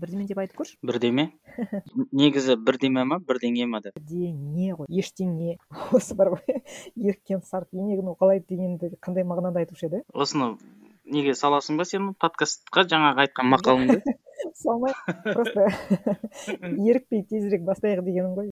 бірдеме 0.00 0.26
деп 0.28 0.38
айтып 0.42 0.60
көрші. 0.60 0.76
Бірдеме? 0.86 1.30
Негізі 2.12 2.56
бірдеме 2.56 3.04
ма 3.04 3.18
бірдеңе 3.18 3.66
ма 3.70 3.82
деп? 3.84 3.98
Бірдеңе 3.98 4.76
ғой 4.78 4.90
ештеңе. 5.02 5.56
Осы 5.96 6.16
бар 6.18 6.34
ғой. 6.36 6.60
Еріккен 6.96 7.42
сарт 7.46 7.72
енегін 7.72 8.12
уқалайды 8.14 8.46
дегенді 8.50 8.92
қандай 9.00 9.26
мағынада 9.26 9.64
айтушы 9.64 9.88
еді? 9.90 10.02
Осыны 10.12 10.56
неге 11.06 11.34
саласың 11.38 11.78
ба 11.80 11.86
сен 11.88 12.12
подкастқа 12.20 12.86
жаңағы 12.90 13.26
айтқан 13.26 13.50
мақалыңды? 13.54 14.02
Салмай 14.62 14.92
просто 15.24 15.70
ерікпей 16.60 17.24
тезірек 17.24 17.64
бастайық 17.66 18.04
дегенім 18.06 18.36
ғой. 18.36 18.50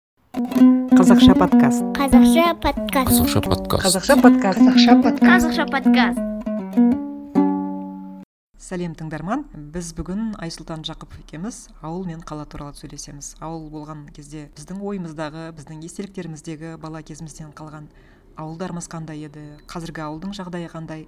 Қазақша 0.95 1.35
подкаст. 1.39 1.83
Қазақша 1.99 2.55
подкаст. 2.63 3.11
Қазақша 3.15 3.43
подкаст. 3.49 3.87
Қазақша 3.87 4.21
подкаст. 4.23 4.61
Қазақша 4.61 5.03
подкаст. 5.03 5.27
Қазақша 5.31 5.71
подкаст. 5.71 7.14
Сәлем 8.61 8.95
тыңдарман. 8.99 9.45
Біз 9.75 9.93
бүгін 9.99 10.35
айсұлтан 10.43 10.85
жақыпов 10.87 11.21
екеуміз 11.25 11.69
ауыл 11.83 12.07
мен 12.09 12.23
қала 12.23 12.47
туралы 12.47 12.77
сөйлесеміз. 12.79 13.35
Ауыл 13.43 13.69
болған 13.73 14.07
кезде 14.15 14.49
біздің 14.57 14.81
ойымыздағы 14.81 15.51
біздің 15.59 15.83
естеліктеріміздегі 15.89 16.77
бала 16.83 17.03
кезімізден 17.03 17.53
қалған 17.59 17.91
ауылдарымыз 18.41 18.89
қандай 18.91 19.27
еді? 19.27 19.45
Қазіргі 19.71 20.07
ауылдың 20.07 20.35
жағдайы 20.39 20.71
қандай? 20.73 21.07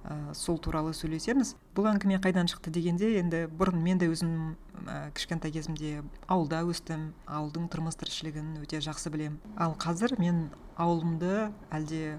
Ә, 0.00 0.32
сол 0.32 0.56
туралы 0.56 0.94
сөйлесеміз. 0.96 1.54
Бұл 1.76 1.90
әңгіме 1.90 2.16
қайдан 2.24 2.48
шықты 2.48 2.72
дегенде 2.72 3.18
енді 3.20 3.42
бұрын 3.52 3.82
мен 3.84 3.98
де 4.00 4.08
өзім 4.08 4.54
ә, 4.86 5.10
кішкентай 5.12 5.52
кезімде 5.52 6.00
ауылда 6.24 6.62
өстім. 6.64 7.10
Ауылдың 7.28 7.68
тұрмыс 7.68 8.00
тіршілігін 8.00 8.62
өте 8.62 8.80
жақсы 8.80 9.12
білем. 9.12 9.36
ал 9.60 9.76
қазір 9.76 10.16
мен 10.18 10.48
ауылымды 10.80 11.50
әлде 11.68 12.16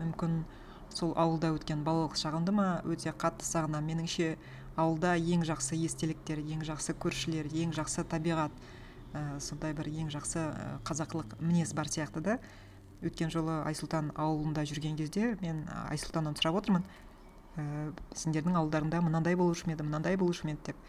мүмкін 0.00 0.42
сол 0.94 1.12
ауылда 1.18 1.52
өткен 1.54 1.84
балалық 1.86 2.16
шағымды 2.18 2.52
ма 2.54 2.66
өте 2.88 3.12
қатты 3.12 3.46
сағынамын 3.46 3.92
меніңше 3.92 4.34
ауылда 4.80 5.14
ең 5.18 5.44
жақсы 5.48 5.78
естеліктер 5.84 6.40
ең 6.40 6.64
жақсы 6.66 6.94
көршілер 7.00 7.48
ең 7.50 7.74
жақсы 7.76 8.04
табиғат 8.10 8.54
ә, 9.14 9.38
сондай 9.42 9.74
бір 9.76 9.90
ең 9.90 10.10
жақсы 10.12 10.40
ә, 10.40 10.70
қазақылық 10.86 11.38
мінез 11.40 11.74
бар 11.74 11.90
сияқты 11.90 12.22
да. 12.24 12.38
Өткен 13.00 13.30
жолы 13.32 13.62
айсұлтан 13.64 14.10
ауылында 14.20 14.66
жүрген 14.68 14.96
кезде 14.98 15.34
мен 15.40 15.64
айсұлтаннан 15.88 16.36
сұрап 16.38 16.60
отырмын 16.60 16.84
ә, 17.56 17.92
сендердің 18.14 18.58
ауылдарыңда 18.60 19.02
мынандай 19.04 19.36
болушы 19.40 19.66
ма 19.66 19.76
еді 19.76 19.86
мынандай 19.88 20.18
болушы 20.20 20.46
ма 20.46 20.54
еді? 20.54 20.72
деп. 20.72 20.88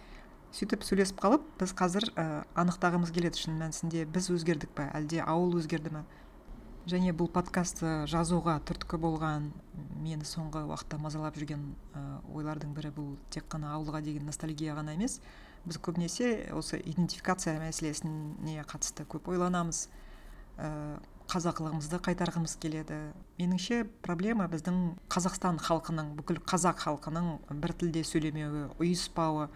Сөйтіп 0.51 0.83
сөйлесіп 0.83 1.21
қалып 1.23 1.45
біз 1.61 1.71
қазір 1.79 2.09
ә, 2.19 2.43
анықтағымыз 2.59 3.13
келеді 3.15 3.39
шын 3.45 3.55
мәнісінде 3.61 4.03
біз 4.11 4.27
өзгердік 4.35 4.73
па 4.75 4.89
әлде 4.97 5.21
ауыл 5.23 5.55
өзгерді 5.61 5.93
ма 5.95 6.03
және 6.89 7.13
бұл 7.13 7.29
подкастты 7.31 8.05
жазуға 8.09 8.57
түрткі 8.65 8.97
болған 9.01 9.51
мені 10.01 10.25
соңғы 10.25 10.63
уақытта 10.69 10.97
мазалап 11.01 11.37
жүрген 11.37 11.61
ә, 11.93 12.01
ойлардың 12.33 12.73
бірі 12.73 12.91
бұл 12.95 13.11
тек 13.33 13.45
қана 13.51 13.75
ауылға 13.75 14.01
деген 14.01 14.25
ностальгия 14.25 14.75
ғана 14.77 14.95
емес. 14.97 15.19
Біз 15.65 15.77
көбінесе 15.77 16.49
осы 16.57 16.79
идентификация 16.81 17.59
мәселесіне 17.61 18.65
қатысты 18.65 19.05
көп 19.05 19.29
ойланамыз. 19.29 19.87
Ә, 20.57 20.97
қазақылығымызды 21.31 22.01
қайтарғымыз 22.03 22.57
келеді. 22.59 22.97
Меніңше 23.37 23.85
проблема 24.03 24.49
біздің 24.51 24.81
қазақстан 25.13 25.61
халқының 25.63 26.15
бүкіл 26.17 26.41
қазақ 26.49 26.81
халқының 26.83 27.29
бір 27.61 27.75
тілде 27.79 28.03
сөйлемеуі 28.03 28.65
ұйыспауы 28.81 29.47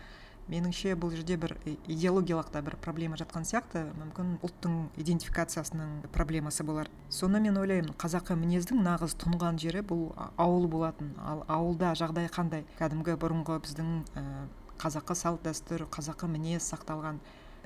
меніңше 0.52 0.94
бұл 1.00 1.14
жерде 1.16 1.38
бір 1.42 1.56
идеологиялық 1.66 2.52
та 2.54 2.62
бір 2.66 2.76
проблема 2.82 3.18
жатқан 3.18 3.46
сияқты. 3.48 3.82
Мүмкін 3.98 4.36
ұлттың 4.46 4.76
идентификациясының 5.02 6.12
проблемасы 6.14 6.66
болар. 6.68 6.90
Соны 7.10 7.42
мен 7.42 7.58
ойлаймын 7.58 7.96
қазақы 7.98 8.38
мінездің 8.38 8.84
нағыз 8.86 9.18
тұнған 9.22 9.58
жері 9.62 9.82
бұл 9.90 10.12
ауыл 10.38 10.68
болатын. 10.70 11.16
Ал 11.18 11.42
ауылда 11.48 11.96
жағдай 11.98 12.30
қандай? 12.30 12.66
Кәдімгі 12.78 13.18
бұрынғы 13.22 13.58
біздің 13.66 13.92
ә, 14.14 14.26
қазақы 14.82 15.18
салт 15.18 15.44
дәстүр 15.48 15.88
қазақы 15.90 16.30
мінез 16.30 16.70
сақталған 16.70 17.22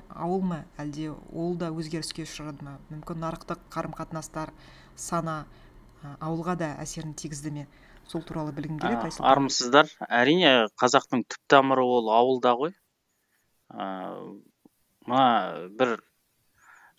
ауыл 0.08 0.40
ма? 0.40 0.64
Әлде 0.80 1.12
ол 1.32 1.56
да 1.60 1.68
өзгеріске 1.68 2.24
ұшырады 2.24 2.64
ма? 2.64 2.78
Мүмкін 2.88 3.20
нарықтық 3.26 3.68
қарым 3.70 3.92
қатынастар 3.98 4.54
сана 4.96 5.44
ауылға 6.18 6.56
да 6.56 6.74
әсерін 6.80 7.12
тигізді 7.12 7.52
ме? 7.52 7.68
Сол 8.10 8.22
туралы 8.26 8.52
білгім 8.56 8.78
келеді 8.82 9.06
айсұлтан. 9.06 9.26
армысыздар. 9.30 9.90
Әрине 10.20 10.52
қазақтың 10.82 11.22
түп 11.30 11.42
тамыры 11.52 11.84
ол 11.86 12.10
ауылда 12.14 12.54
ғой. 12.58 12.72
Мына 15.06 15.26
бір 15.78 15.94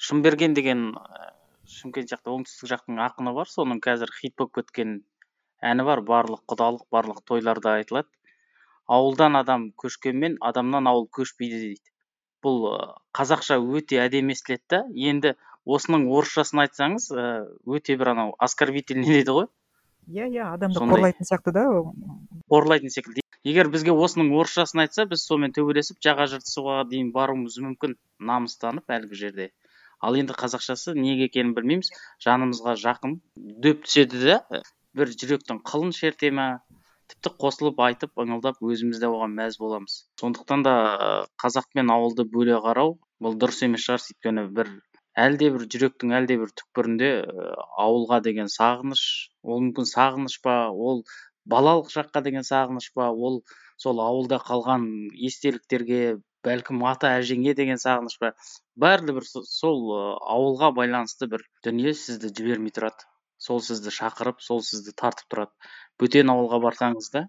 шымберген 0.08 0.56
деген 0.56 0.86
шымкент 1.76 2.14
жақта 2.14 2.32
оңтүстік 2.36 2.72
жақтың 2.72 3.04
ақыны 3.08 3.36
бар. 3.36 3.52
Соның 3.52 3.84
қазір 3.84 4.14
хит 4.22 4.38
болып 4.40 4.56
кеткен 4.62 4.98
әні 5.74 5.88
бар. 5.88 6.04
Барлық 6.08 6.46
құдалық 6.48 6.88
барлық 6.96 7.24
тойларда 7.28 7.78
айтылады. 7.82 8.10
Ауылдан 8.88 9.36
адам 9.40 9.72
көшкенмен 9.84 10.38
адамнан 10.42 10.88
ауыл 10.88 11.08
көшпейді 11.20 11.64
дейді. 11.68 11.88
Бұл 12.44 12.68
қазақша 13.18 13.60
өте 13.60 14.00
әдемі 14.02 14.34
естіледі 14.38 14.64
да. 14.74 14.84
Енді 14.96 15.36
осының 15.66 16.08
орысшасын 16.10 16.64
айтсаңыз 16.64 17.12
өте 17.68 17.98
бір 18.00 18.16
анау 18.16 18.36
оскорбительный 18.40 19.12
дейді 19.20 19.36
ғой. 19.42 19.52
Иә 20.12 20.28
иә 20.28 20.52
адамды 20.54 20.80
қорлайтын 20.80 21.28
сияқты 21.28 21.54
да 21.56 21.66
қорлайтын 22.52 22.94
секілді. 22.94 23.24
Егер 23.48 23.72
бізге 23.74 23.94
осының 23.96 24.34
орысшасын 24.38 24.84
айтса 24.84 25.08
біз 25.10 25.24
сонымен 25.26 25.56
төбелесіп 25.56 25.98
жаға 26.06 26.28
жыртысуға 26.30 26.84
дейін 26.92 27.10
баруымыз 27.16 27.58
мүмкін 27.64 27.96
намыстанып 28.20 28.92
әлгі 28.98 29.18
жерде. 29.24 29.48
Ал 30.02 30.18
енді 30.18 30.36
қазақшасы 30.38 30.94
неге 30.98 31.30
екенін 31.30 31.56
білмейміз. 31.58 31.90
Жанымызға 32.26 32.76
жақын 32.84 33.18
дөп 33.66 33.88
түседі 33.88 34.22
да 34.28 34.62
бір 34.98 35.14
жүректің 35.16 35.64
қылын 35.66 35.96
шерте 35.96 36.32
ма 36.38 36.48
тіпті 37.12 37.34
қосылып 37.42 37.82
айтып 37.88 38.22
ыңылдап 38.24 38.62
өзіміз 38.62 39.02
де 39.02 39.10
оған 39.10 39.34
мәз 39.40 39.58
боламыз. 39.62 40.06
Сондықтан 40.22 40.64
да 40.68 40.76
қазақ 41.42 41.72
пен 41.74 41.92
ауылды 41.94 42.28
бөле 42.36 42.60
қарау 42.66 42.98
бұл 43.22 43.38
дұрыс 43.42 43.64
емес 43.66 43.88
шығар. 43.88 44.06
Өйткені 44.14 44.48
бір 44.58 44.72
әлдебір 45.20 45.68
жүректің 45.74 46.14
әлдебір 46.22 46.52
түкпірінде 46.62 47.12
ауылға 47.86 48.22
деген 48.24 48.48
сағыныш 48.52 49.04
ол 49.44 49.62
мүмкін 49.66 49.88
сағыныш 49.90 50.40
па 50.46 50.56
ол 50.72 51.04
балалық 51.52 51.92
шаққа 51.92 52.24
деген 52.24 52.48
сағыныш 52.48 52.92
па 52.96 53.10
ол 53.12 53.42
сол 53.82 54.00
ауылда 54.00 54.40
қалған 54.48 54.88
естеліктерге 55.30 56.02
бәлкім 56.46 56.84
ата 56.90 57.12
әжеңе 57.20 57.54
деген 57.58 57.82
сағыныш 57.82 58.18
па 58.22 58.32
бәрібір 58.84 59.28
сол 59.28 59.84
ауылға 60.36 60.72
байланысты 60.78 61.28
бір 61.34 61.46
дүние 61.66 61.94
сізді 61.98 62.32
жібермей 62.38 62.74
тұрады. 62.78 63.08
Сол 63.42 63.62
сізді 63.66 63.90
шақырып 63.94 64.42
сол 64.46 64.62
сізді 64.62 64.94
тартып 64.98 65.30
тұрады. 65.34 65.72
Бөтен 66.00 66.30
ауылға 66.30 66.62
барсаңыз 66.66 67.10
да. 67.14 67.28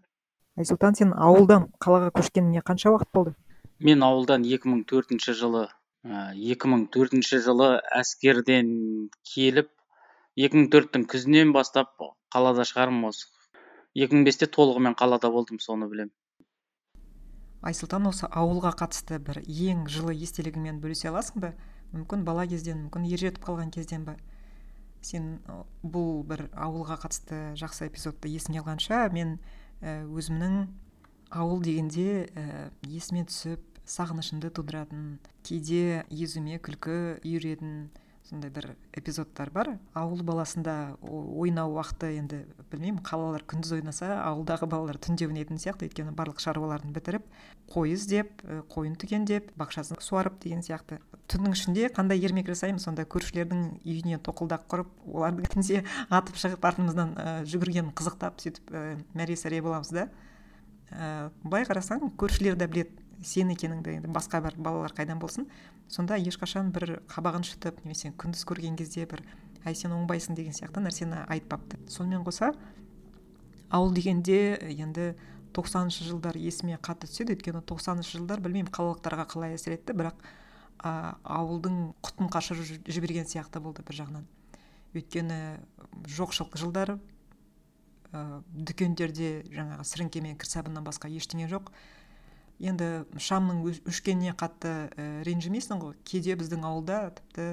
Айсұлтан 0.61 0.97
сен 0.99 1.15
ауылдан 1.17 1.71
қалаға 1.81 2.11
көшкеніңе 2.19 2.61
қанша 2.69 2.93
уақыт 2.93 3.09
болды? 3.17 3.33
Мен 3.81 4.05
ауылдан 4.05 4.45
екі 4.45 4.69
мың 4.69 4.83
төртінші 4.89 5.33
жылы 5.39 5.63
екі 6.03 6.67
мың 6.67 6.89
төртінші 6.91 7.39
жылы 7.45 7.69
әскерден 7.95 8.71
келіп 9.23 9.69
екі 10.35 10.59
мың 10.59 10.71
төрттің 10.73 11.05
күзінен 11.07 11.53
бастап 11.55 11.95
қалада 12.35 12.65
шығармын 12.67 13.07
осы. 13.13 13.29
екі 13.95 14.17
мың 14.17 14.25
бесте 14.25 14.47
толығымен 14.47 14.97
қалада 14.99 15.31
болдым 15.31 15.61
соны 15.61 15.87
білем. 15.87 16.11
айсұлтан 17.63 18.09
осы 18.09 18.27
ауылға 18.27 18.75
қатысты 18.75 19.21
бір 19.23 19.39
ең 19.47 19.87
жылы 19.87 20.17
естелігіңмен 20.17 20.81
бөлісе 20.81 21.09
аласың 21.09 21.41
ба? 21.41 21.53
Мүмкін 21.93 22.25
бала 22.25 22.47
кезден 22.47 22.89
мүмкін 22.89 23.07
ер 23.07 23.19
жетіп 23.19 23.45
қалған 23.45 23.71
кезден 23.71 24.05
ба? 24.05 24.17
Сен 25.03 25.39
бұл 25.85 26.25
бір 26.27 26.49
ауылға 26.57 26.99
қатысты 27.05 27.55
жақсы 27.55 27.87
эпизодты 27.87 28.29
есіңе 28.33 28.59
алғанша 28.59 29.07
мен 29.13 29.39
өзімнің 29.83 30.67
ауыл 31.31 31.63
дегенде 31.63 32.27
ә, 32.35 32.71
есіме 32.89 33.25
түсіп 33.25 33.72
сағынышымды 33.89 34.53
тудыратын 34.55 35.19
кейде 35.47 36.05
езуме 36.11 36.59
күлкі 36.63 37.19
үйіретін 37.23 37.91
сондай 38.33 38.51
бір 38.55 38.69
эпизодтар 38.97 39.51
бар. 39.51 39.69
Ауыл 39.99 40.23
баласында 40.25 40.97
ойнау 41.03 41.75
уақыты 41.75 42.13
енді 42.17 42.45
білмеймін 42.71 43.03
қалалар 43.05 43.43
күндіз 43.51 43.75
ойнаса 43.77 44.23
ауылдағы 44.23 44.69
балалар 44.71 44.99
түнде 45.03 45.27
ойнайтын 45.27 45.59
сияқты 45.61 45.89
өйткені 45.89 46.15
барлық 46.17 46.41
шаруаларын 46.41 46.95
бітіріп 46.95 47.27
қой 47.73 47.93
іздеп 47.97 48.45
қойын 48.73 48.95
түгендеп 49.03 49.51
бақшасын 49.59 50.01
суарып 50.01 50.39
деген 50.41 50.63
сияқты. 50.63 51.01
Түннің 51.29 51.57
ішінде 51.59 51.91
қандай 51.93 52.23
ермек 52.23 52.49
жасаймыз 52.49 52.87
сонда 52.87 53.05
көршілердің 53.11 53.83
үйіне 53.83 54.21
тоқылдақ 54.23 54.67
құрып 54.71 54.91
оларды 55.13 55.49
түнде 55.53 55.83
атып 56.09 56.39
шығып 56.41 56.67
артымыздан 56.71 57.15
ә, 57.17 57.37
жүгірген 57.49 57.93
қызықтап 57.97 58.43
сөйтіп 58.43 58.73
ә, 58.73 58.83
мәре 59.17 59.37
сәре 59.37 59.63
боламыз 59.65 59.93
да. 59.95 60.09
Ә, 60.91 61.31
былай 61.45 61.65
қарасаң 61.69 62.13
көршілер 62.21 62.59
де 62.61 62.69
біледі. 62.69 62.99
Сен 63.23 63.53
екеніңді 63.55 63.99
енді 63.99 64.11
басқа 64.13 64.43
бір 64.45 64.59
балалар 64.59 64.95
қайдан 64.97 65.21
болсын 65.23 65.49
сонда 65.89 66.19
ешқашан 66.19 66.73
бір 66.75 67.01
қабағын 67.13 67.47
шытып 67.47 67.83
немесе 67.85 68.13
күндіз 68.19 68.45
көрген 68.49 68.77
кезде 68.79 69.07
бір 69.07 69.25
әй 69.65 69.77
сен 69.79 69.95
оңбайсың 69.95 70.37
деген 70.37 70.55
сияқты 70.57 70.83
нәрсені 70.83 71.23
айтпапты. 71.31 71.79
Сонымен 71.89 72.25
қоса 72.27 72.53
ауыл 73.71 73.93
дегенде 73.95 74.59
енді 74.73 75.13
тоқсаныншы 75.55 76.07
жылдар 76.09 76.37
есіме 76.41 76.79
қатты 76.83 77.07
түседі. 77.07 77.37
Өйткені 77.37 77.63
тоқсаныншы 77.69 78.19
жылдар 78.19 78.43
білмеймін 78.43 78.73
қалалықтарға 78.75 79.29
қалай 79.31 79.57
әсер 79.57 79.77
етті 79.77 79.95
бірақ 79.97 80.19
а, 80.79 81.15
ауылдың 81.23 81.93
құтын 82.03 82.31
қашырып 82.33 82.89
жіберген 82.89 83.29
сияқты 83.31 83.63
болды 83.63 83.85
бір 83.87 84.01
жағынан. 84.01 84.27
Өйткені 84.97 85.39
жоқшылық 86.11 86.59
жылдар 86.59 86.97
ә, 86.97 88.43
дүкендерде 88.53 89.43
жаңағы 89.53 89.87
сіріңке 89.89 90.25
мен 90.25 90.39
кір 90.41 90.51
сабыннан 90.51 90.85
басқа 90.89 91.13
ештеңе 91.13 91.49
жоқ. 91.53 91.71
Енді 92.63 92.89
шамның 93.19 93.65
өш- 93.67 93.83
өшкеніне 93.91 94.35
қатты 94.39 94.73
і 94.95 95.07
ренжімейсің 95.27 95.83
ғой. 95.83 95.97
Кейде 96.07 96.37
біздің 96.39 96.63
ауылда 96.69 97.01
тіпті 97.19 97.47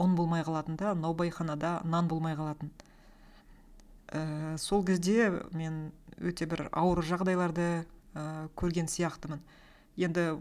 ұн 0.00 0.14
болмай 0.16 0.44
қалатын 0.44 0.76
да 0.76 0.94
наубайханада 0.94 1.80
нан 1.84 2.08
болмай 2.08 2.36
қалатын. 2.36 2.70
І 4.12 4.58
сол 4.58 4.84
кезде 4.84 5.30
мен 5.52 5.92
өте 6.20 6.46
бір 6.46 6.68
ауыр 6.72 7.02
жағдайларды 7.06 7.84
і 8.14 8.24
көрген 8.58 8.90
сияқтымын. 8.90 9.40
Енді 9.96 10.36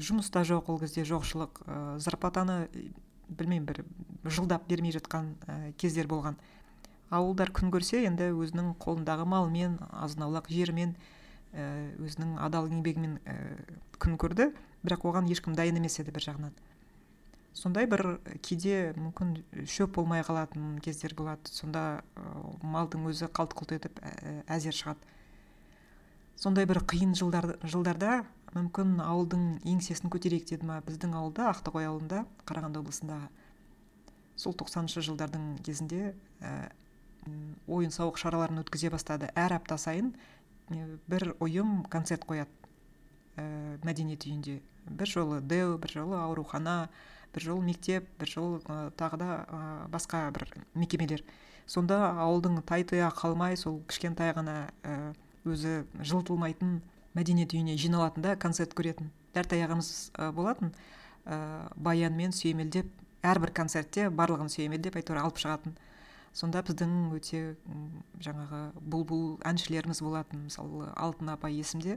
жұмыс 0.00 0.30
та 0.32 0.42
жоқ 0.46 0.70
ол 0.72 0.80
кезде 0.80 1.04
жоқшылық 1.06 1.62
і 1.66 1.80
зарплатаны 2.00 2.66
білмеймін 3.28 3.66
бір 3.66 3.84
жылдап 4.30 4.66
бермей 4.68 4.94
жатқан 4.96 5.34
і 5.68 5.72
кездер 5.78 6.08
болған. 6.10 6.38
Ауылдар 7.10 7.52
күн 7.54 7.70
көрсе 7.70 8.02
енді 8.06 8.32
өзінің 8.34 8.72
қолындағы 8.82 9.26
малымен 9.28 9.76
азын 9.92 10.24
аулақ 10.26 10.48
жерімен 10.50 10.96
і 11.56 11.66
өзінің 12.04 12.36
адал 12.44 12.68
еңбегімен 12.70 13.18
і 13.24 13.36
күн 14.02 14.16
көрді 14.20 14.50
бірақ 14.84 15.06
оған 15.08 15.30
ешкім 15.32 15.56
дайын 15.56 15.80
емес 15.80 15.98
еді 16.02 16.12
бір 16.14 16.26
жағынан. 16.28 16.54
Сондай 17.56 17.88
бір 17.88 18.18
кейде 18.44 18.92
мүмкін 19.00 19.32
шөп 19.64 19.94
болмай 19.96 20.20
қалатын 20.26 20.76
кездер 20.84 21.14
болады. 21.16 21.48
Сонда 21.48 22.02
малдың 22.60 23.06
өзі 23.08 23.30
қалт 23.32 23.56
құлт 23.56 23.72
етіп 23.78 24.02
ә- 24.04 24.42
әзер 24.58 24.76
шығады. 24.76 25.00
Сондай 26.36 26.68
бір 26.68 26.82
қиын 26.84 27.14
жылдар, 27.16 27.54
жылдарда 27.64 28.26
мүмкін 28.52 29.00
ауылдың 29.00 29.46
еңсесін 29.64 30.12
көтерейік 30.12 30.50
деді 30.50 30.68
ма 30.68 30.82
біздің 30.84 31.16
ауылда 31.16 31.48
ақтоғай 31.54 31.88
ауылында 31.88 32.26
қарағанды 32.44 32.82
облысындағы. 32.82 33.30
Сол 34.36 34.52
тоқсаныншы 34.52 35.00
жылдардың 35.08 35.56
кезінде 35.64 36.12
і 36.12 36.52
ойын 37.72 37.90
сауық 37.90 38.20
шараларын 38.20 38.60
өткізе 38.60 38.92
бастады. 38.92 39.32
Әр 39.34 39.56
апта 39.56 39.78
сайын 39.80 40.12
і 40.70 40.82
бір 41.06 41.34
ұйым 41.40 41.84
концерт 41.90 42.24
қояды 42.26 42.50
і 43.36 43.44
мәдениет 43.86 44.26
үйінде. 44.26 44.60
Бір 44.86 45.10
жолы 45.10 45.40
дэу 45.40 45.76
бір 45.78 45.92
жолы 45.98 46.16
аурухана 46.18 46.88
бір 47.34 47.48
жолы 47.48 47.64
мектеп 47.66 48.08
бір 48.20 48.32
жолы 48.32 48.60
ы, 48.64 48.90
тағы 48.96 49.20
да 49.20 49.30
ы, 49.46 49.60
басқа 49.92 50.30
бір 50.34 50.48
мекемелер. 50.74 51.24
Сонда 51.66 52.12
ауылдың 52.22 52.62
тай 52.66 52.86
тұяғы 52.86 53.14
қалмай 53.20 53.56
сол 53.58 53.80
кішкентай 53.90 54.32
ғана 54.36 54.70
і 54.82 54.96
өзі 55.46 55.82
жылытылмайтын 56.00 56.80
мәдениет 57.16 57.54
үйіне 57.54 57.76
жиналатын 57.80 58.22
да 58.22 58.36
концерт 58.36 58.74
көретін. 58.74 59.10
Дәртай 59.34 59.64
ағамыз 59.66 60.12
болатын. 60.34 60.72
Ыыы 61.26 61.66
баянмен 61.76 62.32
сүйемелдеп 62.32 62.86
әрбір 63.26 63.52
концертте 63.56 64.08
барлығын 64.14 64.50
сүйемелдеп 64.52 64.98
әйтеуір 65.00 65.22
алып 65.24 65.40
шығатын. 65.42 65.74
Сонда 66.36 66.60
біздің 66.66 67.14
өте 67.16 67.56
жаңағы 68.20 68.60
бұлбұл 68.76 69.38
әншілеріміз 69.48 70.02
болатын 70.04 70.46
мысалы 70.50 70.90
алтын 70.92 71.32
апай 71.32 71.56
есімде 71.56 71.96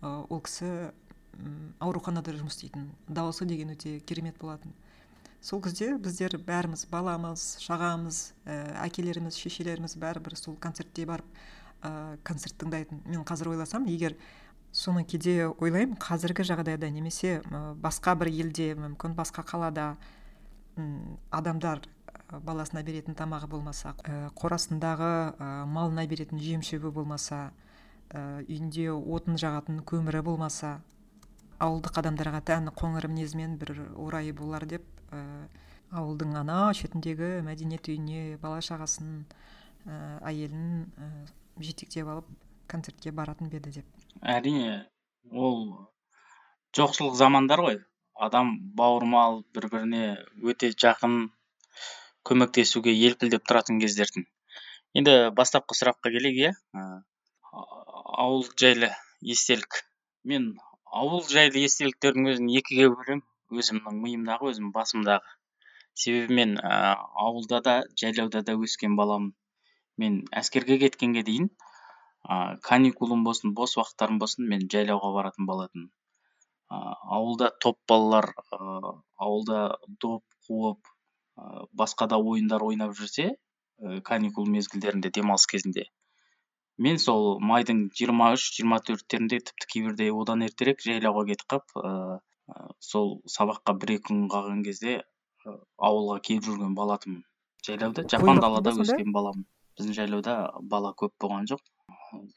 ол 0.00 0.40
кісі 0.46 0.92
ауруханада 1.82 2.34
жұмыс 2.36 2.54
істейтін 2.54 2.86
дауысы 3.08 3.48
деген 3.50 3.74
өте 3.74 3.98
керемет 4.06 4.38
болатын. 4.38 4.70
Сол 5.42 5.60
кезде 5.60 5.96
біздер 5.98 6.38
бәріміз 6.38 6.86
баламыз 6.88 7.42
шағамыз 7.64 8.20
і 8.46 8.54
әкелеріміз 8.86 9.36
шешелеріміз 9.42 9.98
бәрібір 10.00 10.38
сол 10.38 10.54
концертте 10.56 11.04
барып 11.10 11.26
ыыы 11.82 12.16
концерт 12.22 12.56
тыңдайтын. 12.62 13.02
Мен 13.10 13.26
қазір 13.26 13.50
ойласам 13.52 13.84
егер 13.90 14.14
соны 14.72 15.04
кейде 15.04 15.48
ойлаймын 15.48 15.98
қазіргі 16.00 16.46
жағдайда 16.48 16.88
немесе 16.94 17.42
басқа 17.82 18.14
бір 18.22 18.30
елде 18.32 18.70
мүмкін 18.78 19.18
басқа 19.18 19.44
қалада 19.44 19.96
адамдар 21.30 21.82
баласына 22.30 22.82
беретін 22.86 23.16
тамағы 23.18 23.48
болмаса 23.50 23.94
ы, 24.04 24.30
қорасындағы 24.38 25.12
ы, 25.34 25.50
малына 25.70 26.06
беретін 26.06 26.40
жем 26.40 26.62
шөбі 26.62 26.90
болмаса 26.94 27.52
үйінде 28.14 28.90
отын 28.92 29.38
жағатын 29.40 29.80
көмірі 29.88 30.20
болмаса 30.22 30.76
ауылдық 31.64 31.98
адамдарға 32.02 32.42
тән 32.50 32.68
қоңыр 32.76 33.08
мінезімен 33.10 33.56
бір 33.58 33.72
орайы 33.96 34.34
болар 34.36 34.66
деп 34.68 34.84
ауылдың 35.94 36.34
ана 36.38 36.58
шетіндегі 36.76 37.40
мәдениет 37.46 37.88
үйіне 37.90 38.36
бала 38.42 38.60
шағасын 38.64 39.24
і 39.24 39.98
әйелін 40.30 40.84
і 40.98 41.66
жетектеп 41.68 42.08
алып 42.08 42.28
концертке 42.70 43.12
баратын 43.12 43.50
ба 43.52 43.60
еді 43.60 43.74
деп. 43.78 43.86
Әрине 44.22 44.86
ол 45.30 45.90
жоқшылық 46.76 47.18
замандар 47.20 47.62
ғой. 47.66 47.80
Адам 48.14 48.56
бауырмал 48.78 49.42
бір 49.54 49.68
біріне 49.72 50.04
өте 50.42 50.70
жақын 50.72 51.28
көмектесуге 52.30 52.94
елпілдеп 53.08 53.44
тұратын 53.48 53.80
кездертін 53.82 54.28
енді 54.98 55.14
бастапқы 55.38 55.76
сұраққа 55.78 56.12
келейік 56.14 56.36
иә? 56.40 56.52
Ауыл 58.24 58.44
жайлы 58.60 58.90
естелік. 59.34 59.80
Мен 60.30 60.52
ауыл 61.00 61.24
жайлы 61.30 61.64
естеліктердің 61.66 62.30
өзін 62.32 62.52
екіге 62.60 62.90
бөлемін 62.92 63.24
өзімнің 63.62 63.98
миымдағы 64.04 64.52
өзімнің 64.52 64.74
басымдағы. 64.76 65.34
Себебі 66.02 66.38
мен 66.38 66.54
ә, 66.58 66.94
ауылда 67.24 67.60
да 67.66 67.74
жайлауда 68.00 68.42
да 68.46 68.54
өскен 68.66 68.94
баламын. 68.98 69.34
Мен 69.98 70.22
әскерге 70.42 70.78
кеткенге 70.82 71.22
дейін 71.26 71.50
ә, 71.50 72.56
каникулым 72.70 73.26
болсын 73.26 73.54
бос 73.58 73.76
уақыттарым 73.78 74.18
болсын 74.22 74.48
мен 74.50 74.66
жайлауға 74.70 75.12
баратын 75.18 75.50
болатынмын. 75.50 75.90
Ауылда 77.18 77.50
топ 77.62 77.78
балалар 77.90 78.32
ә, 78.34 78.58
ауылда 79.26 79.60
доп 80.02 80.24
қуып 80.48 80.93
ә, 81.38 81.66
басқа 81.72 82.08
да 82.08 82.18
ойындар 82.18 82.62
ойнап 82.62 82.94
жүрсе 82.98 83.26
ә, 83.34 84.00
каникул 84.02 84.46
мезгілдерінде 84.50 85.10
демалыс 85.10 85.46
кезінде. 85.50 85.88
Мен 86.78 86.98
сол 86.98 87.38
майдың 87.40 87.88
жиырма 87.94 88.32
үш 88.34 88.48
жиырма 88.56 88.80
төрттерінде 88.82 89.38
тіпті 89.50 89.68
кейбірде 89.74 90.08
одан 90.12 90.42
ертерек 90.42 90.80
жайлауға 90.82 91.28
кетіп 91.30 91.46
қалып 91.54 91.76
ыыы 91.82 92.18
сол 92.80 93.20
сабаққа 93.30 93.76
бір 93.78 93.94
екі 93.98 94.08
күн 94.10 94.26
қалған 94.32 94.64
кезде 94.66 94.96
ы, 94.98 95.54
ауылға 95.78 96.18
келіп 96.26 96.48
жүрген 96.48 96.74
болатынмын 96.74 97.22
жайлауда 97.66 98.04
жапан 98.10 98.40
далада 98.42 98.74
өскен 98.84 99.12
баламын. 99.14 99.46
Біздің 99.78 99.94
жайлауда 99.96 100.34
бала 100.70 100.92
көп 100.98 101.14
болған 101.22 101.46
жоқ. 101.50 101.62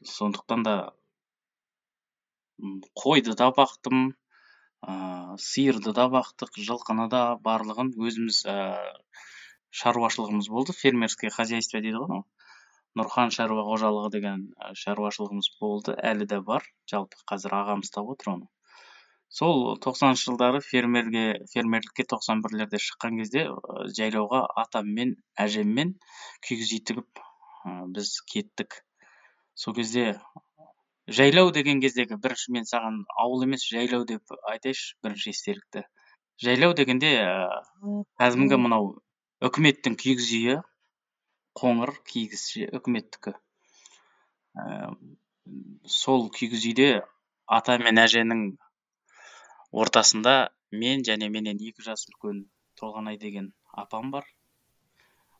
Сондықтан 0.05 0.63
да 0.65 0.75
м, 2.61 2.79
қойды 2.95 3.35
да 3.35 3.49
бақтым. 3.57 4.05
ыыы 4.07 4.26
сиырды 5.44 5.94
да 5.97 6.07
бақтық 6.13 6.59
жылқыны 6.69 7.07
да 7.13 7.21
барлығын 7.47 7.94
өзіміз 8.09 8.44
шаруашылығымыз 9.81 10.50
болды. 10.50 10.75
Фермерское 10.81 11.31
хозяйство 11.33 11.81
дейді 11.81 12.03
ғой 12.03 12.21
нұрхан 12.97 13.33
шаруа 13.35 13.63
қожалығы 13.68 14.12
деген 14.18 14.45
шаруашылығымыз 14.83 15.50
болды. 15.62 15.95
Әлі 16.12 16.29
де 16.29 16.39
бар. 16.51 16.65
Жалпы 16.89 17.19
қазір 17.31 17.57
ағам 17.62 17.83
ұстап 17.85 18.09
отыр 18.13 18.33
оны. 18.33 18.47
Сол 19.38 19.75
тоқсаныншы 19.83 20.29
жылдары 20.29 20.62
фермерге 20.63 21.23
фермерлікке 21.51 22.06
тоқсан 22.13 22.41
бірлерде 22.45 22.80
шыққан 22.80 23.18
кезде 23.19 23.44
жайлауға 23.97 24.45
атаммен 24.63 25.18
әжеммен 25.45 25.97
кигіз 26.47 26.71
үй 26.78 26.83
тігіп 26.90 27.23
біз 27.97 28.13
кеттік. 28.33 28.80
Сол 29.54 29.75
кезде 29.75 30.06
жайлау 31.07 31.52
деген 31.56 31.81
кездегі 31.83 32.18
бірінші 32.23 32.52
мен 32.56 32.66
саған 32.69 33.04
ауыл 33.23 33.45
емес 33.47 33.64
жайлау 33.71 34.06
деп 34.07 34.33
айтайыншы 34.52 34.95
бірінші 35.04 35.33
естелікті. 35.35 35.83
Жайлау 36.44 36.73
дегенде 36.78 37.11
ыыы 37.23 38.02
кәдімгі 38.21 38.59
мынау 38.64 38.90
үкіметтің 39.47 39.95
кигіз 40.02 40.31
үйі 40.40 40.57
қоңыр 41.57 41.94
кигіз 42.11 42.44
ше 42.52 42.68
үкіметтікі. 42.80 43.33
Ііі 44.57 45.16
сол 45.97 46.28
кигіз 46.37 46.66
үйде 46.69 46.90
ата 47.57 47.78
мен 47.81 48.02
әженің 48.04 48.42
ортасында 49.71 50.35
мен 50.83 51.06
және 51.07 51.30
менен 51.31 51.61
екі 51.69 51.85
жас 51.85 52.04
үлкен 52.11 52.44
толғанай 52.81 53.19
деген 53.21 53.54
апам 53.71 54.11
бар. 54.11 54.28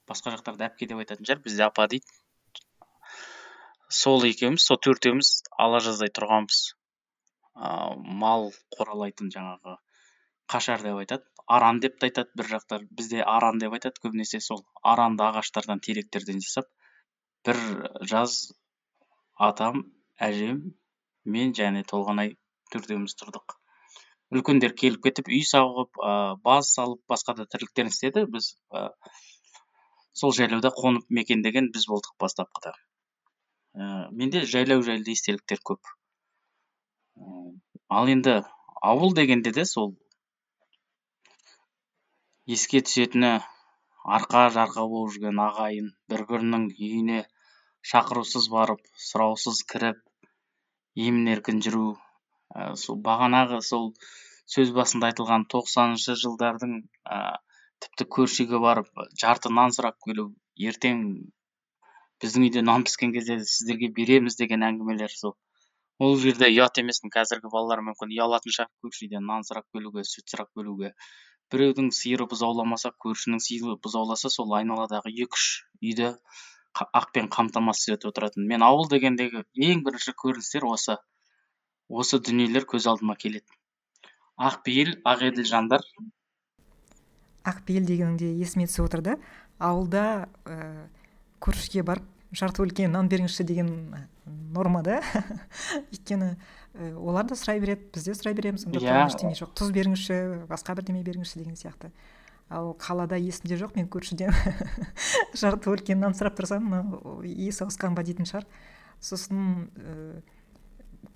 Басқа 0.08 0.32
жақтарда 0.38 0.70
әпке 0.72 0.88
деп 0.88 1.04
айтатын 1.04 1.28
шығар 1.28 1.44
бізде 1.44 1.68
апа 1.68 1.88
дейді. 1.92 2.08
Сол 3.90 4.26
екеуміз 4.28 4.66
сол 4.68 4.80
төртеуміз 4.84 5.30
ала 5.58 5.80
жаздай 5.84 6.12
тұрғанбыз. 6.20 6.62
Ыыы 7.58 8.16
мал 8.22 8.50
қоралайтын 8.76 9.30
жаңағы 9.34 9.78
қашар 10.52 10.84
деп 10.84 11.00
айтады. 11.04 11.24
Аран 11.48 11.80
деп 11.80 12.00
те 12.00 12.10
айтады 12.10 12.30
бір 12.36 12.50
жақтар. 12.52 12.84
Бізде 12.92 13.22
аран 13.24 13.60
деп 13.60 13.74
айтады. 13.78 14.02
Көбінесе 14.04 14.42
сол 14.44 14.66
аранды 14.84 15.24
ағаштардан 15.24 15.80
теректерден 15.80 16.42
жасап 16.44 16.68
бір 17.48 17.62
жаз 18.12 18.36
атам 19.50 19.86
әжем 20.20 20.60
мен 21.24 21.54
және 21.56 21.86
толғанай 21.88 22.36
төртеуміз 22.74 23.16
тұрдық. 23.22 23.56
Үлкендер 24.36 24.76
келіп 24.76 25.06
кетіп 25.08 25.32
үй 25.32 25.44
сауғып 25.48 26.02
ыыы 26.04 26.36
баз 26.44 26.74
салып 26.76 27.00
басқа 27.08 27.38
да 27.40 27.48
тірліктерін 27.48 27.94
істеді. 27.96 28.26
Біз 28.28 28.52
сол 30.12 30.36
жайлауда 30.36 30.74
қонып 30.76 31.08
мекендеген 31.22 31.72
біз 31.72 31.88
болдық 31.88 32.20
бастапқыда. 32.20 32.76
Менде 33.78 34.44
жайлау 34.54 34.84
жайлы 34.86 35.14
естеліктер 35.14 35.62
көп. 35.72 35.94
Ы 37.18 37.54
ал 38.00 38.10
енді 38.12 38.42
ауыл 38.92 39.14
дегенде 39.18 39.54
де 39.58 39.66
сол 39.66 39.94
еске 42.56 42.82
түсетіні 42.88 43.32
арқа 44.18 44.44
жарқа 44.56 44.86
болып 44.92 45.14
жүрген 45.16 45.40
ағайын 45.46 45.88
бір 46.12 46.24
бірінің 46.32 46.68
үйіне 46.74 47.22
шақырусыз 47.92 48.48
барып 48.54 48.84
сұраусыз 49.08 49.64
кіріп 49.72 50.00
емін 51.08 51.32
еркін 51.34 51.60
жүру 51.66 51.88
ә, 51.94 52.76
сол 52.84 53.00
бағанағы 53.08 53.60
сол 53.70 53.90
сөз 54.56 54.72
басында 54.78 55.12
айтылған 55.12 55.48
тоқсаныншы 55.54 56.16
жылдардың 56.24 56.78
ә, 57.18 57.20
тіпті 57.84 58.08
көрші 58.18 58.46
үйге 58.46 58.62
барып 58.68 59.04
жарты 59.24 59.52
нан 59.60 59.76
сұрап 59.78 60.00
келу 60.08 60.30
ертең 60.72 61.04
біздің 62.24 62.48
үйде 62.48 62.64
нан 62.66 62.86
піскен 62.88 63.14
кезде 63.16 63.38
сіздерге 63.42 63.90
береміз 64.00 64.38
деген 64.40 64.66
әңгімелер 64.68 65.14
сол. 65.14 65.36
Ол 66.00 66.18
жерде 66.22 66.50
ұят 66.54 66.80
емеспін 66.82 67.14
қазіргі 67.14 67.52
балалар 67.54 67.82
мүмкін 67.88 68.14
ұялатын 68.16 68.56
шығар. 68.58 68.72
Көрші 68.86 69.08
үйден 69.08 69.26
нан 69.32 69.46
сұрап 69.48 69.66
келуге 69.74 70.06
сүт 70.06 70.34
сұрап 70.34 70.52
келуге 70.58 70.94
біреудің 71.54 71.92
сиыры 71.96 72.28
бұзауламаса 72.30 72.92
көршінің 73.04 73.42
сиыры 73.44 73.78
бұзауласа 73.84 74.30
сол 74.30 74.52
айналадағы 74.60 75.14
екі 75.14 75.40
үш 75.40 75.46
үйді 75.82 76.12
ақпен 77.02 77.32
қамтамасыз 77.34 77.96
етіп 77.96 78.12
отыратын. 78.12 78.50
Мен 78.52 78.66
ауыл 78.68 78.90
дегендегі 78.92 79.46
ең 79.70 79.86
бірінші 79.88 80.14
көріністер 80.24 80.68
осы. 80.70 80.98
Осы 81.88 82.20
дүниелер 82.20 82.68
көз 82.68 82.90
алдыма 82.92 83.16
келеді 83.16 83.48
ақпейіл 84.38 85.00
ақеділ 85.06 85.48
жандар. 85.50 85.82
Ақпейіл 87.48 87.88
дегенің 87.90 88.18
де 88.22 88.30
есіме 88.38 88.68
түсіп 88.70 88.86
отыр 88.86 89.02
да 89.02 89.16
ауылда 89.58 90.04
ә, 90.46 90.88
көршіге 91.44 91.84
барып 91.88 92.06
жарты 92.36 92.64
өлке 92.66 92.88
нан 92.92 93.10
беріңізші 93.10 93.44
деген 93.48 93.72
норма 94.26 94.84
да 94.84 95.02
өйткені 95.94 96.36
Э, 96.78 96.94
олар 96.94 97.26
да 97.26 97.34
сұрай 97.34 97.58
береді 97.62 97.90
біз 97.94 98.06
де 98.06 98.14
сұрай 98.14 98.36
береміз 98.38 98.68
онда 98.68 98.78
yeah. 98.78 99.00
Иә. 99.02 99.10
ештеңе 99.10 99.38
жоқ 99.40 99.54
тұз 99.58 99.72
беріңізші 99.74 100.18
басқа 100.50 100.76
бірдеме 100.78 101.02
беріңізші 101.02 101.40
деген 101.42 101.56
сияқты 101.58 101.90
ал 102.54 102.76
қалада 102.78 103.18
есімде 103.18 103.58
жоқ 103.58 103.74
мен 103.80 103.88
көршіден 103.90 104.36
жарты 105.42 105.72
өлкені 105.74 106.04
нан 106.04 106.14
сұрап 106.14 106.38
тұрсам 106.38 106.68
мынау 106.70 107.24
есі 107.26 107.66
ауысқан 107.66 107.98
ба 107.98 108.06
дейтін 108.06 108.30
шығар 108.30 108.46
сосын 109.02 109.72
ә, 109.74 110.22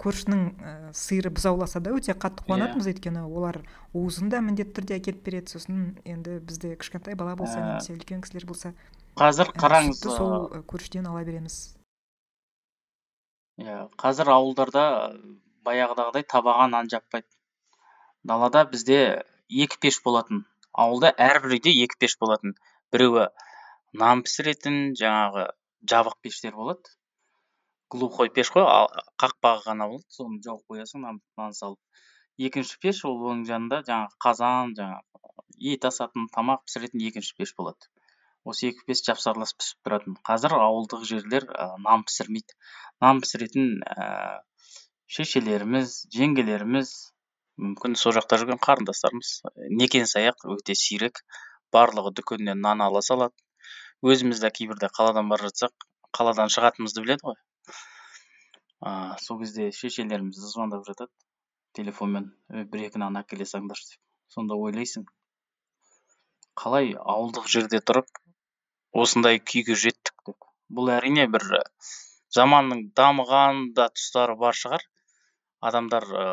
көршінің 0.01 0.41
ә, 0.49 0.73
сиыры 0.97 1.29
бұзауласа 1.29 1.83
да 1.83 1.93
өте 1.93 2.17
қатты 2.17 2.47
қуанатынбыз 2.47 2.89
yeah. 2.89 2.95
Иә. 2.95 2.97
өйткені 2.97 3.25
олар 3.29 3.61
уызын 3.93 4.33
да 4.33 4.41
міндетті 4.41 4.79
түрде 4.79 4.97
әкеліп 4.97 5.21
береді 5.29 5.59
сосын 5.59 5.91
енді 6.09 6.39
бізде 6.41 6.73
кішкентай 6.73 7.13
бала 7.13 7.37
болса 7.37 7.61
немесе 7.61 7.93
үлкен 7.93 8.25
кісілер 8.25 8.49
болса 8.49 8.73
қазір 9.21 9.51
қараңыз 9.61 9.99
сол 10.01 10.31
көршіден 10.71 11.07
ала 11.09 11.21
береміз. 11.27 11.55
Иә 13.61 13.75
қазір 14.01 14.31
ауылдарда 14.35 14.85
баяғыдағыдай 15.67 16.25
табаға 16.33 16.65
нан 16.71 16.89
жаппайды. 16.93 17.27
Далада 18.31 18.63
бізде 18.71 18.97
екі 19.65 19.77
пеш 19.85 19.99
болатын. 20.07 20.41
Ауылда 20.85 21.11
әрбір 21.27 21.57
үйде 21.59 21.75
екі 21.83 21.99
пеш 22.05 22.17
болатын. 22.23 22.55
Біреуі 22.95 23.27
нан 24.03 24.25
пісіретін 24.25 24.81
жаңағы 25.03 25.45
жабық 25.93 26.17
пештер 26.25 26.57
болады. 26.57 26.95
Глухой 27.93 28.33
пеш 28.33 28.49
қой 28.55 28.65
қақпағы 29.21 29.65
ғана 29.69 29.89
болады. 29.93 30.09
Соны 30.17 30.41
жауып 30.45 30.65
қоясың 30.73 31.05
нан, 31.05 31.21
нан 31.37 31.53
салып. 31.53 31.79
Екінші 32.49 32.79
пеш 32.81 33.05
ол 33.05 33.21
оның 33.21 33.45
жанында 33.53 33.83
жаңағы 33.89 34.21
қазан 34.25 34.77
жаңағы 34.81 35.73
ет 35.73 35.89
асатын 35.93 36.29
тамақ 36.37 36.65
пісіретін 36.65 37.09
екінші 37.11 37.35
пеш 37.37 37.53
болады. 37.57 37.91
Осы 38.47 38.71
екі 38.71 38.85
пеш 38.87 39.03
жапсарлас 39.05 39.53
пісіп 39.57 39.87
тұратын. 39.87 40.17
Қазір 40.27 40.55
ауылдық 40.57 41.05
жерлер 41.09 41.45
нан 41.85 42.03
пісірмейді. 42.07 42.55
Нан 43.03 43.21
пісіретін 43.21 43.67
шешелеріміз 45.11 45.95
жеңгелеріміз 46.15 46.91
мүмкін 47.61 47.97
сол 47.99 48.15
жақта 48.17 48.39
жүрген 48.41 48.61
қарындастарымыз 48.63 49.31
некен 49.81 50.07
саяқ 50.09 50.45
өте 50.55 50.75
сирек 50.77 51.21
барлығы 51.75 52.13
дүкеннен 52.17 52.61
нан 52.65 52.81
ала 52.87 53.01
салады. 53.05 53.35
Өзіміз 54.01 54.41
де 54.41 54.49
кейбірде 54.49 54.89
қаладан 54.97 55.29
бара 55.29 55.49
жатсақ 55.49 55.87
қаладан 56.17 56.49
шығатынымызды 56.53 57.03
біледі 57.05 57.27
ғой. 57.29 57.37
Сол 59.21 59.41
кезде 59.43 59.69
шешелеріміз 59.75 60.39
звондап 60.53 60.87
жатады. 60.87 61.11
Телефонмен 61.77 62.31
бір 62.49 62.87
екі 62.87 63.03
нан 63.03 63.19
әкеле 63.21 63.45
салыңдаршы 63.45 63.93
деп. 63.93 64.01
Сонда 64.33 64.57
ойлайсың 64.57 65.05
қалай 66.61 66.95
ауылдық 66.97 67.47
жерде 67.51 67.79
тұрып 67.79 68.09
осындай 68.91 69.39
күйге 69.51 69.75
жеттік 69.83 70.35
бұл 70.77 70.91
әрине 70.95 71.27
бір 71.35 71.45
заманның 72.37 72.83
дамыған 72.99 73.61
да 73.77 73.87
тұстары 73.95 74.35
бар 74.41 74.57
шығар. 74.61 74.83
Адамдар 75.69 76.05
ы 76.09 76.25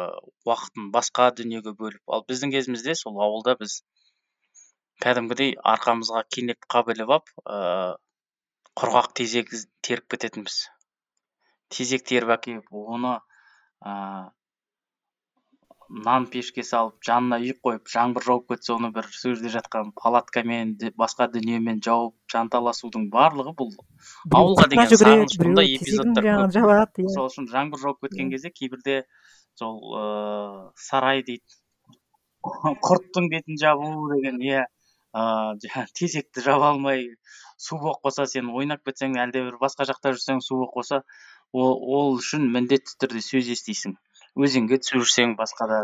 уақытын 0.48 0.90
басқа 0.94 1.28
дүниеге 1.38 1.74
бөліп 1.80 2.14
ал 2.16 2.24
біздің 2.30 2.54
кезімізде 2.54 2.94
сол 3.00 3.18
ауылда 3.26 3.54
біз 3.60 3.82
кәдімгідей 5.04 5.52
арқамызға 5.72 6.22
кенеп 6.36 6.68
қабіліп 6.74 7.12
алып 7.16 7.32
ыыы 7.44 7.90
құрғақ 8.80 9.12
тезек 9.20 9.52
теріп 9.82 10.08
кететінбіз. 10.14 10.56
Тезек 11.74 12.06
теріп 12.08 12.32
әкеліп 12.38 12.72
оны 12.78 13.14
ыыы 13.18 14.24
нан 15.88 16.26
пешке 16.32 16.62
салып 16.62 17.00
жанына 17.06 17.38
үй 17.40 17.54
қойып 17.64 17.88
жаңбыр 17.88 18.24
жауып 18.26 18.52
кетсе 18.52 18.74
оны 18.74 18.90
бір 18.92 19.06
сол 19.08 19.34
жерде 19.34 19.52
жатқан 19.54 19.92
палаткамен 19.96 20.74
басқа 21.00 21.28
дүниемен 21.32 21.80
жауып 21.84 22.14
жанталасудың 22.32 23.08
барлығы 23.14 23.54
бұл. 23.56 23.70
Ауылға 24.28 24.68
деген 24.68 24.92
сағыныш 24.92 25.38
бұндай 25.40 25.72
эпизодтар 25.78 26.28
көп. 26.28 27.00
иә. 27.04 27.14
сол 27.14 27.30
үшін 27.30 27.48
жаңбыр 27.52 27.80
жауып 27.84 28.04
кеткен 28.04 28.30
кезде 28.34 28.50
кейбірде 28.50 28.98
сол 29.56 29.80
ыыы 30.00 30.68
сарай 30.76 31.24
дейді 31.24 31.46
құрттың 32.44 33.30
бетін 33.32 33.56
жабу 33.60 34.12
деген 34.12 34.42
иә 34.44 34.66
ыыы 35.16 35.86
тезекті 35.96 36.44
жаба 36.44 36.74
алмай 36.74 37.08
су 37.56 37.78
болып 37.80 38.04
қалса 38.04 38.26
сен 38.28 38.52
ойнап 38.52 38.84
кетсең 38.84 39.16
әлде 39.24 39.42
бір 39.48 39.56
басқа 39.62 39.88
жақта 39.88 40.12
жүрсең 40.12 40.44
су 40.44 40.60
болып 40.60 40.76
қалса 40.76 41.02
ол, 41.52 41.80
ол 41.80 42.18
үшін 42.18 42.44
міндетті 42.52 42.98
түрде 43.00 43.24
сөз 43.24 43.48
естисің. 43.56 43.96
Өзенге 44.36 44.80
түсіп 44.82 45.02
жүрсең 45.04 45.36
басқа 45.38 45.68
да 45.70 45.80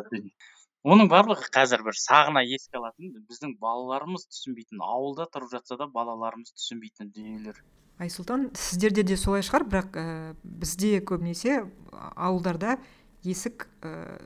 оның 0.84 1.08
барлығы 1.08 1.48
қазір 1.52 1.80
бір 1.86 1.96
сағына 1.96 2.42
еске 2.44 2.76
алатын 2.76 3.14
біздің 3.24 3.54
балаларымыз 3.62 4.26
түсінбейтін 4.28 4.82
ауылда 4.84 5.24
тұрып 5.32 5.54
жатса 5.54 5.78
да 5.80 5.86
балаларымыз 5.88 6.52
түсінбейтін 6.52 7.08
дүниелер. 7.14 7.62
Айсұлтан 8.04 8.50
сіздерде 8.58 9.04
де 9.06 9.16
солай 9.16 9.44
шығар 9.46 9.64
бірақ 9.70 9.96
ә, 9.96 10.04
бізде 10.44 10.98
көбінесе 11.00 11.62
ауылдарда 11.94 12.76
есік 13.24 13.64
ә, 13.80 14.20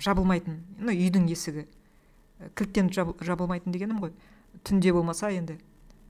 жабылмайтын 0.00 0.60
ну 0.80 0.94
үйдің 0.94 1.28
есігі. 1.28 1.66
Кілттен 2.56 2.88
жабылмайтын 2.94 3.74
дегенім 3.74 4.00
ғой. 4.00 4.14
Түнде 4.64 4.94
болмаса 4.96 5.28
енді. 5.34 5.58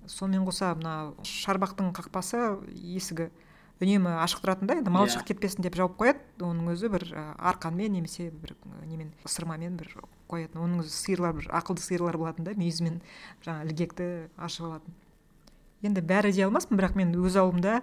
Сонымен 0.06 0.46
қоса 0.46 0.76
мына 0.78 1.16
шарбақтың 1.26 1.90
қақпасы 1.96 2.60
есігі. 2.70 3.30
Үнемі 3.80 4.12
ашық 4.20 4.42
тұратын 4.44 4.68
да 4.68 4.76
енді 4.76 4.92
мал 4.92 5.06
yeah. 5.06 5.10
Иә. 5.10 5.14
шығып 5.16 5.28
кетпесін 5.30 5.64
деп 5.64 5.76
жауып 5.78 5.96
қояды 6.00 6.44
оның 6.44 6.72
өзі 6.74 6.90
бір 6.92 7.06
арқанмен 7.38 7.94
немесе 7.96 8.28
бір 8.30 8.52
немен 8.84 9.12
ысырмамен 9.24 9.78
бір 9.80 9.94
қоятын 10.28 10.60
оның 10.60 10.82
өзі 10.84 10.92
сиырлар 10.92 11.38
бір 11.38 11.48
ақылды 11.48 11.84
сиырлар 11.84 12.18
болатын 12.20 12.44
да 12.44 12.52
мүйізімен 12.60 13.00
жаңағы 13.46 13.70
ілгекті 13.70 14.08
ашып 14.36 14.68
алатын 14.68 14.98
енді 15.82 16.04
бәрі 16.04 16.34
дей 16.36 16.44
алмаспын 16.44 16.76
бірақ 16.76 16.98
мен 17.00 17.16
өз 17.16 17.38
ауылымда 17.40 17.80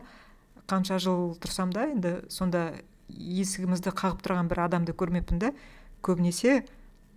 қанша 0.69 0.99
жыл 1.01 1.33
тұрсам 1.41 1.73
да 1.73 1.87
енді 1.89 2.13
сонда 2.29 2.69
есігімізді 3.09 3.95
қағып 3.97 4.21
тұрған 4.25 4.51
бір 4.51 4.63
адамды 4.67 4.93
көрмеппін 4.93 5.41
да 5.41 5.53
көбінесе 6.05 6.59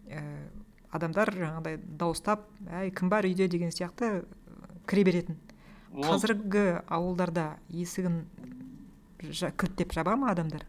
ә, 0.08 0.22
адамдар 0.94 1.34
жаңағыдай 1.34 1.80
дауыстап 2.00 2.46
әй 2.80 2.94
кім 2.94 3.10
бар 3.12 3.28
үйде 3.28 3.49
деген 3.50 3.75
сияқты 3.75 4.25
кіре 4.88 5.04
беретін 5.04 5.40
қазіргі 5.90 6.80
ауылдарда 6.87 7.56
есігін 7.68 8.22
кілттеп 9.20 9.94
жаба 9.96 10.16
ма 10.16 10.32
адамдар? 10.34 10.66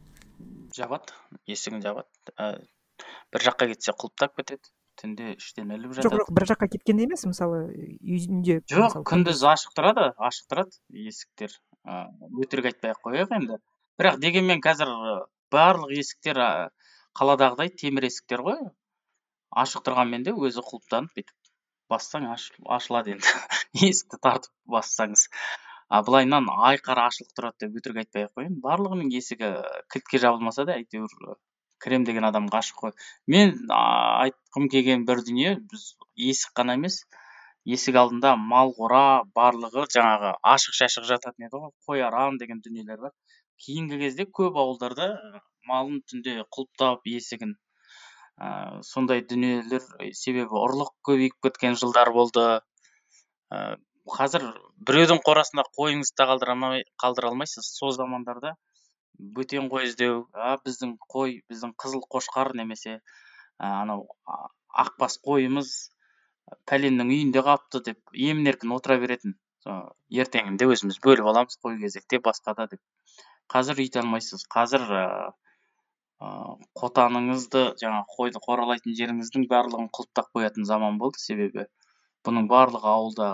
Жабады 0.76 1.16
есігін 1.50 1.82
жабады. 1.84 2.08
Ә, 2.38 2.54
бір 3.34 3.46
жаққа 3.48 3.68
кетсе 3.72 3.96
құлыптап 3.96 4.38
кетеді 4.40 4.72
түнде 5.02 5.34
іштен 5.38 5.72
іліп 5.76 5.96
жатады. 5.96 6.08
Жоқ 6.08 6.18
жоқ 6.20 6.32
бір 6.38 6.48
жаққа 6.52 6.70
кеткенде 6.76 7.08
емес 7.08 7.26
мысалы 7.28 7.62
үйінде 7.72 8.60
жоқ 8.72 9.00
күндіз 9.10 9.44
ашық 9.54 9.76
тұрады 9.78 10.08
ашық 10.30 10.52
тұрады 10.52 10.80
есіктер. 11.08 11.56
Ә, 11.88 12.06
өтірік 12.44 12.72
айтпай 12.72 12.94
ақ 12.94 13.02
қояйық 13.08 13.36
енді. 13.40 13.58
Бірақ 14.00 14.20
дегенмен 14.22 14.62
қазір 14.64 14.92
барлық 15.54 15.96
есіктер 15.98 16.42
қаладағыдай 17.18 17.74
темір 17.82 18.08
есіктер 18.12 18.44
ғой. 18.46 18.62
Ашық 19.64 19.84
тұрғанмен 19.88 20.28
де 20.28 20.36
өзі 20.36 20.64
құлыптанып 20.64 21.16
бүйтіп 21.18 21.36
бассаң 21.92 22.30
ашылады 22.32 23.18
енді. 23.18 23.34
Есікті 23.88 24.20
тартып 24.24 24.54
бассаңыз. 24.76 25.28
Былайынан 25.92 26.48
айқара 26.72 27.08
ашылып 27.12 27.34
тұрады 27.38 27.66
деп 27.66 27.80
өтірік 27.82 27.98
айтпай 28.04 28.28
ақ 28.28 28.38
қояйын. 28.38 28.60
Барлығының 28.64 29.10
есігі 29.12 29.50
кілтке 29.92 30.22
жабылмаса 30.24 30.66
да 30.70 30.78
әйтеуір 30.80 31.36
кірем 31.84 32.06
деген 32.08 32.28
адам 32.28 32.48
ғашық 32.54 32.78
қой. 32.86 32.94
Мен 33.28 33.58
айтқым 33.76 34.70
келген 34.72 35.04
бір 35.10 35.24
дүние 35.28 35.58
біз 35.72 35.88
есік 36.16 36.54
қана 36.60 36.78
емес 36.80 37.02
есік 37.66 37.98
алдында 38.02 38.36
мал 38.40 38.72
қора 38.78 39.24
барлығы 39.36 39.86
жаңағы 39.96 40.34
ашық 40.54 40.78
шашық 40.80 41.10
жататын 41.10 41.50
еді 41.50 41.62
ғой 41.66 41.74
қой 41.88 42.06
арам 42.08 42.40
деген 42.42 42.62
дүниелер 42.64 43.02
бар. 43.08 43.14
Кейінгі 43.66 44.00
кезде 44.02 44.26
көп 44.40 44.58
ауылдарда 44.58 45.12
малын 45.68 46.00
түнде 46.10 46.40
құлыптап 46.56 47.06
есігін 47.06 47.54
ә, 48.40 48.82
сондай 48.82 49.22
дүниелер 49.22 49.84
себебі 50.18 50.58
ұрлық 50.64 50.96
көбейіп 51.06 51.38
кеткен 51.46 51.78
жылдар 51.78 52.14
болды. 52.16 52.48
Қазір 54.10 54.48
біреудің 54.88 55.22
қорасында 55.26 55.64
қойыңызды 55.78 56.18
да 56.18 56.26
қалдыра 57.04 57.30
алмайсыз. 57.30 57.68
Сол 57.78 57.92
замандарда 57.92 58.56
бөтен 59.20 59.70
қой 59.70 59.86
іздеу 59.86 60.28
а 60.34 60.58
біздің 60.66 60.96
қой 61.14 61.42
біздің 61.50 61.76
қызыл 61.78 62.02
қошқар 62.10 62.56
немесе 62.58 63.00
анау 63.60 64.08
ақбас 64.74 65.20
қойымыз 65.28 65.92
пәленнің 66.66 67.12
үйінде 67.14 67.44
қалыпты 67.46 67.84
деп 67.86 68.00
емін 68.14 68.50
еркін 68.50 68.74
отыра 68.78 68.98
беретін. 68.98 69.38
Ертеңінде 70.10 70.66
өзіміз 70.74 70.98
бөліп 71.06 71.28
аламыз 71.30 71.60
қой 71.62 71.78
кезекте 71.84 72.18
басқа 72.18 72.56
да 72.58 72.66
деп. 72.72 72.82
Қазір 73.54 73.84
үйте 73.84 74.02
алмайсыз. 74.02 74.48
Қазір 74.50 74.88
қотаныңызды 76.82 77.62
жаңағы 77.82 78.18
қойды 78.18 78.42
қоралайтын 78.48 78.98
жеріңіздің 78.98 79.46
барлығын 79.52 79.92
құлыптап 79.94 80.34
қоятын 80.34 80.66
заман 80.66 80.98
болды. 80.98 81.22
Себебі 81.22 81.68
бұның 82.26 82.50
барлығы 82.50 82.90
ауылда 82.96 83.30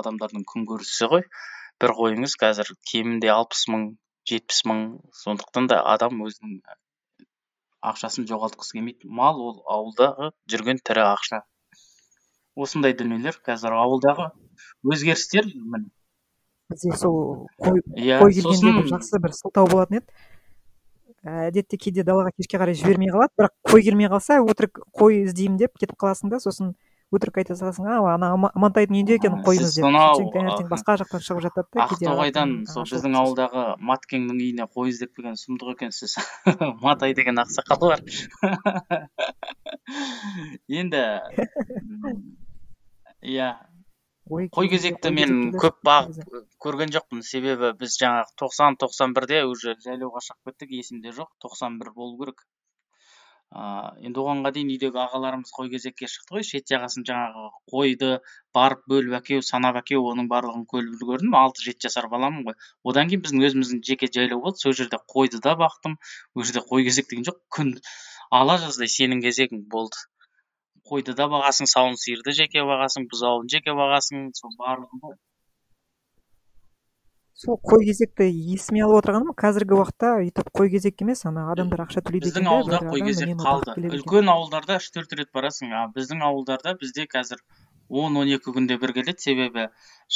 адамдардың 0.00 0.46
күнкөрісі 0.52 1.10
ғой. 1.12 1.26
Бір 1.82 1.94
қойыңыз 1.98 2.36
қазір 2.40 2.70
кемінде 2.90 3.30
алпыс 3.34 3.66
мың 3.72 3.88
жетпіс 4.30 4.62
мың 4.70 4.84
сондықтан 5.22 5.68
да 5.72 5.80
адам 5.94 6.22
өзінің 6.26 6.60
ақшасын 7.90 8.28
жоғалтқысы 8.30 8.78
келмейді. 8.78 9.08
Мал 9.08 9.40
ол 9.42 9.58
ауылдағы 9.76 10.30
жүрген 10.50 10.80
тірі 10.84 11.04
ақша. 11.10 11.42
Осындай 12.54 12.94
дүниелер 12.96 13.36
қазір 13.44 13.74
ауылдағы 13.76 14.30
өзгерістер 14.86 15.50
міне. 15.54 15.90
Бізде 16.70 16.96
сол 16.96 17.48
қой 17.60 17.82
иә 17.98 18.22
қой 18.22 18.32
келгенде 18.32 18.54
сосын 18.54 18.78
бір 18.78 18.88
жақсы 18.94 19.20
бір 19.20 19.34
сылтау 19.36 19.68
болатын 19.68 20.00
еді. 20.00 20.06
Әдетте 21.24 21.76
кейде 21.80 22.04
далаға 22.06 22.32
кешке 22.36 22.60
қарай 22.60 22.76
жібермей 22.78 23.12
қалады 23.12 23.34
бірақ 23.40 23.52
қой 23.68 23.84
келмей 23.84 24.08
қалса 24.12 24.38
өтірік 24.44 24.80
қой 24.96 25.24
іздеймін 25.24 25.58
деп 25.60 25.76
кетіп 25.80 25.98
қаласың 26.00 26.32
да 26.32 26.40
сосын 26.40 26.74
өтірік 27.14 27.40
айта 27.42 27.54
саласың 27.58 27.88
а 27.90 27.98
ана 28.14 28.30
амантайдың 28.36 28.96
үйінде 28.96 29.18
екен 29.18 29.36
қойымыз 29.46 29.68
сіз 29.68 29.76
деп 29.78 29.86
сонау 29.86 30.22
таңертең 30.34 30.70
басқа 30.70 30.96
жақтан 31.02 31.24
шығып 31.26 31.42
жатады 31.44 31.68
да 31.76 31.86
ақтоғайдан 31.86 32.54
сол 32.70 32.86
біздің 32.88 33.18
ауылдағы 33.20 33.64
маткеңнің 33.90 34.40
үйіне 34.40 34.66
қой 34.78 34.90
іздеп 34.92 35.12
келген 35.18 35.38
сұмдық 35.40 35.74
екенсіз 35.76 36.16
матай 36.86 37.14
деген 37.18 37.38
ақсақал 37.44 37.92
бар. 37.92 38.02
Енді 40.80 41.04
иә. 43.22 43.52
Ой 44.32 44.48
қой 44.48 44.70
кезекті 44.72 45.10
мен 45.12 45.52
көп 45.52 45.82
бағып 45.84 46.48
көрген 46.64 46.92
жоқпын. 46.94 47.20
Себебі 47.28 47.74
біз 47.80 47.98
жаңағы 48.00 48.32
тоқсан 48.40 48.78
тоқсан 48.80 49.12
бірде 49.16 49.42
уже 49.44 49.76
жайлауға 49.84 50.22
шығып 50.24 50.50
кеттік 50.50 50.72
есімде 50.80 51.12
жоқ. 51.12 51.28
тоқсан 51.44 51.76
бір 51.78 51.92
болу 51.92 52.16
керек. 52.22 52.46
Ыыы 53.54 54.06
енді 54.08 54.20
оғанға 54.20 54.50
дейін 54.54 54.70
үйдегі 54.74 54.98
ағаларымыз 55.02 55.50
қой 55.56 55.68
кезекке 55.72 56.08
шықты 56.10 56.36
ғой. 56.36 56.44
Шет 56.48 56.70
жағасын 56.72 57.04
жаңағы 57.10 57.44
қойды 57.72 58.08
барып 58.58 58.80
бөліп 58.92 59.14
әкеу 59.20 59.44
санап 59.48 59.78
әкеу 59.80 60.02
оның 60.12 60.30
барлығын 60.32 60.64
көріп 60.72 60.96
үлгердім. 60.96 61.36
алты 61.40 61.66
жеті 61.66 61.86
жасар 61.86 62.08
баламын 62.14 62.48
ғой. 62.48 62.56
Одан 62.92 63.12
кейін 63.12 63.22
біздің 63.26 63.46
өзіміздің 63.48 63.84
жеке 63.90 64.10
жайлау 64.16 64.42
болды. 64.46 64.62
Сол 64.64 64.74
жерде 64.80 64.98
қойды 65.14 65.42
да 65.46 65.54
бақтым. 65.60 65.94
Ол 66.34 66.48
жерде 66.48 66.64
қой 66.72 66.88
кезек 66.88 67.10
деген 67.12 67.28
жоқ 67.30 67.38
күн. 67.58 67.70
Ала 68.40 68.58
жаздай 68.64 68.90
сенің 68.96 69.22
кезегің 69.28 69.68
болды. 69.76 70.02
Қойды 70.90 71.14
да 71.14 71.30
бағасың 71.36 71.70
сауын 71.70 71.94
сиырды 72.06 72.34
жеке 72.40 72.66
бағасың 72.72 73.06
бұзауын 73.12 73.46
жеке 73.54 73.78
бағасың 73.78 74.32
сол 74.40 74.58
барлығын 74.58 75.06
сол 77.34 77.56
қой 77.58 77.82
кезекті 77.88 78.26
есіме 78.30 78.84
алып 78.86 79.00
отырғаным 79.00 79.34
қазіргі 79.42 79.74
уақытта 79.74 80.10
өйтіп 80.22 80.50
қой 80.54 80.68
кезек 80.70 81.02
емес 81.02 81.24
ана 81.26 81.48
адамдар 81.52 81.82
ақша 81.84 82.02
төлейді 82.06 82.30
біздің 82.30 82.50
ауылда 82.50 82.78
қой 82.86 83.02
кезек 83.08 83.32
қалды. 83.40 83.88
үлкен 83.98 84.30
ауылдарда 84.34 84.76
үш 84.78 84.86
төрт 84.94 85.16
рет 85.18 85.32
барасың. 85.34 85.72
А 85.74 85.88
біздің 85.96 86.22
ауылдарда 86.28 86.76
бізде 86.78 87.08
қазір 87.10 87.42
он 87.88 88.16
он 88.22 88.30
екі 88.30 88.54
күнде 88.54 88.78
бір 88.78 88.94
келеді. 88.94 89.18
Себебі 89.26 89.66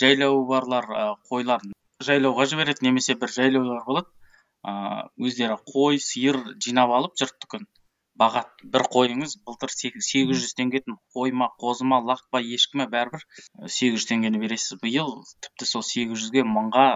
жайлауы 0.03 0.47
барлар 0.47 0.87
қойларын 1.31 1.75
жайлауға 2.07 2.47
жібереді 2.53 2.87
немесе 2.87 3.19
бір 3.19 3.35
жайлаулар 3.35 3.83
болады. 3.89 4.15
Ыыы 4.69 5.29
өздері 5.29 5.59
қой 5.75 5.99
сиыр 6.03 6.39
жинап 6.63 6.95
алып 6.95 7.19
жұрттікін 7.19 7.67
бағады 8.23 8.71
бір 8.75 8.85
қойыңыз 8.95 9.37
былтыр 9.49 9.73
сегіз 9.75 10.41
жүз 10.43 10.55
теңге 10.59 10.81
еді 10.83 10.97
қой 11.17 11.35
ма 11.43 11.49
қозы 11.63 11.87
ма 11.93 12.01
лақ 12.11 12.25
па 12.35 12.41
ешкі 12.57 12.81
ма 12.81 12.89
бәрібір 12.95 13.25
сегіз 13.77 14.01
жүз 14.01 14.09
теңгені 14.11 14.43
бересіз 14.45 14.81
биыл. 14.83 15.13
Тіпті 15.47 15.69
сол 15.73 15.85
сегіз 15.91 16.25
жүзге 16.25 16.45
мыңға 16.57 16.87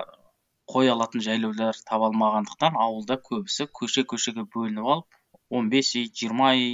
қой 0.72 0.90
алатын 0.92 1.24
жайлаулар 1.26 1.78
таба 1.90 2.08
алмағандықтан 2.10 2.78
ауылда 2.86 3.18
көбісі 3.28 3.68
көше 3.80 4.06
көшеге 4.14 4.46
бөлініп 4.56 4.90
алып 4.94 5.20
он 5.58 5.70
бес 5.74 5.94
үй 6.00 6.08
жиырма 6.20 6.52
үй 6.56 6.70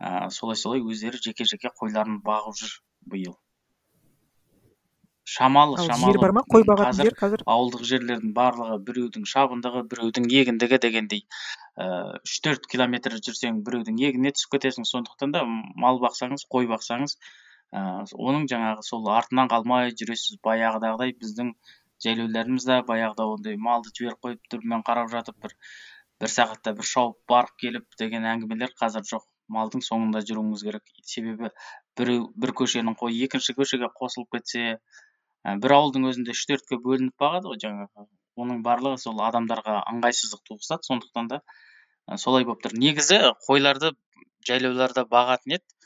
ә, 0.00 0.30
солай 0.36 0.56
солай 0.56 0.82
өздері 0.92 1.20
жеке 1.28 1.46
жеке 1.52 1.72
қойларын 1.80 2.20
бағып 2.26 2.56
жүр 2.62 2.76
биыл. 3.14 3.36
Шамалы 5.24 5.76
ал 5.78 5.84
жер 5.84 5.94
шамалы 5.94 6.20
бар 6.22 6.32
ма? 6.36 6.42
Қой 6.50 6.64
бағатын 6.68 6.96
қазір 6.96 7.08
жер 7.10 7.16
қазір? 7.18 7.42
ауылдық 7.54 7.84
жерлердің 7.90 8.32
барлығы 8.36 8.78
біреудің 8.86 9.26
шабындығы 9.32 9.82
біреудің 9.90 10.26
егіндігі 10.32 10.78
дегендей 10.84 11.22
ыыы 11.80 12.20
үш 12.24 12.38
төрт 12.46 12.66
километр 12.72 13.18
жүрсең 13.20 13.60
біреудің 13.66 14.00
егініне 14.00 14.32
түсіп 14.36 14.56
кетесің. 14.56 14.88
Сондықтан 14.88 15.36
да 15.36 15.44
мал 15.46 16.00
бақсаңыз 16.02 16.46
қой 16.50 16.66
бақсаңыз 16.72 17.16
ыыы 17.72 18.18
оның 18.30 18.48
жаңағы 18.50 18.86
сол 18.86 19.08
артынан 19.12 19.50
қалмай 19.52 19.94
жүресіз. 19.94 20.40
Баяғыдағыдай 20.44 21.14
біздің 21.20 21.54
жайлауларымыз 22.04 22.66
да 22.66 22.80
баяғыда 22.88 23.28
ондай 23.34 23.56
малды 23.60 23.92
жіберіп 23.96 24.24
қойып 24.24 24.52
дүрмен 24.52 24.82
қарап 24.86 25.12
жатып 25.12 25.36
бір 25.44 25.54
бір 26.20 26.32
сағатта 26.32 26.72
бір 26.76 26.88
шауып 26.88 27.18
барып 27.28 27.54
келіп 27.60 28.00
деген 28.00 28.24
әңгімелер 28.24 28.72
қазір 28.80 29.04
жоқ. 29.12 29.28
Малдың 29.50 29.82
соңында 29.82 30.20
жүруіңіз 30.22 30.60
керек. 30.62 30.90
Себебі 31.02 31.48
біреу 31.98 32.28
бір 32.38 32.52
көшенің 32.60 32.94
қойы 33.00 33.24
екінші 33.26 33.56
көшеге 33.58 33.88
қосылып 33.98 34.36
кетсе 34.36 34.78
бір 35.44 35.74
ауылдың 35.76 36.06
өзінде 36.10 36.34
үш 36.36 36.44
төртке 36.48 36.78
бөлініп 36.84 37.16
бағады 37.20 37.50
ғой 37.52 37.60
жаңағы. 37.64 38.06
Оның 38.40 38.62
барлығы 38.64 39.00
сол 39.02 39.20
адамдарға 39.24 39.80
ыңғайсыздық 39.92 40.42
туғызады. 40.48 40.86
Сондықтан 40.88 41.28
да 41.32 41.40
ә, 41.40 42.16
солай 42.20 42.44
болып 42.48 42.62
тұр. 42.64 42.76
Негізі 42.76 43.20
қойларды 43.46 43.92
жайлауларда 44.48 45.06
бағатын 45.10 45.56
еді. 45.58 45.76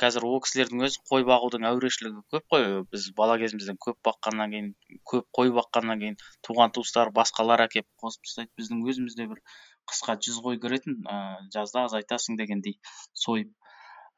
Қазір 0.00 0.24
ол 0.28 0.40
кісілердің 0.44 0.84
өзі 0.86 1.00
қой 1.10 1.24
бағудың 1.28 1.64
әурешілігі 1.70 2.22
көп 2.32 2.44
қой. 2.52 2.66
Біз 2.92 3.08
бала 3.16 3.36
кезімізден 3.40 3.78
көп 3.84 3.98
баққаннан 4.06 4.52
кейін 4.54 4.68
көп 5.12 5.26
қой 5.36 5.52
баққаннан 5.56 6.02
кейін 6.04 6.18
туған 6.46 6.74
туыстар 6.76 7.10
басқалар 7.16 7.64
әкеліп 7.66 7.88
қосып 8.04 8.28
тастайды. 8.28 8.52
Біздің 8.60 8.84
өзімізде 8.92 9.26
бір 9.32 9.42
қысқа 9.90 10.16
жүз 10.26 10.38
қой 10.44 10.60
кіретін 10.62 11.00
ә, 11.08 11.18
жазда 11.54 11.88
азайтасың 11.88 12.38
дегендей 12.38 12.78
сойып. 13.24 13.50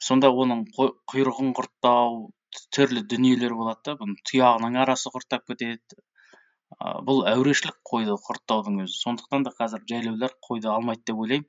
Сонда 0.02 0.32
оның 0.34 0.66
құйрығын 0.76 1.54
құрттау 1.56 2.32
түрлі 2.74 3.02
дүниелер 3.08 3.54
болады 3.58 3.82
да 3.90 3.96
бұның 4.00 4.18
тұяғының 4.30 4.78
арасы 4.84 5.12
құрттап 5.14 5.46
кетеді. 5.50 6.00
Ә, 6.78 7.00
бұл 7.06 7.24
әурешілік 7.30 7.78
қойды 7.88 8.16
құрттаудың 8.26 8.82
өзі. 8.84 8.96
Сондықтан 9.02 9.46
да 9.46 9.52
қазір 9.58 9.84
жайлаулар 9.88 10.36
қойды 10.48 10.72
алмайды 10.72 11.12
деп 11.12 11.22
ойлаймын. 11.24 11.48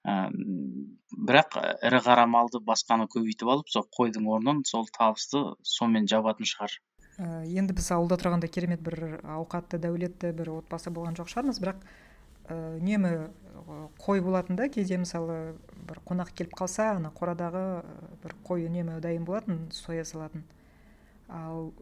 Бірақ 0.00 1.58
ірі 1.84 1.98
қара 2.06 2.24
малды 2.24 2.62
басқаны 2.64 3.04
көбейтіп 3.12 3.50
алып 3.52 3.68
сол 3.68 3.84
қойдың 3.98 4.28
орнын 4.32 4.62
сол 4.64 4.86
табысты 4.96 5.42
сонымен 5.60 6.08
жабатын 6.08 6.48
шығар. 6.48 6.78
І 7.20 7.58
енді 7.60 7.76
біз 7.76 7.90
ауылда 7.92 8.16
тұрғанда 8.22 8.48
керемет 8.48 8.80
бір 8.80 9.20
ауқатты 9.20 9.76
дәулетті 9.82 10.32
бір 10.38 10.54
отбасы 10.54 10.88
болған 10.94 11.18
жоқ 11.18 11.28
шығармыз. 11.34 11.60
Бірақ 11.60 11.84
үнемі 12.48 13.30
қой 14.00 14.22
болатын 14.24 14.56
да 14.56 14.68
кейде 14.68 14.98
мысалы 14.98 15.56
бір 15.88 16.00
қонақ 16.06 16.32
келіп 16.38 16.54
қалса 16.58 16.94
ана 16.96 17.10
қорадағы 17.14 17.82
бір 18.22 18.34
қой 18.46 18.66
үнемі 18.68 19.00
дайын 19.00 19.24
болатын 19.24 19.68
соя 19.74 20.04
салатын. 20.04 20.44
Ал 21.28 21.72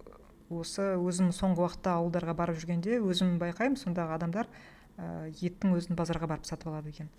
осы 0.50 0.94
өзім 0.96 1.30
соңғы 1.36 1.64
уақытта 1.64 1.94
ауылдарға 1.98 2.34
барып 2.36 2.58
жүргенде 2.60 2.98
өзім 3.04 3.36
байқаймын 3.40 3.78
сондағы 3.80 4.16
адамдар 4.16 4.48
і 4.98 5.48
еттің 5.48 5.76
өзін 5.76 5.98
базарға 5.98 6.28
барып 6.32 6.48
сатып 6.48 6.72
алады 6.72 6.90
екен. 6.94 7.10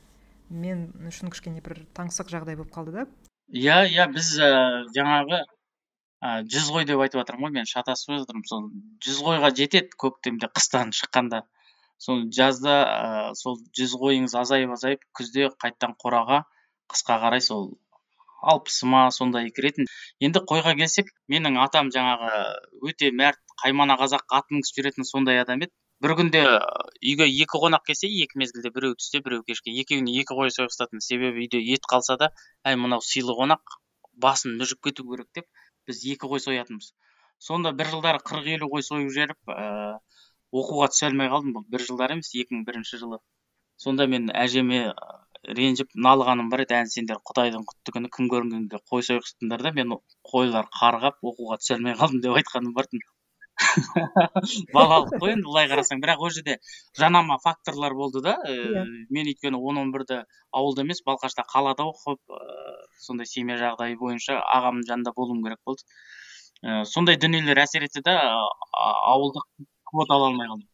Мен 0.50 0.90
үшін 1.08 1.30
кішкене 1.32 1.62
бір 1.62 1.86
таңсық 1.96 2.32
жағдай 2.34 2.58
болып 2.58 2.74
қалды 2.74 2.96
да. 2.96 3.06
Иә 3.54 3.86
иә 3.90 4.08
біз 4.14 4.34
ә, 4.42 4.50
жаңағы 4.96 5.44
ә, 6.22 6.42
жүз 6.50 6.72
қой 6.74 6.86
деп 6.90 7.02
айтып 7.02 7.22
жатырмын 7.22 7.50
ғой 7.50 7.56
мен 7.60 7.70
шатасып 7.70 8.18
жатырмын 8.18 8.46
сол 8.50 8.68
жүз 9.06 9.22
қойға 9.26 9.54
жетеді 9.56 9.96
көктемде 9.98 10.50
қыстан 10.50 10.92
шыққанда. 10.94 11.44
Сол 12.06 12.24
жазда 12.38 12.76
ә, 12.86 13.36
сол 13.42 13.60
жүз 13.78 13.98
қойыңыз 14.02 14.36
азайып 14.42 14.74
азайып 14.78 15.06
күзде 15.20 15.52
қайтадан 15.64 15.96
қораға 16.04 16.44
қысқа 16.94 17.20
қарай 17.26 17.44
сол 17.46 17.70
алпысы 18.42 18.88
ма 18.88 19.02
сондай 19.12 19.52
кіретін. 19.56 19.88
Енді 20.24 20.42
қойға 20.52 20.76
келсек 20.80 21.12
менің 21.34 21.60
атам 21.66 21.92
жаңағы 21.96 22.40
өте 22.90 23.12
мәрт 23.22 23.40
қаймана 23.64 23.98
қазақ 24.00 24.24
ат 24.40 24.48
мінгізіп 24.54 24.80
жүретін 24.80 25.08
сондай 25.10 25.42
адам 25.44 25.66
еді. 25.66 25.76
Бір 26.04 26.16
күнде 26.16 26.42
үйге 27.04 27.28
екі 27.28 27.60
қонақ 27.60 27.84
келсе 27.90 28.08
екі 28.08 28.40
мезгілде 28.40 28.72
біреу 28.76 28.96
түсте 28.96 29.20
біреу 29.26 29.44
кешке. 29.44 29.74
Екеуіне 29.84 30.16
екі 30.22 30.38
қой 30.40 30.54
сойғызатын 30.56 31.04
себебі 31.04 31.44
үйде 31.44 31.60
ет 31.76 31.84
қалса 31.92 32.16
да 32.22 32.32
әй 32.64 32.80
мынау 32.80 33.04
сыйлы 33.04 33.36
қонақ 33.42 33.76
басын 34.26 34.56
мүжіп 34.62 34.88
кету 34.88 35.04
керек 35.12 35.28
деп 35.36 35.48
біз 35.88 36.00
екі 36.14 36.32
қой 36.32 36.40
соятынбыз. 36.46 36.94
Сонда 37.40 37.74
бір 37.76 37.92
жылдары 37.92 38.24
қырық 38.24 38.48
елу 38.56 38.72
қой 38.72 38.88
сойып 38.88 39.12
жіберіп 39.12 39.52
ыыы 39.52 40.00
оқуға 40.54 40.90
түсе 40.94 41.08
алмай 41.10 41.30
қалдым 41.34 41.54
бұл. 41.58 41.66
бір 41.70 41.86
жылдары 41.88 42.18
емес 42.18 42.32
екі 42.36 42.56
мың 42.56 42.66
бірінші 42.70 43.02
жылы. 43.02 43.20
Сонда 43.78 44.08
мен 44.08 44.30
әжеме 44.36 44.94
ренжіп 45.44 45.94
налығаным 45.96 46.50
бар 46.50 46.66
еді. 46.66 46.76
Ән 46.82 46.90
сендер 46.92 47.22
құдайдың 47.30 47.64
құтты 47.70 47.96
күні 47.96 48.12
кім 48.16 48.28
көрінгенге 48.34 48.82
қой 48.92 49.06
сойғызсыңдар 49.08 49.64
да 49.64 49.72
мен 49.78 49.96
қойлар 50.32 50.68
қарғап 50.82 51.22
оқуға 51.24 51.60
түсе 51.62 51.78
алмай 51.78 51.96
қалдым 52.02 52.22
деп 52.26 52.42
айтқаным 52.42 52.74
бар 52.74 52.90
балалық 54.76 55.18
қой 55.20 55.34
енді 55.36 55.46
былай 55.48 55.68
қарасаң. 55.72 56.00
Бірақ 56.04 56.22
ол 56.24 56.32
жерде 56.36 56.58
жанама 56.98 57.38
факторлар 57.44 57.94
болды 57.94 58.22
да 58.24 58.38
э, 58.48 58.56
Иә. 58.56 58.84
мен 59.10 59.28
өйткені 59.32 59.60
он 59.60 59.78
он 59.82 59.92
бірді 59.92 60.22
ауылда 60.56 60.86
емес 60.86 61.04
балқашта 61.06 61.44
қалада 61.54 61.84
оқып 61.92 62.20
ыыы 62.38 62.78
сондай 63.06 63.28
семья 63.28 63.58
жағдайы 63.60 63.98
бойынша 64.00 64.40
ағамның 64.40 64.88
жанында 64.88 65.14
болуым 65.16 65.44
керек 65.44 65.60
болды. 65.66 65.84
Сондай 66.94 67.20
дүниелер 67.20 67.60
әсер 67.66 67.84
етті 67.88 68.04
да 68.06 68.16
а- 68.20 69.14
ауылдық 69.14 69.46
квота 69.92 70.16
ала 70.16 70.30
алмай 70.32 70.48
қалдым. 70.48 70.68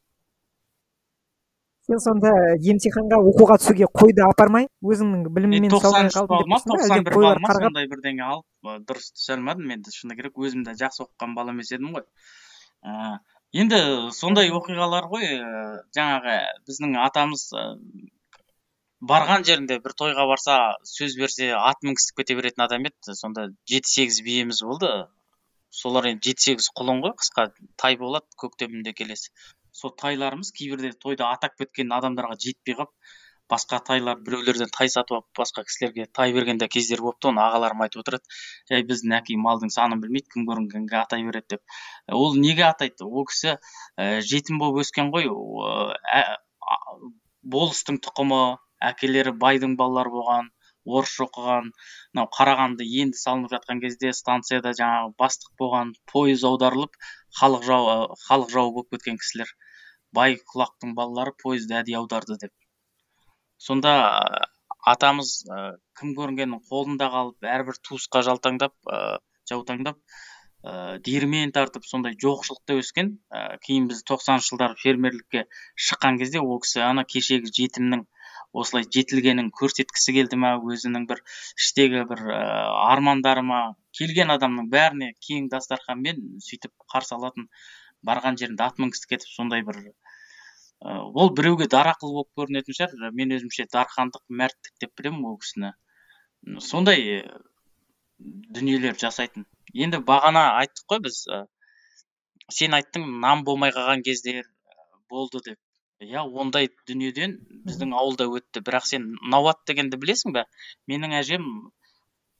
Сен 1.86 1.99
сонда 2.01 2.32
емтиханға 2.65 3.19
оқуға 3.30 3.60
түсуге 3.62 3.86
қойды 3.93 4.23
апармай. 4.25 4.65
Өзіңнің 4.82 5.28
біліміңмен 5.36 5.69
тоқсан 5.69 6.08
үш 6.10 6.15
балл 6.32 6.47
ма 6.49 6.58
тоқсан 6.63 7.04
бір 7.06 7.17
балл 7.21 7.43
сондай 7.60 7.86
бірдеңе 7.91 8.25
алып 8.25 8.88
дұрыс 8.89 9.12
түсе 9.13 9.36
алмадым 9.36 9.69
енді 9.75 9.93
шыны 9.93 10.17
керек 10.17 10.39
өзім 10.41 10.63
де 10.65 10.73
жақсы 10.80 11.04
оқыған 11.06 11.36
бала 11.38 11.54
емес 11.54 11.69
едім 11.75 11.93
ғой. 11.93 12.08
Ә, 12.82 13.19
енді 13.54 13.82
сондай 14.17 14.49
оқиғалар 14.49 15.06
ғой 15.12 15.30
ы, 15.36 15.51
жаңағы 15.93 16.39
біздің 16.65 16.97
атамыз 17.04 17.45
ы, 17.54 17.67
барған 19.13 19.45
жерінде 19.45 19.78
бір 19.86 19.93
тойға 20.01 20.25
барса 20.32 20.58
сөз 20.89 21.19
берсе 21.21 21.51
ат 21.54 21.86
мінгізіп 21.86 22.23
кете 22.23 22.39
беретін 22.41 22.65
адам 22.65 22.89
еді. 22.89 23.13
Сонда 23.13 23.51
жеті 23.69 23.93
сегіз 23.93 24.23
биеміз 24.25 24.65
болды. 24.65 24.89
Солар 25.82 26.10
енді 26.12 26.32
жеті 26.32 26.46
сегіз 26.48 26.72
құлын 26.80 27.04
ғой 27.06 27.14
қысқа 27.20 27.50
тай 27.82 27.98
болады 28.02 28.40
көктемінде 28.42 28.94
келесі. 28.98 29.32
Сол 29.76 29.92
тайларымыз 30.02 30.52
кейбірде 30.56 30.94
тойда 31.06 31.32
атап 31.36 31.58
кеткен 31.60 31.92
адамдарға 31.96 32.38
жетпей 32.46 32.78
қалып 32.80 32.94
басқа 33.52 33.80
тайлар 33.90 34.22
біреулерден 34.26 34.72
тай 34.74 34.90
сатып 34.90 35.18
алып 35.18 35.40
басқа 35.40 35.66
кісілерге 35.68 36.06
тай 36.20 36.34
берген 36.34 36.58
де 36.62 36.68
кездер 36.72 37.04
болыпты 37.06 37.30
оны 37.30 37.44
ағаларым 37.44 37.84
айтып 37.86 38.02
отырады. 38.02 38.38
Жай 38.72 38.86
біздің 38.90 39.18
әкей 39.20 39.38
малдың 39.42 39.74
санын 39.76 40.02
білмейді 40.02 40.34
кім 40.34 40.48
көрінгенге 40.50 40.98
атай 41.02 41.26
береді 41.28 41.58
деп. 41.58 41.78
Ол 42.10 42.40
неге 42.40 42.66
атайды? 42.70 43.06
Ол 43.06 43.28
кісі 43.30 43.54
ә, 43.54 44.22
жетім 44.32 44.58
болып 44.64 44.86
өскен 44.86 45.12
ғой 45.14 45.30
ә- 45.30 46.40
болыстың 47.44 48.02
тұқымы 48.02 48.42
әкелері 48.82 49.36
байдың 49.46 49.78
балалары 49.78 50.16
болған 50.16 50.50
орысша 50.86 51.26
оқыған 51.26 51.69
мынау 51.74 52.30
қарағанды 52.38 52.88
енді 53.04 53.21
салынып 53.21 53.54
жатқан 53.56 53.82
кезде 53.84 54.13
станцияда 54.13 54.74
жаңағы 54.80 55.13
бастық 55.21 55.54
болған 55.62 55.93
пойыз 56.12 56.45
аударылып 56.50 57.00
халық 57.41 57.65
жауы 57.69 57.95
халық 58.28 58.52
жауы 58.58 58.76
болып 58.80 58.98
кеткен 58.98 59.21
кісілер 59.21 59.56
бай 60.15 60.38
құлақтың 60.54 60.93
балалары 61.00 61.34
пойызды 61.43 61.76
әдейі 61.82 62.00
аударды 62.02 62.38
деп. 62.45 62.54
Сонда 63.58 63.95
атамыз 64.91 65.32
ә, 65.50 65.60
кім 66.00 66.13
көрінгеннің 66.19 66.62
қолында 66.69 67.10
қалып 67.13 67.48
әрбір 67.56 67.80
туысқа 67.88 68.21
жалтаңдап 68.28 68.76
ә, 68.86 69.00
жаутаңдап 69.50 69.98
ә, 69.98 70.98
диірмен 71.08 71.54
тартып 71.56 71.88
сондай 71.89 72.17
жоқшылықта 72.21 72.78
өскен 72.82 73.15
ә, 73.34 73.58
кейін 73.65 73.89
біз 73.91 74.04
тоқсаныншы 74.12 74.54
жылдары 74.54 74.78
фермерлікке 74.84 75.45
шыққан 75.88 76.19
кезде 76.21 76.43
ол 76.43 76.62
кісі 76.65 76.84
ана 76.86 77.06
кешегі 77.15 77.52
жетімнің 77.60 78.06
осылай 78.62 78.86
жетілгенін 78.96 79.50
көрсеткісі 79.60 80.13
келді 80.15 80.39
ма 80.41 80.52
өзінің 80.74 81.08
бір 81.10 81.22
іштегі 81.60 82.04
бір 82.10 82.22
ә, 82.32 82.41
армандары 82.91 83.44
ма? 83.46 83.62
Келген 83.98 84.32
адамның 84.36 84.70
бәріне 84.72 85.12
кең 85.28 85.50
дастарханмен 85.52 86.22
сөйтіп 86.46 86.72
қарсы 86.94 87.15
алатын 87.18 87.50
барған 88.10 88.39
жерінде 88.41 88.65
ат 88.68 88.80
мінгісі 88.82 89.10
кетіп 89.12 89.32
сондай 89.32 89.65
бір 89.68 89.82
ә, 89.86 89.91
ол 91.22 91.34
біреуге 91.39 91.68
дарақыл 91.72 92.13
болып 92.18 92.32
көрінетін 92.39 92.80
шығар. 92.80 93.12
Мен 93.20 93.36
өзімше 93.36 93.68
дархандық 93.74 94.24
мәрттік 94.30 94.80
деп 94.84 94.96
білемін 95.00 95.28
ол 95.32 95.38
кісіні. 95.41 95.74
Сондай 96.70 97.04
ә, 97.20 97.38
дүниелер 98.56 98.98
жасайтын. 99.02 99.48
Енді 99.74 100.00
бағана 100.08 100.48
айттық 100.62 100.88
қой 100.94 101.04
біз 101.08 101.24
ә, 101.28 101.46
сен 102.52 102.78
айттың 102.78 103.08
нан 103.24 103.44
болмай 103.48 103.74
қалған 103.76 104.04
кездер 104.06 104.46
болды 105.10 105.41
деп. 105.50 105.60
Иә 106.03 106.23
ондай 106.41 106.69
дүниеден 106.88 107.38
біздің 107.67 107.93
ауылда 107.95 108.27
өтті. 108.39 108.62
Бірақ 108.65 108.88
сен 108.89 109.08
науат 109.31 109.62
дегенді 109.67 109.99
білесің 110.01 110.36
бе? 110.36 110.45
Менің 110.91 111.15
әжем 111.19 111.45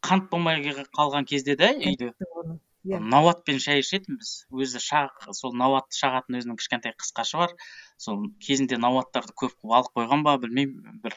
қант 0.06 0.30
болмай 0.32 0.62
қалған 0.98 1.28
кезде 1.30 1.56
де 1.56 1.72
үйде. 1.76 2.12
иә. 2.86 3.00
Науатпен 3.02 3.60
шай 3.60 3.82
ішетінбіз. 3.82 4.34
Өзі 4.54 4.82
шақ 4.84 5.30
сол 5.34 5.56
науатты 5.58 5.98
шағатын 5.98 6.40
өзінің 6.42 6.60
кішкентай 6.60 6.94
қысқашы 7.00 7.40
бар. 7.42 7.56
Сол 7.98 8.28
кезінде 8.48 8.78
науаттарды 8.78 9.34
көп 9.34 9.56
қылып 9.56 9.78
алып 9.80 9.96
қойған 10.00 10.26
ба 10.28 10.36
білмеймін. 10.44 11.00
Бір 11.06 11.16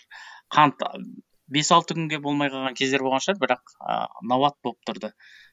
қант 0.54 0.86
бес 1.48 1.72
алты 1.72 1.96
күнге 1.98 2.22
болмай 2.24 2.52
қалған 2.52 2.78
кездер 2.78 3.04
болған 3.04 3.24
шығар 3.24 3.42
бірақ 3.42 3.76
ә, 3.80 4.06
науат 4.22 4.56
болып 4.64 4.80
тұрды. 4.88 5.12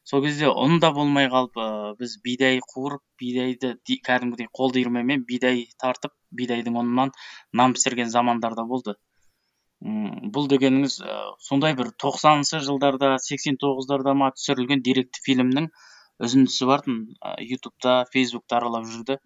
Сол 0.09 0.21
кезде 0.25 0.49
ұн 0.63 0.77
да 0.83 0.91
болмай 0.93 1.27
қалып 1.33 1.55
ә, 1.57 1.67
біз 1.99 2.11
бидай 2.25 2.59
қуырып 2.71 3.01
бидайды 3.21 3.71
кәдімгідей 4.05 4.49
қол 4.59 4.73
диірменмен 4.75 5.23
бидай 5.31 5.63
тартып 5.81 6.13
бидайдың 6.41 6.77
ұнынан 6.81 7.13
нан 7.61 7.73
пісірген 7.77 8.11
замандар 8.13 8.53
да 8.59 8.67
болды. 8.69 8.93
М, 9.81 10.29
бұл 10.35 10.45
дегеніңіз 10.51 10.99
ә, 11.01 11.15
сондай 11.47 11.73
бір 11.79 11.89
тоқсаныншы 12.03 12.61
жылдарда 12.67 13.15
сексен 13.27 13.57
тоғыздарда 13.63 14.13
ма 14.19 14.29
түсірілген 14.35 14.85
деректі 14.85 15.23
фильмнің 15.25 15.71
үзіндісі 16.27 16.69
бартын 16.69 17.01
ә, 17.25 17.33
ютубта 17.55 17.95
фейсбукта 18.13 18.59
аралап 18.59 18.85
жүрді. 18.91 19.17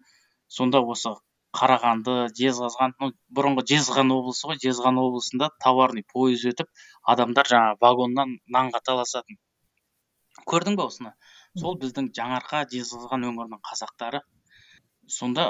Сонда 0.48 0.80
осы 0.94 1.12
қарағанды 1.60 2.16
жезқазған 2.40 2.96
ну 3.02 3.10
бұрынғы 3.36 3.66
жезқазған 3.74 4.16
облысы 4.16 4.48
ғой 4.48 4.62
жезқазған 4.64 5.04
облысында 5.04 5.52
товарный 5.66 6.08
пойыз 6.14 6.48
өтіп 6.54 6.72
адамдар 7.14 7.52
жаңағы 7.52 7.80
вагоннан 7.84 8.36
нанға 8.58 8.80
таласатын. 8.90 9.42
Көрдің 10.52 10.76
ба 10.78 10.86
осыны? 10.90 11.12
Сол 11.58 11.76
біздің 11.82 12.10
жаңарқа 12.16 12.64
жезқазған 12.72 13.26
өңірінің 13.30 13.60
қазақтары. 13.66 14.20
Сонда 15.10 15.46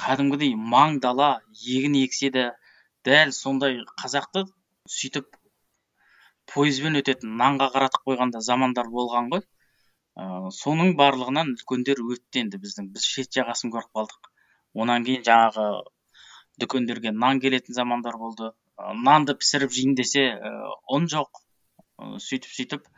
кәдімгідей 0.00 0.54
маң 0.56 1.00
дала 1.04 1.30
егін 1.66 1.96
ексе 2.00 2.30
де 2.36 2.44
дәл 3.08 3.32
сондай 3.36 3.80
қазақты 4.02 4.44
сөйтіп 4.96 5.38
пойызбен 6.52 6.98
өтетін 7.00 7.34
нанға 7.40 7.68
қаратып 7.74 8.06
қойған 8.10 8.32
да 8.34 8.42
замандар 8.46 8.88
болған 8.94 9.30
ғой. 9.34 9.42
Ә, 10.22 10.24
соның 10.54 10.94
барлығынан 11.00 11.54
үлкендер 11.56 12.02
өтті 12.04 12.42
енді 12.44 12.60
біздің. 12.62 12.90
Біз 12.94 13.06
шет 13.14 13.32
жағасын 13.36 13.72
көріп 13.74 13.98
қалдық. 13.98 14.30
Онан 14.84 15.06
кейін 15.06 15.24
жаңағы 15.28 15.66
дүкендерге 16.62 17.12
нан 17.24 17.40
келетін 17.44 17.78
замандар 17.78 18.18
болды. 18.20 18.52
Ә, 18.76 18.92
нанды 19.08 19.36
пісіріп 19.38 19.72
жейін 19.78 19.96
десе 20.00 20.26
ә, 20.34 20.52
ұн 20.96 21.08
жоқ. 21.14 21.42
Ә, 21.98 22.18
сөйтіп 22.26 22.56
сөйтіп 22.58 22.91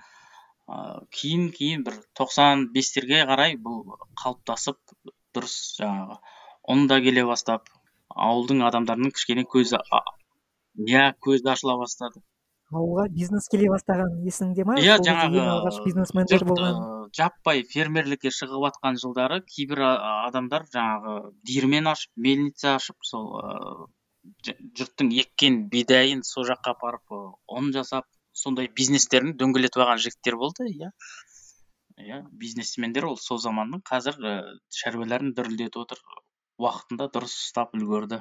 ә, 0.68 1.04
кейін 1.10 1.48
кейін 1.56 1.84
бір 1.86 1.98
тоқсан 2.18 2.68
бестерге 2.74 3.24
қарай 3.30 3.56
бұл 3.60 3.82
қалыптасып 4.22 4.78
дұрыс 5.36 5.56
жаңағы 5.80 6.18
ұн 6.74 6.86
да 6.88 7.00
келе 7.04 7.24
бастап 7.28 7.68
ауылдың 8.14 8.62
адамдарының 8.68 9.12
кішкене 9.16 9.44
көзі 9.50 9.80
иә 10.90 11.02
көзі 11.24 11.50
ашыла 11.52 11.76
бастады. 11.80 12.22
ауылға 12.74 13.04
бизнес 13.14 13.46
келе 13.52 13.68
бастаған 13.70 14.14
есіңде 14.26 14.64
ма? 14.66 14.74
иә 14.80 14.96
жаңағы 14.98 15.42
алғаш 15.42 15.76
бизнесмендер 15.84 16.44
болған. 16.48 16.80
жаппай 17.14 17.62
фермерлікке 17.74 18.32
шығып 18.34 18.64
жатқан 18.66 18.96
жылдары 19.02 19.42
кейбір 19.46 19.82
адамдар 19.84 20.64
жаңағы 20.74 21.32
диірмен 21.46 21.86
ашып 21.92 22.10
мельница 22.16 22.74
ашып 22.80 22.96
сол 23.10 23.28
ы, 23.38 23.86
ж- 24.46 24.56
жұрттың 24.80 25.12
еккен 25.20 25.60
бидайын 25.70 26.24
сол 26.26 26.48
жаққа 26.48 26.74
апарып 26.74 27.14
ұн 27.58 27.70
жасап 27.76 28.06
сондай 28.34 28.68
бизнестерін 28.80 29.36
дөңгелетіп 29.38 29.84
алған 29.84 30.02
жігіттер 30.02 30.36
болды 30.40 30.66
иә. 30.72 30.90
Иә 32.02 32.20
бизнесмендер 32.34 33.06
ол 33.06 33.16
сол 33.22 33.38
заманның 33.38 33.84
қазір 33.86 34.18
ы, 34.18 34.34
шаруаларын 34.74 35.32
дүрілдетіп 35.36 35.78
отыр. 35.84 36.00
Уақытында 36.58 37.06
дұрыс 37.14 37.34
ұстап 37.46 37.74
үлгерді. 37.78 38.20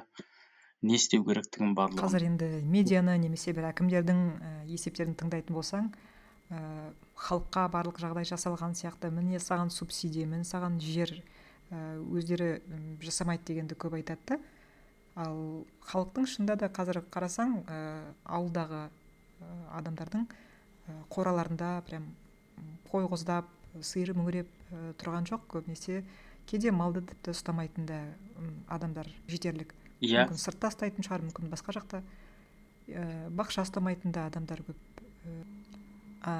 Не 0.84 0.98
істеу 0.98 1.24
керектігін 1.26 1.74
барлығын. 1.74 2.02
Қазір 2.02 2.26
енді 2.28 2.48
медианы 2.70 3.16
немесе 3.18 3.54
бір 3.56 3.70
әкімдердің 3.72 4.18
ә, 4.30 4.50
есептерін 4.70 5.14
тыңдайтын 5.18 5.56
болсаң 5.56 5.90
ә, 6.50 6.92
халыққа 7.18 7.68
барлық 7.72 7.98
жағдай 8.02 8.28
жасалған 8.28 8.76
сияқты. 8.78 9.10
Міне 9.14 9.40
саған 9.42 9.72
субсидия 9.74 10.28
міне 10.28 10.44
саған 10.46 10.76
жер 10.82 11.14
ә, 11.70 11.96
өздері 12.04 12.60
жасамайды 13.02 13.48
дегенді 13.50 13.78
көп 13.80 13.96
айтады 13.98 14.34
да. 14.34 14.38
Ал 15.24 15.64
халықтың 15.88 16.26
шынында 16.26 16.58
да 16.60 16.68
қазір 16.74 17.00
қарасаң 17.14 17.62
ә, 17.64 17.80
ауылдағы 18.26 18.88
ә, 19.44 19.78
адамдардың 19.80 20.26
ә, 20.26 20.98
қораларында 21.12 21.70
прям 21.88 22.08
қой 22.90 23.06
қоздап 23.10 23.48
сиыр 23.82 24.14
мөңіреп 24.16 24.48
ә, 24.72 24.92
тұрған 25.00 25.26
жоқ 25.28 25.46
көбінесе 25.52 26.02
кейде 26.48 26.70
малды 26.74 27.02
тіпті 27.08 27.32
ұстамайтын 27.32 27.86
да 27.88 28.00
адамдар 28.68 29.08
жетерлік. 29.28 29.72
Иә. 30.04 30.26
Мүмкін 30.26 30.40
сыртта 30.40 30.68
ұстайтын 30.72 31.06
шығар 31.06 31.24
мүмкін 31.24 31.48
басқа 31.52 31.72
жақта. 31.78 32.02
Ә, 32.88 33.30
бақша 33.32 33.64
ұстамайтын 33.64 34.12
да 34.12 34.26
адамдар 34.28 34.60
көп. 34.66 34.76
Ә, 36.24 36.34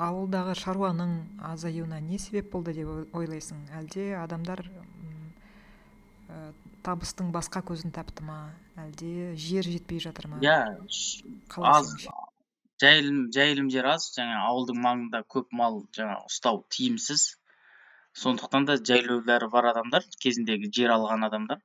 ауылдағы 0.00 0.54
шаруаның 0.56 1.14
азаюына 1.50 2.00
не 2.04 2.18
себеп 2.20 2.50
болды 2.52 2.74
деп 2.76 2.88
ой- 2.92 3.08
ойлайсың? 3.22 3.64
Әлде 3.76 4.10
адамдар 4.20 4.62
ә, 6.28 6.52
табыстың 6.84 7.32
басқа 7.32 7.62
көзін 7.64 7.92
тапты 7.92 8.24
ма? 8.24 8.52
Әлде 8.76 9.34
жер 9.36 9.64
жетпей 9.64 10.00
жатыр 10.00 10.28
ма? 10.28 10.40
Иә 10.44 10.76
аз 11.64 11.94
сеніңше 11.96 12.12
жайылым 12.82 13.22
жайылым 13.36 13.70
жер 13.74 13.88
аз 13.92 14.10
жаңа 14.16 14.42
ауылдың 14.50 14.82
маңында 14.86 15.22
көп 15.36 15.54
мал 15.60 15.80
жаңа 15.98 16.18
ұстау 16.30 16.62
тиімсіз. 16.76 17.24
Сондықтан 18.22 18.68
да 18.68 18.78
жайлаулары 18.90 19.48
бар 19.54 19.72
адамдар 19.72 20.06
кезіндегі 20.24 20.70
жер 20.80 20.94
алған 20.98 21.26
адамдар 21.28 21.64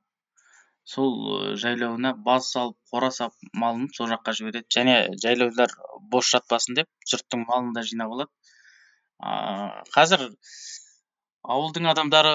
сол 0.84 1.14
жайлауына 1.60 2.12
баз 2.26 2.50
салып 2.54 2.76
қора 2.92 3.10
салып 3.18 3.54
малын 3.62 3.86
сол 3.96 4.10
жаққа 4.12 4.34
жібереді. 4.38 4.68
Және 4.76 4.96
жайлаулар 5.22 5.72
бос 6.12 6.30
жатпасын 6.34 6.78
деп 6.80 6.88
жұрттың 7.10 7.46
малын 7.48 7.72
да 7.76 7.84
жинап 7.90 8.12
алады. 8.12 8.30
Ыыы 9.24 9.84
қазір 9.94 10.26
ауылдың 11.54 11.88
адамдары 11.94 12.34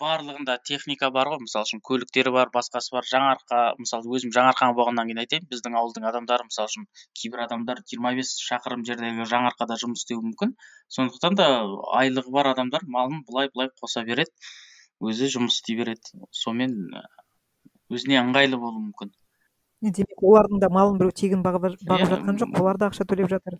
барлығында 0.00 0.58
техника 0.68 1.10
бар 1.14 1.30
ғой. 1.32 1.40
Мысалы 1.44 1.66
үшін 1.68 1.80
көліктері 1.88 2.32
бар 2.34 2.50
басқасы 2.54 2.92
бар. 2.94 3.06
Жаңарқа 3.10 3.60
мысалы 3.80 4.12
өзім 4.18 4.32
жаңарқаң 4.36 4.74
болғаннан 4.78 5.08
кейін 5.10 5.22
айтайын 5.24 5.48
біздің 5.50 5.78
ауылдың 5.80 6.06
адамдары 6.10 6.46
мысалы 6.48 6.72
үшін 6.72 6.86
кейбір 7.20 7.44
адамдар 7.46 7.82
жиырма 7.90 8.14
бес 8.18 8.34
шақырым 8.46 8.84
жердегі 8.88 9.28
жаңарқада 9.32 9.78
жұмыс 9.82 10.04
істеуі 10.04 10.24
мүмкін. 10.30 10.56
Сондықтан 10.96 11.38
да 11.40 11.50
айлығы 12.00 12.32
бар 12.38 12.52
адамдар 12.52 12.86
малын 12.86 13.22
былай 13.28 13.50
былай 13.54 13.72
қоса 13.80 14.04
береді 14.08 14.32
өзі 15.00 15.30
жұмыс 15.36 15.60
істей 15.60 15.78
береді. 15.80 16.26
Сонымен 16.32 16.76
өзіне 17.92 18.20
ыңғайлы 18.22 18.60
болуы 18.60 18.82
мүмкін. 18.88 19.12
Демек 19.86 20.22
олардың 20.24 20.60
да 20.62 20.70
малын 20.72 21.00
біреу 21.00 21.12
тегін 21.12 21.42
бағып 21.44 21.66
Иә, 21.76 22.06
жатқан 22.10 22.38
жоқ 22.40 22.60
олар 22.60 22.78
да 22.80 22.88
ақша 22.90 23.04
төлеп 23.08 23.28
жатыр. 23.30 23.58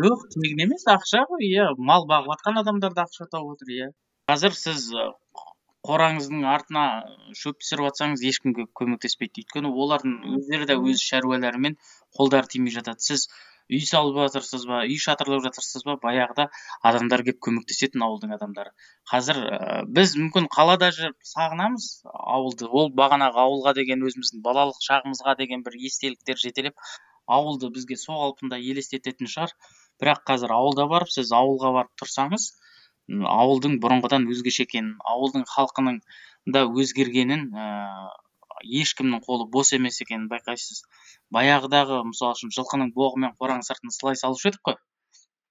Жоқ 0.00 0.24
тегін 0.34 0.64
емес 0.64 0.86
ақша 0.88 1.26
ғой 1.30 1.44
иә. 1.50 1.68
Мал 1.76 2.06
бағып 2.08 2.32
жатқан 2.32 2.62
адамдар 2.62 2.96
да 2.96 3.04
ақша 3.04 3.28
тауып 3.30 3.58
отыр 3.58 3.74
иә. 3.76 3.90
Қазір 4.30 4.56
сіз 4.56 4.88
қораңыздың 5.88 6.42
артына 6.54 6.82
шөп 7.42 7.60
түсіріп 7.62 7.86
жатсаңыз 7.88 8.24
ешкімге 8.30 8.66
көмектеспейді. 8.80 9.44
Өйткені 9.44 9.70
олардың 9.84 10.18
өздері 10.36 10.68
де 10.70 10.76
өз 10.76 11.04
шаруаларымен 11.04 11.78
қолдары 12.18 12.50
тимей 12.52 12.74
жатады. 12.74 13.00
Сіз 13.06 13.24
үй 13.70 13.80
салып 13.88 14.18
жатырсыз 14.18 14.66
ба 14.68 14.82
үй 14.84 14.98
шатырлап 15.04 15.44
жатырсыз 15.46 15.86
ба 15.88 15.96
баяғыда 16.04 16.48
адамдар 16.90 17.24
келіп 17.26 17.40
көмектесетін 17.46 18.04
ауылдың 18.06 18.34
адамдары. 18.36 18.74
Қазір 19.12 19.40
ы, 19.40 19.58
біз 19.98 20.16
мүмкін 20.20 20.50
қалада 20.56 20.90
жүріп 20.96 21.16
сағынамыз 21.32 21.86
ауылды. 22.36 22.68
Ол 22.68 22.90
бағанағы 23.02 23.44
ауылға 23.44 23.76
деген 23.78 24.02
өзіміздің 24.10 24.42
балалық 24.46 24.82
шағымызға 24.88 25.36
деген 25.40 25.62
бір 25.66 25.78
естеліктер 25.90 26.42
жетелеп 26.44 26.90
ауылды 27.38 27.70
бізге 27.76 27.96
сол 27.96 28.18
қалпында 28.24 28.58
елестететін 28.58 29.30
шығар. 29.30 29.54
Бірақ 30.02 30.26
қазір 30.32 30.56
ауылда 30.56 30.90
барып 30.90 31.14
сіз 31.14 31.30
ауылға 31.36 31.72
барып 31.78 31.94
тұрсаңыз 32.02 32.50
ауылдың 33.10 33.78
бұрынғыдан 33.82 34.26
өзгеше 34.30 34.66
екенін 34.66 34.96
ауылдың 35.12 35.46
халқының 35.50 36.00
да 36.54 36.64
өзгергенін 36.82 37.48
ыыы 37.50 38.82
ешкімнің 38.82 39.22
қолы 39.24 39.46
бос 39.50 39.72
емес 39.76 40.00
екенін 40.04 40.28
байқайсыз. 40.30 40.82
Баяғыдағы 41.34 42.00
мысалы 42.10 42.36
үшін 42.36 42.52
жылқының 42.56 42.92
боғы 42.96 43.22
мен 43.24 43.34
қораның 43.40 43.64
сыртын 43.66 43.94
сылай 43.94 44.18
салушы 44.20 44.50
едік 44.50 44.60
қой. 44.68 44.76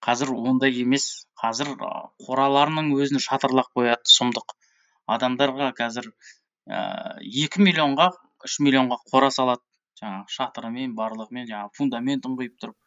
Қазір 0.05 0.33
ондай 0.35 0.75
емес. 0.81 1.25
Қазір 1.41 1.73
ы, 1.73 1.89
қораларының 2.27 2.91
өзін 2.95 3.23
шатырлап 3.23 3.71
қояды 3.75 4.13
сұмдық. 4.13 4.55
Адамдарға 5.15 5.71
қазір 5.79 6.11
ыыы 6.11 7.31
екі 7.45 7.63
миллионға 7.65 8.11
үш 8.45 8.59
миллионға 8.63 8.99
қора 9.11 9.31
салады. 9.33 9.65
Жаңағы 9.99 10.35
шатырымен 10.35 10.93
барлығымен 10.95 11.49
жаңағы 11.49 11.75
фундаментін 11.79 12.37
құйып 12.39 12.61
тұрып. 12.61 12.77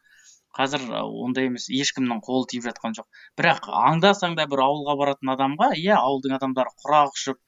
Қазір 0.57 0.83
ондай 0.93 1.49
емес 1.49 1.67
ешкімнің 1.73 2.21
қолы 2.25 2.47
тиіп 2.51 2.67
жатқан 2.67 2.95
жоқ. 2.97 3.07
Бірақ 3.39 3.69
аңда 3.79 4.13
санда 4.17 4.45
бір 4.51 4.63
ауылға 4.67 4.95
баратын 4.99 5.33
адамға 5.33 5.71
иә 5.79 5.97
ауылдың 5.97 6.35
адамдары 6.37 6.73
құрақ 6.83 7.17
ұшып 7.17 7.39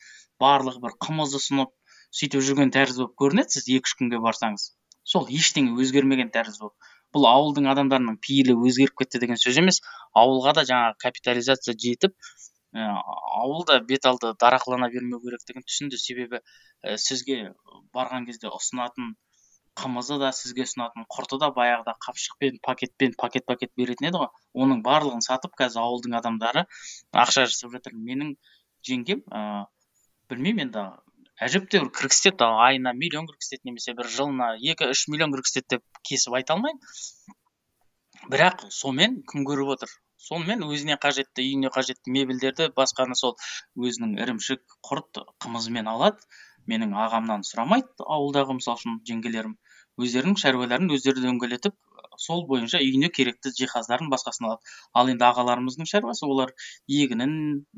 барлығы 0.41 0.81
бір 0.85 0.95
қымыз 1.05 1.35
ұсынып 1.39 1.73
сөйтіп 2.19 2.43
жүрген 2.47 2.73
тәрізді 2.75 3.05
болып 3.05 3.15
көрінеді 3.21 3.57
сіз 3.57 3.69
екі 3.77 3.91
үш 3.91 3.95
күнге 3.99 4.21
барсаңыз. 4.25 4.67
Сол 5.13 5.29
ештеңе 5.39 5.75
өзгермеген 5.81 6.31
тәрізді 6.33 6.65
болып. 6.65 6.91
Бұл 7.15 7.27
ауылдың 7.29 7.69
адамдарының 7.71 8.17
пейілі 8.25 8.55
өзгеріп 8.67 8.97
кетті 9.01 9.21
деген 9.23 9.39
сөз 9.39 9.59
емес. 9.61 9.81
Ауылға 10.21 10.55
да 10.57 10.63
жаңағы 10.69 10.97
капитализация 11.05 11.75
жетіп 11.85 12.15
ы, 12.15 12.87
ауыл 13.41 13.63
да 13.69 13.79
бет 13.91 14.07
алды 14.09 14.33
дарақылана 14.41 14.89
бермеу 14.95 15.21
керектігін 15.23 15.63
түсінді. 15.67 15.99
Себебі 16.01 16.41
і 16.41 16.97
сізге 17.05 17.53
барған 17.95 18.27
кезде 18.31 18.51
ұсынатын 18.51 19.13
қымызы 19.79 20.17
да 20.21 20.31
сізге 20.35 20.65
ұсынатын 20.65 21.05
құрты 21.11 21.39
да 21.41 21.49
баяғыда 21.55 21.95
қапшықпен 22.05 22.59
пакетпен 22.65 23.15
пакет 23.19 23.45
пакет 23.45 23.71
беретін 23.77 24.09
еді 24.09 24.21
ғой. 24.23 24.29
Оның 24.55 24.83
барлығын 24.85 25.23
сатып 25.25 25.55
қазір 25.59 25.83
ауылдың 25.83 26.15
адамдары 26.19 26.65
ақша 27.23 27.45
жасап 27.49 27.75
жатыр. 27.75 27.95
Менің 27.95 28.35
жеңгем 28.87 29.25
ыыы 29.27 29.65
білмеймін 30.31 30.67
енді 30.67 30.85
әжептәуір 31.47 31.89
кіргізтеді 31.97 32.47
айына 32.67 32.93
миллион 32.95 33.27
кіргізтеді 33.29 33.69
немесе 33.69 33.95
бір 33.97 34.07
жылына 34.17 34.53
екі 34.73 34.87
үш 34.93 35.05
миллион 35.11 35.35
кіргізтеді 35.35 35.75
деп 35.75 36.01
кесіп 36.07 36.39
айта 36.39 36.55
алмаймын. 36.55 36.79
Бірақ 38.31 38.63
сонымен 38.73 39.19
күн 39.29 39.43
көріп 39.49 39.75
отыр? 39.75 39.91
Сонымен 40.25 40.63
өзіне 40.65 40.95
қажетті 41.01 41.43
үйіне 41.43 41.69
қажетті 41.75 42.13
мебельдерді 42.15 42.71
басқаны 42.79 43.17
сол 43.19 43.35
өзінің 43.77 44.15
ірімшік 44.23 44.77
құрт 44.89 45.19
қымызымен 45.43 45.91
алады. 45.91 46.23
Менің 46.71 46.95
ағамнан 47.05 47.45
сұрамайды 47.47 48.07
ауылдағы 48.17 48.57
мысалы 48.59 48.81
үшін 48.81 48.99
жеңгелерім. 49.09 49.57
Өздерінің 50.01 50.39
шаруаларын 50.41 50.91
өздері 50.95 51.23
дөңгелетіп 51.23 51.75
сол 52.25 52.45
бойынша 52.49 52.79
үйіне 52.83 53.09
керекті 53.15 53.51
жиһаздарын 53.59 54.09
басқасын 54.11 54.47
алады. 54.49 54.73
Ал 54.93 55.11
енді 55.11 55.25
ағаларымыздың 55.29 55.89
шаруасы 55.91 56.27
олар 56.27 56.51
егінін 56.91 57.33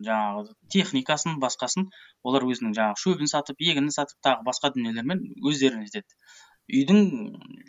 жаңағы 0.08 0.56
техникасын 0.73 1.39
басқасын 1.43 1.89
олар 2.23 2.45
өзінің 2.50 2.76
жаңағы 2.78 3.04
шөбін 3.04 3.32
сатып 3.34 3.63
егінін 3.69 3.93
сатып 3.93 4.21
тағы 4.30 4.45
басқа 4.50 4.73
дүниелермен 4.76 5.23
өздері 5.52 5.82
нетеді 5.84 6.17
үйдің 6.67 7.04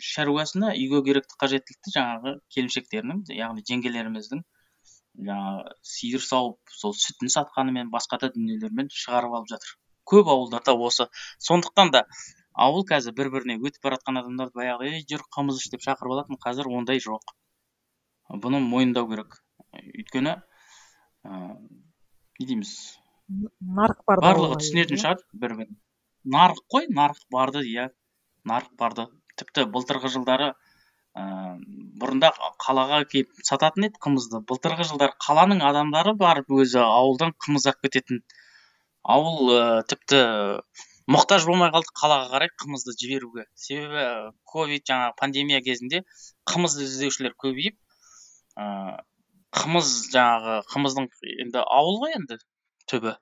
шаруасына 0.03 0.73
үйге 0.75 0.99
керекті 1.07 1.37
қажеттілікті 1.41 1.93
жаңағы 1.95 2.33
келіншектерінің 2.55 3.21
яғни 3.37 3.63
жеңгелеріміздің 3.69 4.41
жаңағы 5.29 5.75
сиыр 5.91 6.25
сауып 6.25 6.73
сол 6.79 6.95
сүтін 7.03 7.31
сатқанымен 7.35 7.93
басқа 7.93 8.19
да 8.23 8.31
дүниелермен 8.35 8.91
шығарып 9.03 9.37
алып 9.39 9.53
жатыр. 9.53 9.71
Көп 10.13 10.31
ауылдарда 10.35 10.75
осы. 10.87 11.09
Сондықтан 11.47 11.91
да 11.95 12.03
ауыл 12.53 12.85
қазір 12.91 13.15
бір 13.17 13.31
біріне 13.35 13.59
өтіп 13.59 13.83
бара 13.85 13.99
жатқан 13.99 14.21
адамдарды 14.21 14.59
баяғыда 14.61 14.95
ей 14.95 15.05
жүр 15.11 15.25
қымыз 15.35 15.61
іш 15.61 15.69
деп 15.75 15.85
шақырып 15.85 16.15
алатын 16.15 16.39
қазір 16.45 16.71
ондай 16.79 17.03
жоқ. 17.03 17.35
Бұны 18.29 18.61
мойындау 18.63 19.09
керек. 19.11 19.39
Өйткені 19.73 20.35
ыыы 21.25 21.53
не 22.39 22.49
дейміз? 22.49 22.73
Нарық 23.79 24.03
бар 24.09 24.23
барлығы 24.25 24.57
түсінетін 24.63 25.01
шығар 25.01 25.23
бір 25.33 25.55
бірін 25.59 25.77
нарық 26.25 26.63
қой 26.73 26.87
нарық 26.89 27.21
барды 27.31 27.63
иә. 27.65 27.89
Нарық 28.49 28.75
барды. 28.79 29.05
Тіпті 29.39 29.65
былтырғы 29.73 30.11
жылдары 30.15 30.51
ыыы 30.51 31.79
бұрында 32.01 32.31
қалаға 32.63 33.03
келіп 33.11 33.43
сататын 33.49 33.87
еді 33.89 34.01
қымызды. 34.03 34.41
Былтырғы 34.49 34.87
жылдары 34.91 35.15
қаланың 35.25 35.63
адамдары 35.69 36.13
барып 36.19 36.51
өзі 36.51 36.81
ауылдан 36.83 37.33
қымыз 37.45 37.67
алып 37.71 37.87
кететін. 37.87 38.23
Ауыл 39.15 39.51
ы 39.55 39.59
тіпті 39.89 40.21
мұқтаж 41.09 41.45
болмай 41.49 41.71
қалды 41.73 41.93
қалаға 41.97 42.29
қарай 42.33 42.51
қымызды 42.61 42.93
жіберуге. 43.01 43.45
Себебі 43.57 44.33
ковид 44.45 44.85
жаңағы 44.89 45.15
пандемия 45.21 45.61
кезінде 45.65 46.03
қымызды 46.49 46.85
іздеушілер 46.85 47.33
көбейіп 47.43 47.77
ыыы 48.59 48.97
қымыз 49.59 49.89
жаңағы 50.13 50.55
қымыздың 50.69 51.09
енді 51.45 51.61
ауыл 51.65 51.97
ғой 52.03 52.15
енді 52.19 52.37
түбі. 52.89 53.15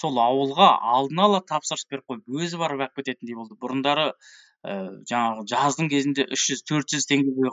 Сол 0.00 0.18
ауылға 0.20 0.68
алдын 0.96 1.22
ала 1.26 1.40
тапсырыс 1.50 1.84
беріп 1.90 2.12
қойып 2.12 2.38
өзі 2.40 2.60
барып 2.60 2.84
алып 2.86 3.00
кететіндей 3.00 3.36
болды. 3.36 3.56
Бұрындары 3.60 4.06
ііі 4.64 5.04
жаңағы 5.10 5.44
жаздың 5.52 5.90
кезінде 5.92 6.26
үш 6.36 6.46
жүз 6.50 6.64
төрт 6.70 6.94
жүз 6.94 7.08
теңгеге 7.12 7.52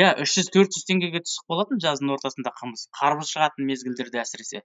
иә 0.00 0.14
үш 0.24 0.36
жүз 0.38 0.48
төрт 0.54 0.72
жүз 0.76 0.88
теңгеге 0.88 1.20
түсіп 1.26 1.52
қалатын 1.52 1.82
жаздың 1.84 2.14
ортасында 2.16 2.54
қымыз 2.60 2.86
қарбыз 3.00 3.34
шығатын 3.34 3.68
мезгілдерде 3.68 4.22
әсіресе. 4.24 4.64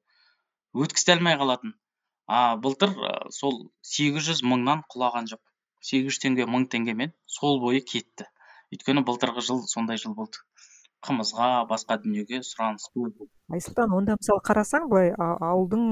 Өткізе 0.75 1.17
алмай 1.17 1.36
қалатын. 1.41 1.75
А 2.27 2.57
былтыр 2.59 2.93
сол 3.31 3.61
сегіз 3.81 4.27
жүз 4.29 4.43
мыңнан 4.43 4.83
құлаған 4.93 5.31
жоқ. 5.31 5.41
сегіз 5.87 6.11
жүз 6.11 6.19
теңге 6.23 6.45
мың 6.51 6.67
теңгемен 6.73 7.13
сол 7.25 7.61
бойы 7.61 7.79
кетті. 7.81 8.25
Өйткені 8.73 9.03
былтырғы 9.07 9.43
жыл 9.47 9.61
сондай 9.71 9.97
жыл 10.01 10.15
болды. 10.17 10.41
Қымызға 11.05 11.67
басқа 11.69 11.99
дүниеге 12.03 12.41
сұраныс 12.43 12.89
көп. 12.91 13.27
Айсұлтан 13.53 13.93
онда 13.95 14.17
мысалы 14.19 14.41
қарасаң 14.43 14.89
былай 14.91 15.13
ауылдың 15.15 15.83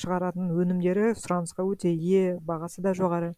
шығаратын 0.00 0.54
өнімдері 0.54 1.10
сұранысқа 1.18 1.66
өте 1.66 1.92
ие 1.92 2.38
бағасы 2.38 2.80
да 2.86 2.94
жоғары. 2.96 3.34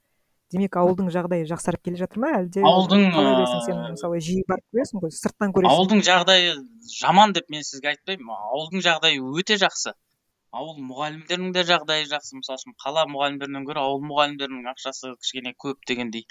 Демек 0.53 0.77
ауылдың 0.81 1.11
жағдайы 1.13 1.49
жақсарып 1.49 1.83
келе 1.85 1.99
жатыр 2.01 2.23
ма 2.23 2.31
әлде? 2.39 2.63
Ауылдың, 2.65 3.09
қалай 3.13 3.65
сен 3.67 3.83
мысалы 3.91 4.21
жиі 4.25 4.45
барып 4.49 4.65
көресің 4.73 5.03
ғой 5.03 5.11
сырттан 5.13 5.53
көресің. 5.57 5.75
Ауылдың 5.75 6.05
жағдайы 6.07 6.55
жаман 6.95 7.35
деп 7.37 7.51
мен 7.53 7.67
сізге 7.67 7.91
айтпаймын. 7.91 8.31
Ауылдың 8.53 8.85
жағдайы 8.87 9.21
өте 9.21 9.59
жақсы. 9.61 9.93
Ауыл 10.53 10.79
мұғалімдерінің 10.91 11.53
де 11.57 11.65
жағдайы 11.69 12.07
жақсы. 12.13 12.39
Мысалы 12.39 12.61
үшін 12.61 12.77
қала 12.85 13.05
мұғалімдерінен 13.11 13.67
гөрі 13.69 13.85
ауыл 13.85 14.07
мұғалімдерінің 14.09 14.71
ақшасы 14.73 15.15
кішкене 15.19 15.55
көп 15.59 15.85
дегендей. 15.89 16.27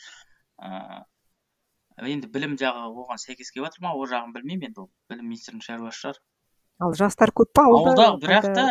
Ыыы 0.62 2.12
енді 2.14 2.30
білім 2.30 2.58
жағы 2.62 2.92
оған 2.94 3.22
сәйкес 3.22 3.50
келіп 3.54 3.70
жатыр 3.70 3.86
ма? 3.86 3.94
Ол 3.98 4.10
жағын 4.10 4.34
білмеймін 4.36 4.70
енді 4.70 4.84
ол. 4.86 4.90
Білім 5.10 5.32
министрінің 5.32 5.64
шаруасы 5.66 6.02
шығар 6.04 6.20
ал 6.86 6.94
жастар 6.98 7.34
көп 7.34 7.54
па 7.58 7.66
ауылда? 7.66 8.08
Бірақ 8.22 8.50
та 8.54 8.66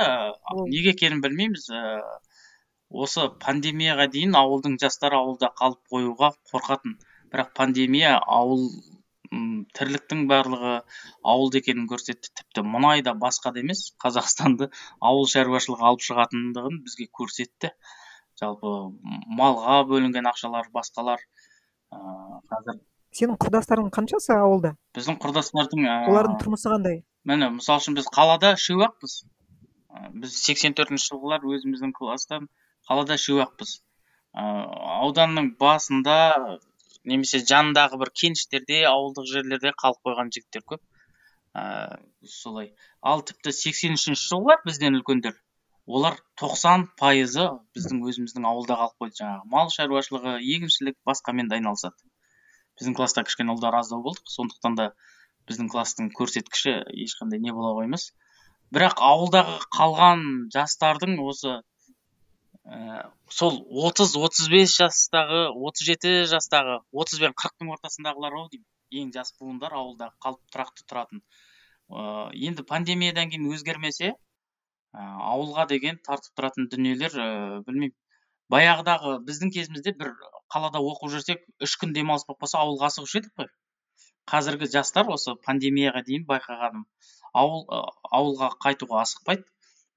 неге 0.70 0.92
екенін 0.94 1.22
білмейміз. 1.24 1.68
Ыыы 1.74 3.04
осы 3.06 3.26
пандемияға 3.42 4.06
дейін 4.12 4.36
ауылдың 4.38 4.76
жастары 4.82 5.18
ауылда 5.18 5.50
қалып 5.58 5.80
қоюға 5.90 6.30
қорқатын. 6.52 6.94
Бірақ 7.32 7.50
пандемия 7.58 8.14
ауыл 8.38 8.68
тірліктің 9.76 10.24
барлығы 10.30 10.72
ауылда 11.26 11.60
екенін 11.62 11.86
көрсетті. 11.90 12.32
Тіпті 12.40 12.64
мұнай 12.66 13.04
да 13.06 13.14
басқа 13.18 13.52
да 13.54 13.62
емес 13.64 13.90
қазақстанды 14.02 14.70
ауыл 15.00 15.26
шаруашылығы 15.32 15.86
алып 15.90 16.04
шығатындығын 16.08 16.82
бізге 16.86 17.08
көрсетті. 17.20 17.72
Жалпы 18.40 18.74
малға 19.38 19.80
бөлінген 19.88 20.28
ақшалар 20.32 20.68
басқалар 20.74 21.22
ыыы 21.94 22.42
қазір 22.50 22.82
сенің 23.16 23.38
құрдастарың 23.40 23.88
қаншасы 23.94 24.34
ауылда? 24.36 24.74
біздің 24.96 25.16
құрдастардың 25.22 25.86
олардың 26.10 26.34
ыыы 26.34 26.42
тұрмысы 26.42 26.68
қандай? 26.72 26.98
міне 27.24 27.48
мысалы 27.54 27.80
үшін 27.80 27.96
біз 27.96 28.10
қалада 28.12 28.52
үшеу-ақпыз 28.58 29.14
Ы, 29.96 30.10
біз 30.20 30.34
сексен 30.36 30.74
төртінші 30.76 31.08
жылғылар 31.14 31.46
өзіміздің 31.56 31.94
класстан 31.96 32.48
қалада 32.88 33.16
үшеу-ақпыз 33.16 33.70
ыыы 34.36 34.66
ауданның 35.00 35.54
басында 35.62 36.16
немесе 37.10 37.40
жанындағы 37.50 37.98
бір 38.02 38.10
кеніштерде 38.20 38.82
ауылдық 38.90 39.26
жерлерде 39.30 39.72
қалып 39.82 40.00
қойған 40.06 40.32
жігіттер 40.36 40.64
көп. 40.72 40.82
Ыыы 41.56 42.30
солай. 42.32 42.72
Ал 43.00 43.22
тіпті 43.28 43.52
сексен 43.58 43.96
үшінші 43.96 44.28
жылғылар 44.32 44.64
бізден 44.66 44.98
үлкендер. 44.98 45.36
Олар 45.86 46.18
тоқсан 46.40 46.88
пайызы 47.00 47.46
біздің 47.76 48.02
өзіміздің 48.10 48.48
ауылда 48.50 48.76
қалып 48.80 49.04
қойды 49.04 49.20
жаңағы. 49.20 49.46
Мал 49.54 49.70
шаруашылығы 49.74 50.34
егіншілік 50.42 50.98
басқамен 51.06 51.48
де 51.52 51.60
айналысады. 51.60 51.94
Біздің 52.76 52.96
класста 52.98 53.22
кішкене 53.24 53.54
ұлдар 53.54 53.78
аздау 53.78 54.02
болдық. 54.04 54.26
Сондықтан 54.34 54.76
да 54.80 54.90
біздің 55.48 55.70
класстың 55.72 56.10
көрсеткіші 56.18 56.74
ешқандай 57.06 57.40
не 57.40 57.54
бола 57.54 57.76
қоймас. 57.78 58.10
Бірақ 58.74 58.98
ауылдағы 59.06 59.60
қалған 59.78 60.26
жастардың 60.52 61.20
осы 61.22 61.60
ә, 62.66 63.10
сол 63.30 63.58
отыз 63.88 64.14
отыз 64.18 64.48
бес 64.52 64.76
жастағы 64.80 65.42
отыз 65.68 65.86
жеті 65.88 66.14
жастағы 66.30 66.78
отыз 66.92 67.22
бен 67.22 67.34
қырықтың 67.42 67.72
ортасындағылар 67.76 68.38
ау 68.40 68.48
деймін. 68.52 68.66
Ең 69.00 69.12
жас 69.14 69.32
буындар 69.40 69.74
ауылда 69.74 70.12
қалып 70.22 70.42
тұрақты 70.54 70.86
тұратын. 70.90 71.22
Ыыы 71.90 72.46
енді 72.48 72.64
пандемиядан 72.66 73.30
кейін 73.30 73.46
өзгермесе 73.54 74.12
ә, 74.12 75.02
ауылға 75.32 75.66
деген 75.72 76.00
тартып 76.06 76.34
тұратын 76.38 76.68
дүниелер 76.72 77.14
ыыы 77.14 77.62
білмеймін. 77.68 77.94
Баяғыдағы 78.54 79.16
біздің 79.26 79.50
кезімізде 79.54 79.92
бір 80.00 80.12
қалада 80.54 80.78
оқып 80.78 81.10
жүрсек 81.14 81.46
үш 81.66 81.74
күн 81.82 81.94
демалыс 81.96 82.26
болып 82.28 82.44
қалса 82.44 82.60
ауылға 82.62 82.90
асығушы 82.92 83.18
едік 83.20 83.32
қой. 83.42 83.48
Қазіргі 84.30 84.68
жастар 84.70 85.10
осы 85.10 85.34
пандемияға 85.46 86.02
дейін 86.06 86.26
байқағаным. 86.30 86.84
Ауыл 87.42 87.64
ы, 87.66 87.80
ауылға 88.18 88.52
қайтуға 88.62 89.02
асықпайды. 89.02 89.46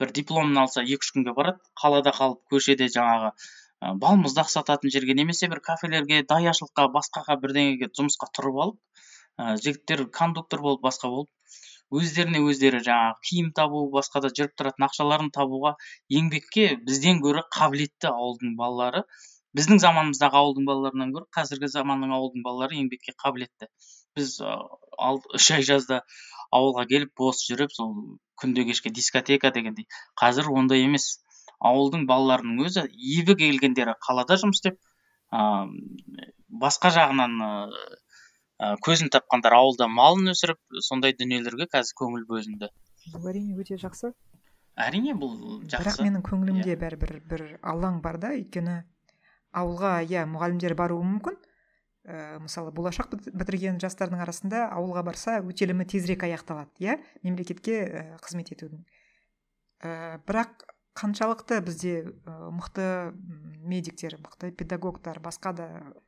Бір 0.01 0.13
дипломын 0.17 0.61
алса 0.63 0.83
екі 0.83 1.05
үш 1.05 1.13
күнге 1.15 1.33
барады 1.37 1.59
қалада 1.81 2.13
қалып 2.17 2.41
көшеде 2.53 2.87
жаңағы 2.95 3.31
ы, 3.31 3.93
балмұздақ 4.03 4.51
сататын 4.53 4.93
жерге 4.95 5.15
немесе 5.19 5.49
бір 5.53 5.61
кафелерге 5.69 6.21
даяшылыққа 6.33 6.87
басқаға 6.95 7.39
бірдеңеге 7.43 7.91
жұмысқа 7.99 8.29
тұрып 8.37 8.61
алып 8.65 8.77
ы, 8.77 9.57
жігіттер 9.65 10.05
кондуктор 10.19 10.63
болып 10.67 10.85
басқа 10.87 11.11
болып 11.15 11.99
өздеріне 11.99 12.39
өздері 12.45 12.79
жаңағы 12.85 13.29
киім 13.29 13.49
табу 13.59 13.79
басқа 13.95 14.21
да 14.25 14.29
жүріп 14.39 14.55
тұратын 14.61 14.85
ақшаларын 14.87 15.31
табуға 15.37 15.71
еңбекке 16.19 16.67
бізден 16.89 17.21
гөрі 17.23 17.41
қабілетті 17.55 18.11
ауылдың 18.11 18.53
балалары 18.59 19.01
біздің 19.57 19.81
заманымыздағы 19.81 20.37
ауылдың 20.41 20.67
балаларынан 20.69 21.15
гөрі 21.15 21.25
қазіргі 21.37 21.71
заманның 21.73 22.13
ауылдың 22.19 22.43
балалары 22.45 22.77
еңбекке 22.77 23.15
қабілетті. 23.23 23.69
Біз 24.17 24.39
үш 24.41 25.51
ай 25.55 25.65
жазда 25.69 26.01
ауылға 26.55 26.85
келіп 26.89 27.13
бос 27.19 27.43
жүріп 27.47 27.73
сол 27.75 27.95
күнде 28.41 28.65
кешке 28.69 28.89
дискотека 28.89 29.51
дегендей. 29.55 29.87
Қазір 30.19 30.49
ондай 30.51 30.85
емес. 30.87 31.19
Ауылдың 31.59 32.05
балаларының 32.07 32.61
өзі 32.63 32.85
ебі 33.19 33.35
келгендері 33.35 33.97
қалада 34.05 34.37
жұмыс 34.39 34.61
істеп 34.61 34.77
ыыы 35.35 36.29
басқа 36.61 36.91
жағынан 36.95 37.35
ыыы 37.43 38.77
көзін 38.85 39.11
тапқандар 39.11 39.55
ауылда 39.57 39.87
малын 39.91 40.31
өсіріп 40.33 40.79
сондай 40.87 41.15
дүниелерге 41.19 41.67
қазір 41.73 41.99
көңіл 41.99 42.23
бөлінді. 42.31 42.71
бұл 43.13 43.27
әрине 43.31 43.59
өте 43.59 43.75
жақсы. 43.79 44.13
Әрине 44.75 45.13
бұл 45.19 45.35
бірақ 45.65 45.95
жақсы. 45.95 46.07
менің 46.07 46.23
көңілімде 46.23 46.75
бәрібір 46.79 47.13
бір 47.29 47.43
алаң 47.63 48.01
бар 48.01 48.19
да 48.23 48.33
өйткені 48.35 48.75
ауылға 49.51 49.93
иә 50.07 50.25
мұғалімдер 50.31 50.75
баруы 50.79 51.03
мүмкін. 51.03 51.39
Ә, 52.09 52.39
мысалы 52.41 52.73
болашақ 52.73 53.13
біт- 53.13 53.29
бітірген 53.37 53.77
жастардың 53.83 54.23
арасында 54.25 54.65
ауылға 54.73 55.03
барса 55.05 55.37
өтелімі 55.45 55.85
тезірек 55.85 56.25
аяқталады 56.25 56.81
иә 56.81 56.97
мемлекетке 57.21 57.77
ә, 57.85 58.03
қызмет 58.25 58.49
етудің. 58.55 58.81
Ә, 59.85 60.17
бірақ 60.25 60.65
қаншалықты 60.99 61.61
бізде 61.63 61.93
мықты 62.25 63.13
медиктер 63.61 64.17
мықты 64.19 64.51
педагогтар 64.51 65.21
басқа 65.23 65.53
да 65.53 65.67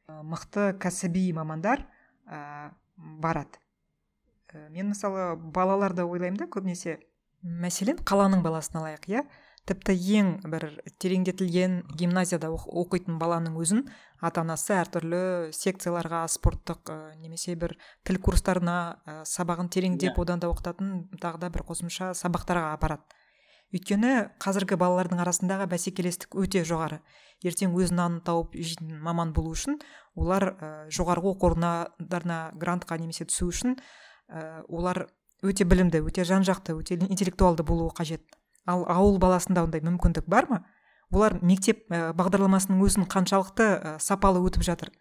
мықты 0.10 0.74
кәсіби 0.82 1.30
мамандар 1.38 1.86
ә, 2.28 2.72
барады. 2.98 3.62
Мен 4.74 4.92
мысалы 4.92 5.38
балаларды 5.38 6.04
ойлаймын 6.04 6.42
да 6.42 6.50
көбінесе 6.52 6.98
мәселен 7.42 8.02
қаланың 8.04 8.44
баласын 8.44 8.82
алайық 8.82 9.08
иә. 9.08 9.24
Тіпті 9.70 9.94
ең 10.18 10.30
бір 10.50 10.64
тереңдетілген 11.00 11.76
гимназияда 11.98 12.50
оқ- 12.50 12.70
оқитын 12.82 13.20
баланың 13.22 13.56
өзін 13.62 13.84
ата 14.22 14.42
анасы 14.42 14.74
әртүрлі 14.74 15.52
секцияларға 15.54 16.24
спорттық 16.34 16.90
ә, 16.90 16.98
немесе 17.22 17.56
бір 17.56 17.76
тіл 18.04 18.18
курстарына 18.18 18.78
ә, 19.06 19.22
сабағын 19.26 19.70
тереңдеп 19.70 20.18
Иә. 20.18 20.22
одан 20.22 20.40
да 20.42 20.50
оқытатын 20.50 21.10
тағы 21.22 21.40
да 21.46 21.50
бір 21.50 21.64
қосымша 21.70 22.12
сабақтарға 22.18 22.74
апарады. 22.74 23.06
Өйткені 23.72 24.34
қазіргі 24.42 24.76
балалардың 24.76 25.22
арасындағы 25.24 25.70
бәсекелестік 25.72 26.36
өте 26.36 26.66
жоғары. 26.68 27.00
Ертең 27.46 27.72
өз 27.78 27.94
нанын 27.96 28.20
тауып 28.26 28.58
жейтін 28.58 28.98
маман 29.00 29.32
болу 29.34 29.54
үшін 29.56 29.78
олар 30.16 30.50
ә, 30.58 30.90
жоғарғы 30.92 31.32
оқу 31.32 31.54
орындарына 31.54 32.52
грантқа 32.60 32.98
немесе 33.00 33.26
түсу 33.30 33.48
үшін 33.54 33.78
ә, 34.28 34.66
олар 34.68 35.08
өте 35.42 35.64
білімді 35.66 36.04
өте 36.04 36.26
жан 36.28 36.44
жақты 36.44 36.76
өте 36.76 37.00
интеллектуалды 37.00 37.64
болуы 37.64 37.94
қажет. 37.96 38.22
Ал 38.66 38.86
ауыл 38.90 39.18
баласында 39.22 39.64
ондай 39.66 39.82
мүмкіндік 39.86 40.28
бар 40.30 40.48
ма? 40.50 40.64
Олар 41.12 41.38
мектеп 41.44 41.88
ә, 41.92 42.12
бағдарламасының 42.16 42.82
өзін 42.86 43.08
қаншалықты 43.12 43.68
ә, 43.68 43.96
сапалы 44.00 44.42
өтіп 44.48 44.64
жатыр. 44.64 44.92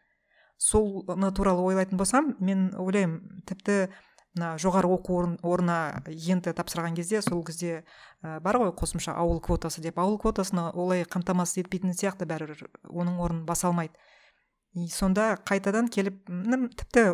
Соны 0.58 1.30
туралы 1.32 1.62
ойлайтын 1.70 2.00
болсам 2.00 2.34
мен 2.40 2.70
ойлаймын 2.76 3.44
тіпті 3.46 3.88
мына 4.36 4.54
жоғары 4.62 4.90
оқу 4.90 5.20
орнына 5.42 6.02
енді 6.06 6.52
тапсырған 6.54 6.94
кезде 6.98 7.22
сол 7.22 7.44
кезде 7.46 7.84
ә, 8.22 8.40
бар 8.42 8.58
ғой 8.58 8.74
қосымша 8.74 9.14
ауыл 9.14 9.40
квотасы 9.40 9.82
деп. 9.82 9.98
Ауыл 9.98 10.18
квотасына 10.18 10.70
олай 10.74 11.04
қамтамасыз 11.04 11.64
етпейтін 11.64 11.94
сияқты 11.94 12.26
бәрібір 12.26 12.66
оның 12.90 13.20
орнын 13.22 13.46
баса 13.46 13.70
алмайды. 13.70 13.94
И 14.74 14.86
сонда 14.86 15.34
қайтадан 15.46 15.88
келіп 15.90 16.28
тіпті 16.78 17.06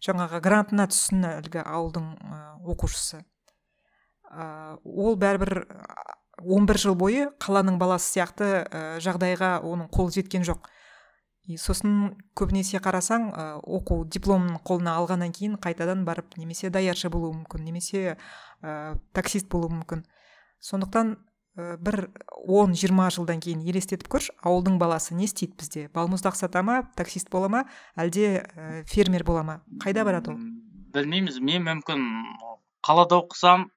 жаңағы 0.00 0.40
грантына 0.40 0.86
түссін 0.88 1.26
әлгі 1.28 1.60
ауылдың 1.64 2.06
оқушысы. 2.64 3.20
Ә, 4.30 4.78
ол 4.84 5.16
бәрібір 5.18 5.64
он 6.40 6.66
бір 6.66 6.78
жыл 6.80 6.96
бойы 6.96 7.28
қаланың 7.42 7.78
баласы 7.80 8.14
сияқты 8.14 8.50
ә, 8.64 8.82
жағдайға 9.02 9.58
оның 9.66 9.90
қолы 9.92 10.14
жеткен 10.14 10.44
жоқ. 10.46 10.68
И 11.50 11.56
сосын 11.58 12.14
көбінесе 12.38 12.80
қарасаң 12.82 13.30
ә, 13.32 13.46
оқу 13.60 14.04
дипломын 14.08 14.60
қолына 14.64 14.94
алғаннан 15.00 15.32
кейін 15.36 15.58
қайтадан 15.60 16.04
барып 16.06 16.36
немесе 16.38 16.70
даяршы 16.70 17.10
болуы 17.10 17.34
мүмкін 17.40 17.64
немесе 17.66 18.16
ә, 18.62 18.94
таксист 19.16 19.50
болуы 19.50 19.72
мүмкін. 19.74 20.04
Сондықтан 20.62 21.16
ә, 21.58 21.76
бір 21.82 22.08
10-20 22.46 23.16
жылдан 23.18 23.42
кейін 23.42 23.64
елестетіп 23.66 24.08
көрші 24.12 24.36
ауылдың 24.46 24.78
баласы 24.80 25.16
не 25.16 25.26
істейді 25.26 25.58
бізде? 25.58 25.88
Балмұздақ 25.96 26.38
сата 26.38 26.62
ма 26.62 26.84
таксист 26.96 27.32
бола 27.32 27.50
ма 27.50 27.64
әлде 27.96 28.46
фермер 28.86 29.24
бола 29.24 29.42
ма? 29.42 29.60
Қайда 29.82 30.06
барады 30.06 30.36
ол? 30.36 30.40
Білмейміз. 30.94 31.40
Мен 31.40 31.66
мүмкін 31.66 32.06
қалада 32.86 33.20
оқысам 33.20 33.68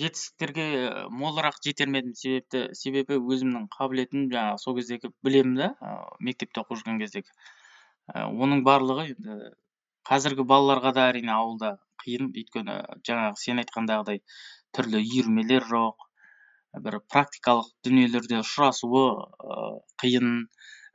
жетістіктерге 0.00 0.64
э, 0.76 0.90
молырақ 1.12 1.58
жетер 1.64 1.90
ме 1.92 2.00
едім 2.00 2.14
себепті 2.16 2.62
себебі 2.78 3.18
өзімнің 3.20 3.66
қабілетім 3.74 4.30
жаңағы 4.32 4.60
сол 4.62 4.76
кездегі 4.78 5.10
білемін 5.26 5.58
да 5.58 5.68
ы, 5.84 5.92
мектепте 6.28 6.62
оқып 6.62 6.80
жүрген 6.80 7.00
кездегі. 7.02 7.28
Ә, 8.08 8.24
оның 8.30 8.64
барлығы 8.68 9.04
енді 9.12 9.52
қазіргі 10.08 10.46
балаларға 10.48 10.94
да 10.96 11.08
әрине 11.12 11.34
ауылда 11.36 11.74
қиын. 12.04 12.32
Өйткені 12.32 12.78
жаңағы 13.08 13.42
сен 13.44 13.60
айтқандағыдай 13.62 14.22
түрлі 14.72 15.02
үйірмелер 15.02 15.68
жоқ 15.68 16.08
бір 16.82 16.98
практикалық 17.12 17.68
дүниелерде 17.84 18.40
ұшырасуы 18.40 19.06
ы, 19.12 19.60
қиын. 20.00 20.46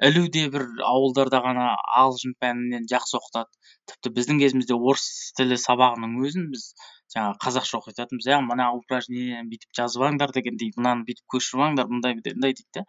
Ілу 0.08 0.28
де 0.30 0.44
бір 0.54 0.66
ауылдарда 0.86 1.40
ғана 1.42 1.70
ағылшын 2.02 2.36
пәнінен 2.42 2.84
жақсы 2.90 3.18
оқытады. 3.18 3.50
Тіпті 3.90 4.12
біздің 4.18 4.42
кезімізде 4.42 4.76
орыс 4.78 5.08
тілі 5.38 5.58
сабағының 5.58 6.20
өзін 6.22 6.52
біз 6.52 6.68
жаңағы 7.14 7.38
қазақша 7.44 7.80
оқытатынбыз 7.80 8.28
иә 8.28 8.40
мына 8.44 8.68
упражнениені 8.76 9.48
бүйтіп 9.52 9.76
жазып 9.80 10.04
алыңдар 10.04 10.34
дегендей 10.36 10.74
мынаны 10.76 11.06
бүйтіп 11.08 11.36
көшіріп 11.36 11.64
алыңдар 11.66 11.88
мындай 11.92 12.18
мындай 12.18 12.56
дейді 12.58 12.68
да 12.80 12.84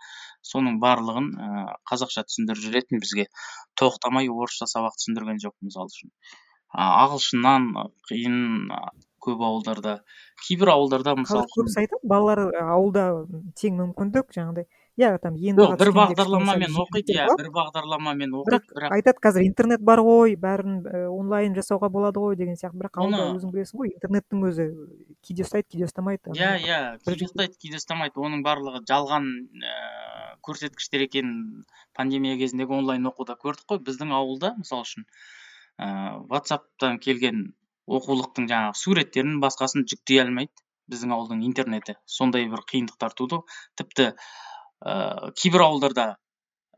соның 0.51 0.81
барлығын 0.83 1.29
ыыы 1.47 1.67
қазақша 1.91 2.27
түсіндіріп 2.27 2.65
жүретін 2.65 3.03
бізге 3.05 3.29
тоқтамай 3.79 4.31
орысша 4.33 4.67
сабақ 4.71 4.99
түсіндірген 4.99 5.39
жоқ 5.45 5.55
мысалы 5.69 5.95
үшін. 5.95 6.11
А, 6.69 7.07
ағылшыннан 7.07 7.71
қиын 8.11 8.41
көп 9.25 9.45
ауылдарда 9.47 9.95
кейбір 10.47 10.75
ауылдарда 10.75 11.15
мысалы 11.19 11.47
қазір 11.47 11.63
көбісі 11.63 11.81
айтады 11.85 12.11
балалар 12.13 12.43
ә, 12.51 12.67
ауылда 12.75 13.07
тең 13.59 13.79
мүмкіндік 13.81 14.35
жаңағыдай 14.35 14.69
иә 14.99 15.11
там 15.23 15.37
енді 15.39 15.63
жоқ 15.63 15.73
ғана 15.73 15.79
бір 15.81 15.91
бағдарламамен 15.97 16.79
оқиды 16.83 17.15
иә 17.15 17.27
бір 17.39 17.51
бағдарламамен 17.55 18.35
оқиды 18.41 18.51
бірақ 18.51 18.73
бірақ 18.75 18.97
айтады 18.97 19.23
қазір 19.27 19.47
интернет 19.47 19.85
бар 19.87 20.03
ғой 20.03 20.35
бәрін 20.41 20.81
і 20.83 21.03
онлайн 21.15 21.55
жасауға 21.55 21.91
болады 21.95 22.23
ғой 22.23 22.37
деген 22.37 22.59
сияқты. 22.59 22.79
Бірақ 22.83 22.99
оны 23.05 23.21
өзің 23.37 23.53
білесің 23.55 23.79
ғой 23.79 23.93
интернеттің 23.95 24.45
өзі 24.51 24.67
кейде 25.23 25.47
ұстайды 25.47 25.69
кейде 25.71 25.89
ұстамайды 25.89 26.35
иә 26.35 26.53
иә 26.65 26.81
кейде 27.07 27.29
ұстайды 27.29 27.59
кейде 27.63 27.79
ұстамайды. 27.79 28.19
Оның 28.19 28.43
барлығы 28.47 28.83
жалған 28.91 29.29
ыыы 29.63 30.37
көрсеткіштер 30.49 31.07
екенін 31.07 31.65
пандемия 31.95 32.39
кезіндегі 32.39 32.79
онлайн 32.79 33.07
оқуда 33.11 33.39
көрдік 33.39 33.67
қой. 33.71 33.83
Біздің 33.87 34.15
ауылда 34.15 34.55
мысалы 34.59 34.87
үшін 34.87 35.07
ыыы 35.79 36.27
ватсаптан 36.31 36.99
келген 37.03 37.53
оқулықтың 37.89 38.49
жаңағы 38.51 38.79
суреттерін 38.79 39.39
басқасын 39.43 39.87
жүктей 39.89 40.23
алмайды 40.23 40.53
біздің 40.89 41.13
ауылдың 41.17 41.43
интернеті. 41.45 41.99
Сондай 42.07 42.47
бір 42.49 42.63
қиындықтар 42.69 43.15
туды. 43.17 43.43
Тіпті 43.77 44.13
ыыы 44.85 45.33
кейбір 45.41 45.65
ауылдарда 45.67 46.07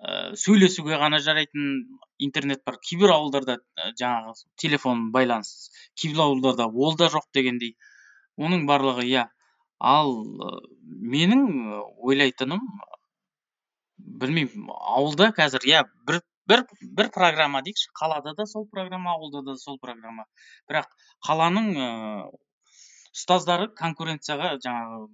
ыыы 0.00 0.36
сөйлесуге 0.40 0.96
ғана 1.00 1.20
жарайтын 1.20 1.66
интернет 2.18 2.62
бар. 2.64 2.78
Кейбір 2.88 3.12
ауылдарда 3.16 3.58
і 3.60 3.92
жаңағы 4.00 4.34
телефон 4.56 5.10
байланыс. 5.12 5.70
Кейбір 6.00 6.24
ауылдарда 6.26 6.68
ол 6.68 6.96
да 6.96 7.10
жоқ 7.12 7.28
дегендей. 7.34 7.76
Оның 8.38 8.66
барлығы 8.70 9.04
иә. 9.08 9.26
Ал 9.80 10.14
менің 11.14 11.44
ойлайтыным 12.00 12.64
білмеймін 13.98 14.68
ауылда 14.70 15.30
қазір 15.36 15.64
иә 15.68 15.84
бір 16.08 16.20
бір 16.48 16.64
бір 16.82 17.10
программа 17.14 17.62
дейікші. 17.62 17.90
Қалада 18.00 18.34
да 18.36 18.46
сол 18.46 18.66
программа 18.66 19.12
ауылда 19.16 19.42
да 19.52 19.56
сол 19.56 19.78
программа. 19.78 20.24
Бірақ 20.68 20.88
қаланың 21.28 21.72
ыыы 21.76 22.30
ұстаздары 23.10 23.68
конкуренцияға 23.76 24.56
жаңағы 24.64 25.08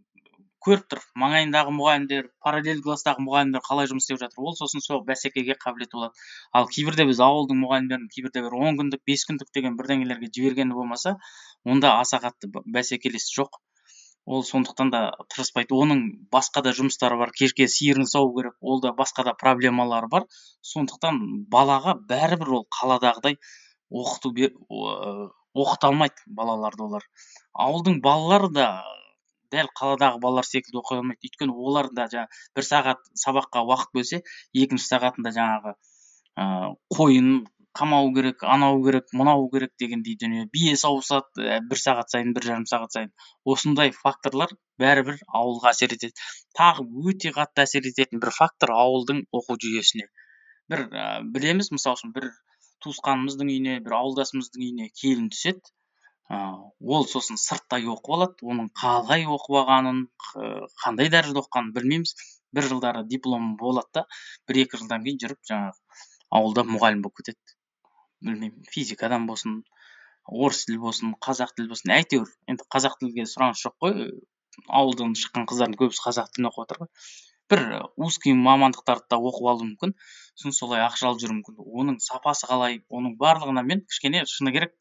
көріп 0.67 0.87
тұр. 0.91 1.01
Маңайындағы 1.23 1.73
мұғалімдер 1.77 2.27
параллель 2.43 2.81
класстағы 2.85 3.23
мұғалімдер 3.23 3.63
қалай 3.67 3.89
жұмыс 3.91 4.07
істеп 4.07 4.19
жатыр 4.23 4.43
ол 4.43 4.57
сосын 4.59 4.83
сол 4.85 5.05
бәсекеге 5.07 5.55
қабілетті 5.63 5.99
болады. 5.99 6.25
Ал 6.53 6.67
кейбірде 6.73 7.07
біз 7.07 7.23
ауылдың 7.27 7.61
мұғалімдерін 7.63 8.09
кейбірде 8.15 8.43
бір 8.47 8.57
он 8.59 8.81
күндік 8.81 9.05
бес 9.07 9.25
күндік 9.31 9.53
деген 9.55 9.79
бірдеңелерге 9.79 10.31
жібергені 10.35 10.75
болмаса 10.75 11.15
онда 11.65 11.95
аса 12.01 12.19
қатты 12.25 12.51
бәсекелес 12.67 13.31
жоқ. 13.39 13.61
Ол 14.27 14.43
сондықтан 14.43 14.91
да 14.91 15.01
тырыспайды. 15.31 15.71
Оның 15.71 16.01
басқа 16.35 16.65
да 16.67 16.73
жұмыстары 16.75 17.15
бар. 17.21 17.31
Кешке 17.31 17.69
сиырын 17.71 18.11
сау 18.11 18.33
керек 18.35 18.57
ол 18.61 18.81
да 18.83 18.91
басқа 18.91 19.23
да 19.29 19.37
проблемалары 19.39 20.11
бар. 20.11 20.27
Сондықтан 20.67 21.47
балаға 21.53 21.95
бәрібір 22.11 22.57
ол 22.59 22.67
қаладағыдай 22.75 23.39
оқыту 23.87 24.35
оқыта 25.57 25.89
алмайды 25.89 26.27
балаларды 26.27 26.83
олар. 26.85 27.07
Ауылдың 27.55 28.01
балалары 28.05 28.51
да 28.53 28.67
дәл 29.57 29.73
қаладағы 29.81 30.21
балалар 30.23 30.49
секілді 30.49 30.83
оқи 30.83 31.01
алмайды. 31.01 31.27
Өйткені 31.27 31.57
олар 31.57 31.91
да 31.97 32.07
жаңағы 32.13 32.45
бір 32.59 32.69
сағат 32.71 33.05
сабаққа 33.25 33.65
уақыт 33.67 33.93
бөлсе 33.97 34.23
екінші 34.65 34.91
сағатында 34.93 35.35
жаңағы 35.41 35.77
ыыы 36.45 36.73
қойын 36.97 37.31
қамау 37.77 38.09
керек 38.17 38.43
анау 38.55 38.79
керек 38.85 39.13
мынау 39.13 39.49
керек 39.53 39.73
дегендей 39.79 40.17
дүние. 40.21 40.47
Бие 40.53 40.77
сауысады 40.81 41.45
ә, 41.45 41.59
бір 41.71 41.81
сағат 41.83 42.13
сайын 42.13 42.33
бір 42.37 42.47
жарым 42.49 42.65
сағат 42.71 42.97
сайын. 42.97 43.11
Осындай 43.45 43.93
факторлар 43.97 44.55
бәрібір 44.81 45.21
ауылға 45.41 45.75
әсер 45.75 45.93
етеді. 45.97 46.17
Тағы 46.57 46.87
өте 47.11 47.33
қатты 47.37 47.65
әсер 47.67 47.89
ететін 47.91 48.23
бір 48.23 48.33
фактор 48.39 48.73
ауылдың 48.77 49.25
оқу 49.41 49.59
жүйесіне. 49.65 50.09
Бір 50.73 50.87
ә, 50.89 51.07
білеміз 51.37 51.73
мысалы 51.77 52.01
үшін 52.01 52.15
бір 52.17 52.31
туысқанымыздың 52.85 53.53
үйіне 53.53 53.79
бір 53.85 53.99
ауылдасымыздың 54.01 54.65
үйіне 54.65 54.91
келін 55.03 55.29
түседі. 55.35 55.61
Ол 56.29 57.07
сосын 57.07 57.39
сырттай 57.39 57.87
оқып 57.87 58.15
алады 58.17 58.49
оның 58.53 58.71
қалай 58.81 59.27
оқып 59.31 59.59
алғанын 59.61 60.01
қандай 60.83 61.11
дәрежеде 61.15 61.43
оқығанын 61.43 61.73
білмейміз. 61.77 62.15
бір 62.57 62.65
жылдары 62.71 63.05
дипломы 63.05 63.57
болады 63.61 63.91
да 63.95 64.03
бір 64.49 64.59
екі 64.63 64.79
жылдан 64.81 65.03
кейін 65.05 65.19
жүріп 65.23 65.41
жаңағы 65.51 66.07
ауылда 66.39 66.65
мұғалім 66.67 67.03
болып 67.05 67.21
кетеді. 67.21 67.57
Білмеймін 68.25 68.65
физикадан 68.73 69.27
болсын 69.27 69.63
орыс 70.27 70.65
тілі 70.67 70.79
болсын 70.87 71.15
қазақ 71.27 71.53
тілі 71.57 71.69
болсын 71.75 71.93
әйтеуір. 71.99 72.31
Енді 72.51 72.67
қазақ 72.75 72.99
тілге 73.03 73.27
сұраныс 73.31 73.63
жоқ 73.67 73.77
қой. 73.85 74.11
Ауылдан 74.67 75.13
шыққан 75.21 75.47
қыздардың 75.51 75.79
көбісі 75.83 76.03
қазақ 76.07 76.33
тілін 76.33 76.49
оқып 76.51 76.65
жатыр 76.65 76.81
ғой. 76.83 76.91
Бір 77.51 77.61
узкий 78.09 78.35
мамандықтарды 78.35 79.07
да 79.11 79.21
оқып 79.21 79.51
алуы 79.53 79.69
мүмкін. 79.69 79.93
Сосын 80.35 80.57
солай 80.57 80.83
ақша 80.87 81.11
алып 81.11 81.21
жүруі 81.23 81.37
мүмкін. 81.43 81.61
Оның 81.83 82.01
сапасы 82.03 82.49
қалай 82.49 82.81
оның 82.89 83.19
барлығына 83.21 83.63
мен 83.69 83.85
кішкене 83.85 84.25
шыны 84.33 84.55
керек. 84.57 84.75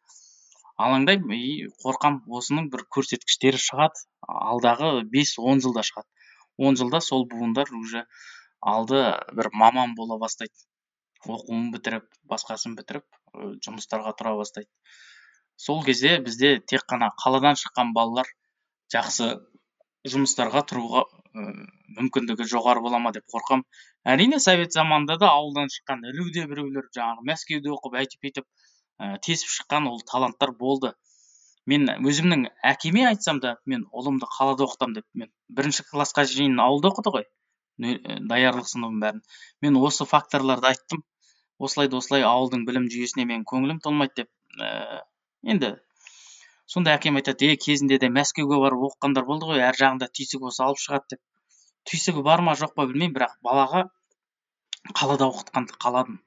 Алаңдаймын 0.84 1.36
и 1.38 1.68
қорқам 1.84 2.22
осының 2.40 2.70
бір 2.74 2.84
көрсеткіштері 2.96 3.60
шығады. 3.66 4.06
Алдағы 4.28 4.92
бес 5.16 5.36
он 5.40 5.62
жылда 5.64 5.86
шығады. 5.88 6.08
Он 6.58 6.80
жылда 6.80 7.02
сол 7.02 7.26
буындар 7.32 7.72
уже 7.80 8.06
алды 8.62 9.02
бір 9.40 9.52
маман 9.54 9.96
бола 9.96 10.18
бастайды. 10.20 10.54
Оқуын 11.26 11.72
бітіріп 11.74 12.08
басқасын 12.32 12.76
бітіріп 12.80 13.06
жұмыстарға 13.68 14.14
тұра 14.20 14.36
бастайды. 14.40 14.70
Сол 15.58 15.84
кезде 15.88 16.18
бізде 16.20 16.58
тек 16.60 16.84
қана 16.92 17.12
қаладан 17.24 17.60
шыққан 17.62 17.94
балалар 17.96 18.28
жақсы 18.94 19.32
жұмыстарға 20.12 20.62
тұруға 20.70 21.06
мүмкіндігі 21.36 22.48
жоғары 22.52 22.84
бола 22.84 23.00
ма 23.00 23.12
деп 23.16 23.26
қорқам. 23.32 23.64
Әрине 24.14 24.40
совет 24.44 24.76
заманында 24.76 25.18
да 25.24 25.32
ауылдан 25.40 25.72
шыққан 25.74 26.04
ілуде 26.12 26.46
біреулер 26.52 26.90
жаңағы 26.98 27.26
мәскеуде 27.32 27.72
оқып 27.74 27.98
әйтеп 28.02 28.28
бүйтіп 28.28 28.46
ә, 29.00 29.18
тесіп 29.26 29.52
шыққан 29.56 29.90
ол 29.92 30.02
таланттар 30.12 30.54
болды. 30.60 30.94
Мен 31.66 31.90
өзімнің 31.90 32.46
әкеме 32.74 33.08
айтсам 33.10 33.40
да 33.42 33.56
мен 33.66 33.88
ұлымды 33.92 34.30
қалада 34.38 34.68
оқытамын 34.68 35.00
деп 35.00 35.08
мен 35.14 35.32
бірінші 35.50 35.88
классқа 35.90 36.28
шейін 36.30 36.60
ауылда 36.62 36.92
оқыды 36.94 37.16
ғой. 37.16 37.26
Ә, 37.82 38.20
даярлық 38.30 38.70
сыныбын 38.70 39.02
бәрін. 39.02 39.24
Мен 39.66 39.82
осы 39.82 40.06
факторларды 40.06 40.72
айттым. 40.72 41.04
Осылай 41.58 41.90
да 41.90 41.98
осылай 42.02 42.24
ауылдың 42.28 42.68
білім 42.68 42.90
жүйесіне 42.92 43.26
менің 43.26 43.48
көңілім 43.50 43.82
толмайды 43.84 44.24
деп 44.24 44.32
ііі 44.60 45.02
енді 45.54 45.70
сонда 46.74 46.96
әкем 46.98 47.20
айтады 47.20 47.52
е 47.54 47.58
кезінде 47.66 47.98
де 48.02 48.10
мәскеуге 48.18 48.58
барып 48.64 48.86
оқығандар 48.90 49.26
болды 49.30 49.50
ғой 49.52 49.64
әр 49.68 49.78
жағында 49.82 50.10
түйсігі 50.20 50.42
болса 50.46 50.66
алып 50.68 50.82
шығады 50.84 51.16
деп. 51.16 51.22
Түйсігі 51.90 52.24
бар 52.28 52.44
ма 52.48 52.56
жоқ 52.62 52.74
па 52.80 52.88
білмеймін 52.90 53.16
бірақ 53.18 53.36
балаға 53.46 53.84
қалада 55.00 55.30
оқытқанды 55.32 55.78
қаладым. 55.86 56.18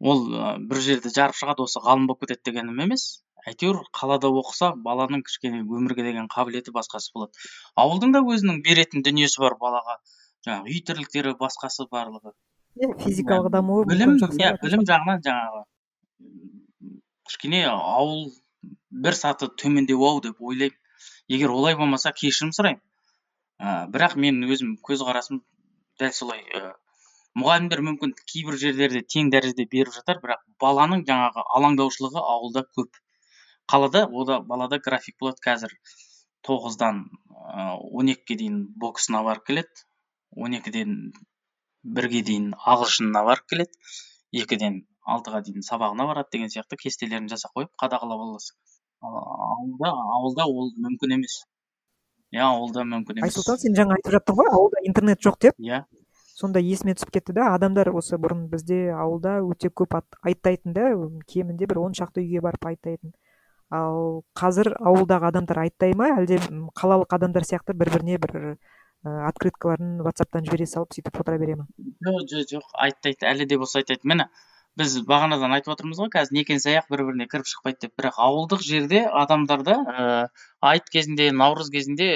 Ол 0.00 0.22
ы, 0.32 0.52
бір 0.70 0.80
жерде 0.84 1.12
жарып 1.14 1.36
шығады 1.38 1.66
осы 1.66 1.82
ғалым 1.84 2.06
болып 2.10 2.24
кетеді 2.24 2.50
дегенім 2.50 2.80
емес. 2.86 3.22
Әйтеуір 3.48 3.80
қалада 3.96 4.28
оқыса 4.28 4.72
баланың 4.84 5.22
кішкене 5.24 5.62
өмірге 5.64 6.04
деген 6.04 6.28
қабілеті 6.32 6.74
басқасы 6.76 7.12
болады. 7.14 7.32
Ауылдың 7.80 8.12
да 8.16 8.20
өзінің 8.20 8.60
беретін 8.66 9.04
дүниесі 9.06 9.40
бар 9.44 9.56
балаға. 9.60 9.96
Жаңағы 10.46 10.74
үй 10.74 10.82
тірліктері 10.88 11.34
басқасы 11.40 11.86
барлығы. 11.92 12.34
Физикалық 13.04 13.50
дамуы 13.52 13.86
білім 13.88 14.18
иә 14.20 14.52
білім 14.60 14.84
жағынан 14.88 15.24
жаңағы 15.24 15.64
кішкене 17.30 17.64
ауыл 17.70 18.28
бір 18.90 19.16
саты 19.16 19.48
төмендеу 19.62 20.04
ау 20.06 20.20
деп 20.24 20.40
ойлаймын. 20.40 20.76
Егер 21.30 21.52
олай 21.54 21.76
болмаса 21.78 22.12
кешірім 22.12 22.52
сұраймын. 22.56 22.82
Ә, 23.60 23.86
бірақ 23.92 24.16
мен 24.20 24.40
өзім 24.48 24.76
көзқарасым 24.86 25.42
дәл 26.00 26.14
солай 26.16 26.42
мұғалімдер 27.38 27.82
мүмкін 27.86 28.14
кейбір 28.32 28.56
жерлерде 28.62 29.02
тең 29.14 29.30
дәрежеде 29.34 29.66
беріп 29.74 29.94
жатар 29.94 30.20
бірақ 30.24 30.42
баланың 30.64 31.04
жаңағы 31.08 31.44
алаңдаушылығы 31.58 32.22
ауылда 32.34 32.64
көп. 32.78 33.00
Қалада 33.70 34.06
ода 34.22 34.40
балада 34.52 34.80
график 34.82 35.16
болады 35.20 35.44
қазір. 35.46 35.76
Тоғыздан 36.46 37.04
он 38.00 38.10
екіге 38.10 38.38
дейін 38.42 38.58
боксына 38.82 39.22
барып 39.22 39.46
келеді. 39.52 39.86
Он 40.36 40.56
екіден 40.58 40.96
бірге 41.84 42.24
дейін 42.26 42.50
ағылшынына 42.74 43.22
барып 43.28 43.46
келеді. 43.54 43.78
Екіден 44.32 44.82
алтыға 45.06 45.44
дейін 45.46 45.62
сабағына 45.66 46.06
барады 46.10 46.34
деген 46.36 46.50
сияқты 46.52 46.80
кестелерін 46.82 47.30
жасап 47.30 47.54
қойып 47.56 47.70
қадағалап 47.82 48.26
аласың 48.26 48.58
ал 49.02 49.16
ауылда 49.16 49.90
ауылда 50.16 50.46
ол 50.46 50.70
мүмкін 50.84 51.14
емес. 51.16 51.40
Иә 52.34 52.44
ауылда 52.46 52.84
мүмкін 52.84 53.20
емес. 53.20 53.30
айсұлтан 53.30 53.60
сен 53.62 53.76
жаңа 53.78 53.96
айтып 53.96 54.14
жаттың 54.16 54.38
ғой 54.40 54.50
ауылда 54.52 54.82
интернет 54.90 55.22
жоқ 55.24 55.38
деп. 55.46 55.56
Иә. 55.58 55.80
Сонда 56.40 56.60
есіме 56.64 56.94
түсіп 56.96 57.12
кетті 57.18 57.36
да 57.36 57.50
адамдар 57.54 57.92
осы 57.92 58.16
бұрын 58.16 58.46
бізде 58.52 58.90
ауылда 58.96 59.38
өте 59.44 59.68
көп 59.68 59.98
айттайтын 60.24 60.72
да 60.76 60.90
кемінде 61.28 61.68
бір 61.68 61.82
он 61.84 61.96
шақты 61.98 62.24
үйге 62.24 62.40
барып 62.46 62.66
айттайтын. 62.72 63.12
Ал 63.70 64.22
қазір 64.34 64.72
ауылдағы 64.80 65.28
адамдар 65.28 65.60
айттай 65.66 65.92
ма? 65.94 66.08
Әлде 66.18 66.40
қалалық 66.80 67.12
адамдар 67.14 67.44
сияқты 67.46 67.76
бір 67.78 67.92
біріне 67.94 68.16
бір 68.18 68.56
открыткаларын 69.04 70.00
ватсаптан 70.04 70.44
жібере 70.48 70.66
салып 70.66 70.96
сөйтіп 70.96 71.20
отыра 71.22 71.38
бере 71.38 71.54
ма? 71.60 71.66
Жоқ 72.06 72.24
жоқ 72.32 72.48
жоқ 72.54 72.72
айтайды 72.86 73.28
әлі 73.30 73.46
де 73.46 73.58
болса 73.60 73.80
айтады 73.80 74.08
міне 74.10 74.26
біз 74.80 74.96
бағанадан 75.08 75.54
айтып 75.56 75.72
отырмыз 75.74 76.00
ғой 76.02 76.10
қазір 76.14 76.36
некен 76.36 76.60
саяқ 76.62 76.90
бір 76.90 77.04
біріне 77.08 77.26
кіріп 77.30 77.48
шықпайды 77.52 77.86
деп. 77.86 77.94
Бірақ 78.00 78.18
ауылдық 78.26 78.64
жерде 78.66 79.04
адамдарда 79.22 79.76
ыыы 79.84 80.26
айт 80.72 80.90
кезінде 80.92 81.30
наурыз 81.32 81.70
кезінде 81.74 82.10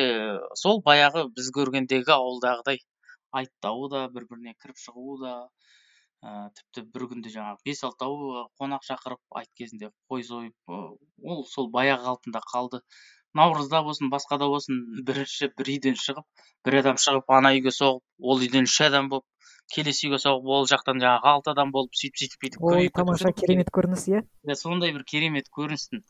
сол 0.61 0.83
баяғы 0.85 1.27
біз 1.35 1.51
көргендегі 1.57 2.15
ауылдағыдай. 2.15 2.83
Айттауы 3.41 3.91
да 3.93 4.07
бір 4.15 4.29
біріне 4.31 4.55
кіріп 4.63 4.79
шығуы 4.85 5.17
да 5.25 5.35
ыыы 6.25 6.47
тіпті 6.59 6.85
бір 6.95 7.05
күнде 7.11 7.33
жаңағы 7.35 7.69
бес 7.69 7.83
алтау 7.89 8.47
қонақ 8.61 8.87
шақырып 8.89 9.39
айт 9.41 9.51
кезінде 9.61 9.91
қой 10.11 10.25
сойып 10.29 10.75
ол 11.35 11.45
сол 11.51 11.69
баяғы 11.75 12.07
қалпында 12.09 12.41
қалды. 12.53 12.81
Наурызда 13.35 13.83
болсын 13.83 14.11
басқада 14.15 14.47
болсын 14.49 14.81
бірінші 15.07 15.51
бір 15.59 15.71
үйден 15.75 15.97
шығып 16.01 16.45
бір 16.67 16.79
адам 16.81 17.01
шығып 17.05 17.33
ана 17.39 17.51
үйге 17.57 17.73
соғып 17.75 18.31
ол 18.33 18.45
үйден 18.47 18.69
үш 18.71 18.77
адам 18.87 19.09
болып 19.13 19.27
келесі 19.75 20.09
үйге 20.09 20.21
соғып 20.23 20.53
ол 20.57 20.69
жақтан 20.71 21.03
жаңағы 21.03 21.33
алты 21.33 21.53
адам 21.53 21.73
болып 21.75 21.99
сөйтіп 21.99 22.21
сөйтіп 22.23 22.45
бүйтіп 22.45 22.69
ой 22.71 22.93
тамаша 23.01 23.33
керемет 23.41 23.73
көрініс 23.75 24.07
иә? 24.13 24.23
Иә 24.47 24.57
сондай 24.61 24.95
бір 24.95 25.05
керемет 25.11 25.51
көріністің 25.59 26.05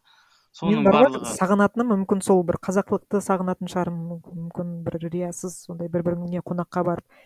соның 0.55 0.85
барлығы 0.87 1.31
сағынатыным 1.35 1.89
мүмкін 1.93 2.21
сол 2.25 2.43
бір 2.47 2.61
қазақылықты 2.63 3.21
сағынатын 3.25 3.71
шығармын 3.73 4.05
мүмкін 4.11 4.43
мүмкін 4.45 4.75
бір 4.87 4.99
риясыз 5.09 5.57
сондай 5.67 5.91
бір 5.91 6.05
біріңе 6.07 6.45
қонаққа 6.47 6.85
барып 6.87 7.25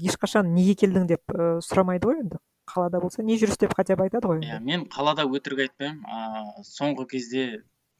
ешқашан 0.00 0.54
неге 0.54 0.74
келдің? 0.80 1.06
деп 1.10 1.34
ә, 1.34 1.58
сұрамайды 1.64 2.08
ғой 2.08 2.22
енді 2.24 2.40
қалада 2.70 3.00
болса 3.02 3.22
не 3.22 3.36
жүріс? 3.36 3.58
деп 3.60 3.74
хотя 3.76 3.96
бы 3.96 4.06
айтады 4.06 4.30
ғой 4.30 4.40
иә 4.46 4.60
мен 4.64 4.86
қалада 4.88 5.26
өтірік 5.28 5.66
айтпаймын. 5.66 6.00
Ыыы 6.06 6.64
соңғы 6.64 7.06
кезде 7.10 7.44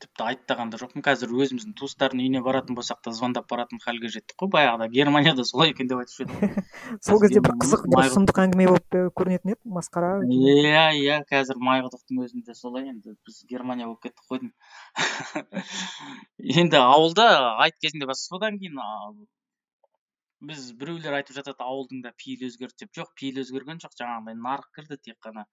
тіпті 0.00 0.24
айтпаған 0.26 0.70
да 0.72 0.78
жоқпын. 0.80 1.02
Қазір 1.04 1.32
өзіміздің 1.44 1.74
туыстардың 1.78 2.22
үйіне 2.22 2.42
баратын 2.44 2.76
болсақ 2.78 3.00
та 3.04 3.12
звондап 3.16 3.48
баратын 3.50 3.80
халге 3.82 4.10
жеттік 4.14 4.36
қой. 4.40 4.50
Баяғыда 4.54 4.88
германияда 4.92 5.44
солай 5.48 5.74
екен 5.74 5.90
деп 5.90 6.02
айтушы 6.02 6.26
едім. 6.26 6.64
Сол 7.06 7.20
кезде 7.22 7.42
бір 7.44 7.56
қызық 7.64 7.86
бір 7.92 8.12
сұмдық 8.14 8.40
әңгіме 8.44 8.68
болып 8.70 8.98
көрінетін 9.20 9.54
еді 9.54 9.74
масқара 9.78 10.12
иә 10.26 10.86
иә 11.00 11.18
қазір 11.30 11.60
майқұдықтың 11.70 12.24
өзінде 12.26 12.56
солай 12.58 12.88
енді. 12.92 13.16
Біз 13.26 13.42
германия 13.50 13.90
болып 13.90 14.06
кеттік 14.08 14.24
қой 14.30 14.42
деймін. 14.44 14.54
Енді 16.64 16.80
ауылда 16.80 17.28
айт 17.66 17.76
кезінде 17.82 18.08
бас 18.10 18.24
содан 18.28 18.58
кейін 18.62 18.80
біз 20.40 20.70
біреулер 20.80 21.18
айтып 21.18 21.36
жатады 21.36 21.64
ауылдың 21.64 22.00
да 22.04 22.12
пейілі 22.16 22.48
өзгерді 22.48 22.86
деп. 22.86 22.92
Жоқ 22.96 23.10
пейілі 23.20 23.42
өзгерген 23.44 23.82
жоқ 23.82 23.92
жаңағыдай 24.00 24.38
нарық 24.40 24.70
кірді 24.78 24.96
тек 25.04 25.18
қана. 25.26 25.44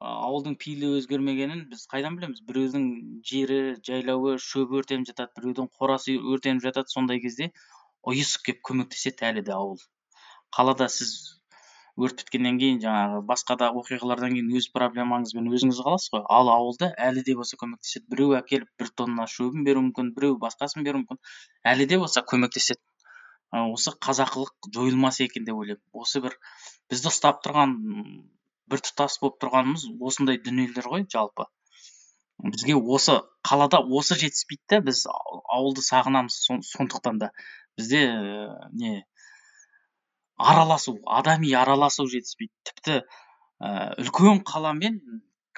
Ауылдың 0.00 0.54
пейілі 0.60 0.94
өзгермегенін 0.98 1.66
біз 1.70 1.82
қайдан 1.92 2.14
білеміз? 2.16 2.40
Біреудің 2.48 2.84
жері 3.30 3.58
жайлауы 3.88 4.38
шөбі 4.40 4.80
өртеніп 4.80 5.10
жатады 5.10 5.36
біреудің 5.36 5.68
қорасы 5.76 6.16
өртеніп 6.16 6.64
жатады. 6.64 6.88
Сондай 6.94 7.20
кезде 7.20 7.50
ұйысып 8.08 8.46
келіп 8.46 8.62
көмектеседі 8.70 9.28
әлі 9.28 9.44
де 9.44 9.52
ауыл. 9.56 9.82
Қалада 10.56 10.88
сіз 10.88 11.12
өрт 12.00 12.22
біткеннен 12.22 12.56
кейін 12.62 12.80
жаңағы 12.86 13.20
басқа 13.28 13.58
да 13.60 13.68
оқиғалардан 13.76 14.32
кейін 14.38 14.48
өз 14.56 14.70
проблемаңызбен 14.72 15.52
өзіңіз 15.52 15.82
қаласыз 15.84 16.14
ғой? 16.14 16.24
Ал 16.32 16.48
ауылда 16.48 16.90
әлі 17.10 17.26
де 17.26 17.36
болса 17.36 17.60
көмектеседі. 17.60 18.06
Біреу 18.08 18.32
әкеліп 18.40 18.72
бір 18.80 18.92
тонна 18.96 19.28
шөбін 19.28 19.68
беруі 19.68 19.90
мүмкін 19.90 20.14
біреу 20.16 20.40
басқасын 20.40 20.86
беруі 20.86 21.04
мүмкін. 21.04 21.20
Әлі 21.74 21.90
де 21.92 22.00
болса 22.00 22.24
көмектеседі. 22.32 22.80
Осы 23.52 23.92
қазақылық 24.06 24.70
жойылмаса 24.72 25.26
екен 25.26 25.44
деп 25.44 25.60
ойлаймын. 25.60 25.82
Осы 25.92 26.22
бір 26.24 26.38
бізді 26.88 27.10
ұстап 27.10 27.42
тұрған 27.44 27.76
біртұтас 28.70 29.18
болып 29.22 29.38
тұрғанымыз 29.42 29.86
осындай 30.08 30.38
дүниелер 30.44 30.88
ғой 30.92 31.06
жалпы. 31.14 31.46
Бізге 32.40 32.76
осы 32.96 33.18
қалада 33.44 33.80
осы 33.98 34.16
жетіспейді 34.20 34.62
да 34.72 34.80
біз 34.86 35.02
ау- 35.12 35.42
ауылды 35.56 35.84
сағынамыз 35.84 36.36
сон- 36.46 36.62
сондықтан 36.64 37.18
да. 37.20 37.30
Бізде 37.76 38.04
ә, 38.08 38.68
не 38.72 39.04
араласу 40.36 40.96
адами 41.06 41.52
араласу 41.52 42.06
жетіспейді. 42.08 42.52
Тіпті 42.64 42.96
ә, 43.60 43.70
үлкен 44.00 44.40
қала 44.48 44.72
мен 44.78 45.00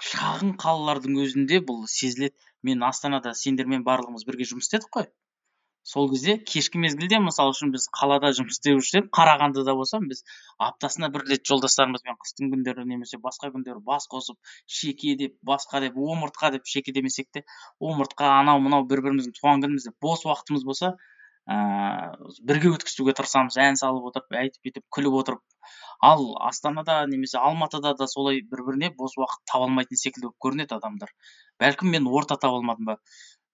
шағын 0.03 0.57
қалалардың 0.59 1.21
өзінде 1.23 1.63
бұл 1.63 1.87
сезіледі. 1.87 2.35
Мен 2.63 2.83
астанада 2.87 3.35
сендермен 3.35 3.87
барлығымыз 3.87 4.27
бірге 4.27 4.47
жұмыс 4.51 4.69
істедік 4.71 4.91
қой. 4.97 5.07
Сол 5.91 6.09
кезде 6.11 6.37
кешкі 6.53 6.81
мезгілде 6.83 7.19
мысалы 7.23 7.55
үшін 7.55 7.73
біз 7.75 7.89
қалада 7.99 8.31
жұмыс 8.39 8.59
істеп 8.59 8.79
жүрсек 8.79 9.09
қарағандыда 9.19 9.75
болсам 9.79 10.09
біз 10.11 10.23
аптасына 10.67 11.11
бір 11.15 11.25
рет 11.31 11.47
жолдастарымызбен 11.51 12.19
қыстың 12.23 12.53
күндері 12.55 12.87
немесе 12.91 13.19
басқа 13.25 13.51
күндері 13.55 13.83
бас 13.89 14.07
қосып 14.13 14.39
шеке 14.81 15.17
деп 15.23 15.35
басқа 15.53 15.81
деп 15.87 15.99
омыртқа 15.99 16.53
деп 16.57 16.71
шеке 16.75 16.95
демесек 16.99 17.31
те 17.35 17.45
омыртқа 17.81 18.31
анау 18.43 18.63
мынау 18.67 18.87
бір 18.93 19.03
біріміздің 19.09 19.39
туған 19.41 19.67
күнімізде 19.67 19.95
бос 20.07 20.23
уақытымыз 20.29 20.69
болса 20.71 20.95
ыыы 21.51 22.39
бірге 22.49 22.71
өткізуге 22.77 23.13
тырысамыз 23.19 23.57
ән 23.63 23.79
салып 23.79 24.05
отырып 24.11 24.37
әйтіп 24.41 24.69
бүйтіп 24.69 24.85
күліп 24.97 25.17
отырып. 25.21 25.41
Ал 26.09 26.23
астанада 26.49 27.01
немесе 27.11 27.39
алматыда 27.39 27.95
да 27.99 28.07
солай 28.13 28.39
бір 28.53 28.63
біріне 28.69 28.91
бос 28.99 29.17
уақыт 29.19 29.43
таба 29.53 29.67
алмайтын 29.67 29.99
секілді 29.99 30.29
болып 30.29 30.47
көрінеді 30.47 30.77
адамдар. 30.79 31.11
Бәлкім 31.63 31.91
мен 31.97 32.07
орта 32.07 32.39
таба 32.45 32.61
алмадым 32.61 32.93
ба? 32.93 32.97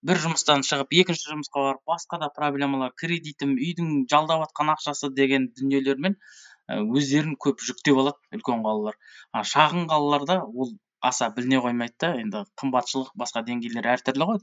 Бір 0.07 0.21
жұмыстан 0.23 0.63
шығып 0.67 0.93
екінші 1.01 1.33
жұмысқа 1.33 1.63
барып 1.65 1.91
басқа 1.91 2.19
да 2.23 2.29
проблемалар 2.35 2.93
кредитім 3.03 3.57
үйдің 3.57 4.05
жалдап 4.11 4.45
жатқан 4.45 4.71
ақшасы 4.75 5.11
деген 5.15 5.49
дүниелермен 5.59 6.15
і 6.15 6.85
өздерін 7.01 7.35
көп 7.45 7.65
жүктеп 7.65 7.99
алады 8.03 8.39
үлкен 8.39 8.63
қалалар. 8.67 8.99
А 9.33 9.43
шағын 9.53 9.89
қалаларда 9.91 10.39
ол 10.47 10.75
аса 11.01 11.31
біліне 11.35 11.63
қоймайды 11.65 11.97
да 12.05 12.13
енді 12.23 12.45
қымбатшылық 12.61 13.11
басқа 13.23 13.43
деңгейлер 13.49 13.89
әртүрлі 13.95 14.29
ғой. 14.31 14.43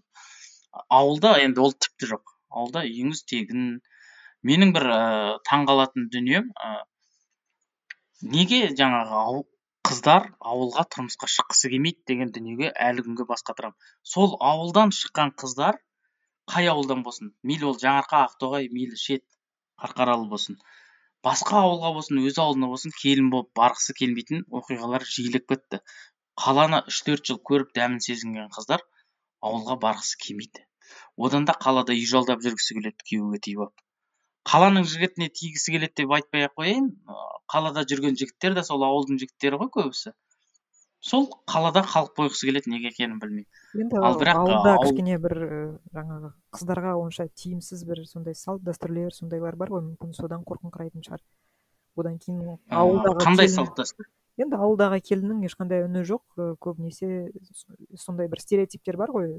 Ауылда 0.99 1.35
енді 1.43 1.63
ол 1.63 1.75
тіпті 1.85 2.11
жоқ. 2.11 2.35
Ауылда 2.49 2.83
үйіңіз 2.89 3.23
тегін. 3.31 3.67
Менің 4.45 4.73
бір 4.75 4.89
ыыы 4.91 5.37
таңғалатын 5.49 6.09
дүнием 6.13 6.51
ы 6.51 6.73
неге 8.35 8.67
жаңағы 8.75 9.21
қыздар 9.85 10.29
ауылға 10.51 10.83
тұрмысқа 10.95 11.29
шыққысы 11.31 11.69
келмейді 11.73 12.01
деген 12.11 12.31
дүниеге 12.37 12.71
әлі 12.87 13.05
күнге 13.07 13.27
бас 13.31 13.45
қатырамын 13.49 13.91
сол 14.13 14.37
ауылдан 14.51 14.93
шыққан 14.99 15.33
қыздар 15.41 15.77
қай 16.53 16.69
ауылдан 16.71 17.03
болсын 17.07 17.33
мейлі 17.51 17.69
ол 17.71 17.77
жаңарқа 17.83 18.23
ақтоғай 18.29 18.71
мейлі 18.77 18.97
шет 19.03 19.25
қарқаралы 19.83 20.29
болсын 20.31 20.57
басқа 21.27 21.61
ауылға 21.65 21.91
болсын 21.97 22.19
өз 22.29 22.37
ауылына 22.41 22.67
болсын 22.73 22.93
келін 23.01 23.29
болып 23.33 23.49
барғысы 23.59 23.95
келмейтін 23.99 24.43
оқиғалар 24.59 25.05
жиілеп 25.13 25.47
кетті. 25.53 25.79
Қаланы 26.41 26.81
үш 26.91 26.99
төрт 27.07 27.25
жыл 27.29 27.39
көріп 27.49 27.71
дәмін 27.77 28.03
сезінген 28.07 28.51
қыздар 28.57 28.83
ауылға 29.49 29.79
барғысы 29.85 30.19
келмейді. 30.25 30.65
Одан 31.27 31.47
да 31.49 31.55
қалада 31.65 31.95
үй 31.97 32.05
жалдап 32.11 32.45
жүргісі 32.45 32.77
келеді 32.77 33.09
күйеуге 33.09 33.41
тиіп 33.47 33.65
алып. 33.65 33.84
Қаланың 34.45 34.85
жігітіне 34.89 35.29
тигісі 35.33 35.73
келеді 35.75 36.03
деп 36.03 36.13
айтпай 36.17 36.45
ақ 36.47 36.53
қояйын. 36.61 36.91
Қалада 37.51 37.85
жүрген 37.89 38.17
жігіттер 38.19 38.55
де 38.57 38.63
сол 38.65 38.85
ауылдың 38.85 39.19
жігіттері 39.21 39.59
ғой 39.61 39.71
көбісі. 39.73 40.13
Сол 41.05 41.27
қалада 41.45 41.83
қалып 41.85 42.15
қойғысы 42.17 42.47
келеді 42.49 42.71
неге 42.73 42.89
екенін 42.89 43.19
білмеймін 43.21 43.83
енді 43.83 43.99
ал 44.01 44.15
бірақ 44.17 44.39
ауылда 44.41 44.71
ауыл 44.73 44.87
кішкене 44.87 45.17
бір 45.21 45.35
жаңағы 45.93 46.31
қыздарға 46.55 46.93
онша 46.97 47.27
тиімсіз 47.41 47.83
бір 47.85 48.01
сондай 48.09 48.33
салт 48.39 48.63
дәстүрлер 48.65 49.13
сондайлар 49.13 49.57
бар 49.59 49.69
ғой. 49.75 49.83
Мүмкін 49.91 50.15
содан 50.17 50.41
қорқыңқырайтын 50.49 51.05
шығар. 51.05 51.21
Одан 52.01 52.17
кейін 52.17 52.57
ауылдағы 52.73 53.21
қандай 53.21 53.45
келін 53.45 53.57
салт 53.59 53.77
дәстүр? 53.77 54.09
Енді 54.41 54.57
ауылдағы 54.57 54.99
келіннің 55.11 55.45
ешқандай 55.47 55.85
үні 55.85 56.01
жоқ. 56.09 56.25
Көбінесе 56.65 57.29
сондай 58.01 58.27
бір 58.31 58.41
стереотиптер 58.41 58.97
бар 58.97 59.13
ғой. 59.13 59.29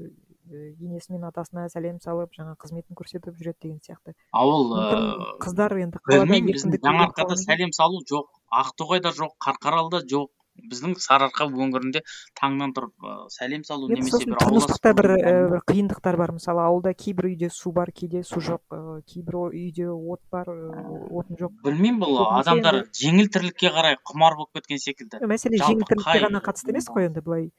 І, 0.51 0.71
енесі 0.87 1.13
мен 1.15 1.27
атасына 1.29 1.67
сәлем 1.73 1.99
салып 2.03 2.33
жаңа 2.37 2.55
қызметін 2.61 2.97
көрсетіп 2.97 3.35
жүреді 3.35 3.59
деген 3.67 3.81
сияқты. 3.83 4.15
Ауыл 4.31 4.71
мүмкін 4.71 5.05
ы 5.11 5.35
қыздар 5.43 5.77
енді 5.83 6.01
білмеймін 6.07 6.55
біздің 6.55 6.79
жаңаарқада 6.87 7.37
сәлем 7.43 7.75
салу 7.75 8.01
жоқ 8.07 8.31
ақтоғайда 8.63 9.13
жоқ 9.19 9.37
қарқаралыда 9.43 10.03
жоқ. 10.07 10.33
Біздің 10.57 10.95
сарыарқа 10.97 11.45
өңірінде 11.53 12.01
таңнан 12.33 12.71
тұрып 12.73 13.05
ы 13.05 13.11
сәлем 13.29 13.61
салу 13.61 13.91
немесе 13.91 14.15
сосын 14.15 14.31
бір 14.31 14.39
ауылдас 14.41 14.63
тұрмыстық 14.65 14.79
та 14.81 14.93
бір 14.97 15.07
бір 15.51 15.61
қиындықтар 15.69 16.17
бар. 16.17 16.33
Мысалы 16.33 16.63
ауылда 16.63 16.95
кейбір 16.97 17.27
үйде 17.29 17.51
су 17.53 17.69
бар 17.75 17.91
кейде 17.93 18.23
су 18.25 18.41
жоқ. 18.41 18.73
Кейбір 19.05 19.37
үйде 19.51 19.85
от 19.93 20.23
бар 20.33 20.49
отын 20.49 21.37
жоқ. 21.37 21.53
Білмеймін 21.61 22.01
бұл 22.01 22.23
адамдар 22.39 22.87
жеңіл 22.89 23.29
тірлікке 23.29 23.69
қарай 23.69 23.99
құмар 24.01 24.39
болып 24.41 24.57
кеткен 24.57 24.81
секілді. 24.81 25.21
Мәселе 25.29 25.61
жеңіл 25.61 25.85
тірлікке 25.93 26.25
ғана 26.25 26.41
қатысты 26.41 26.73
емес 26.73 26.89
қой 26.89 27.11
енді 27.11 27.21
былай. 27.21 27.51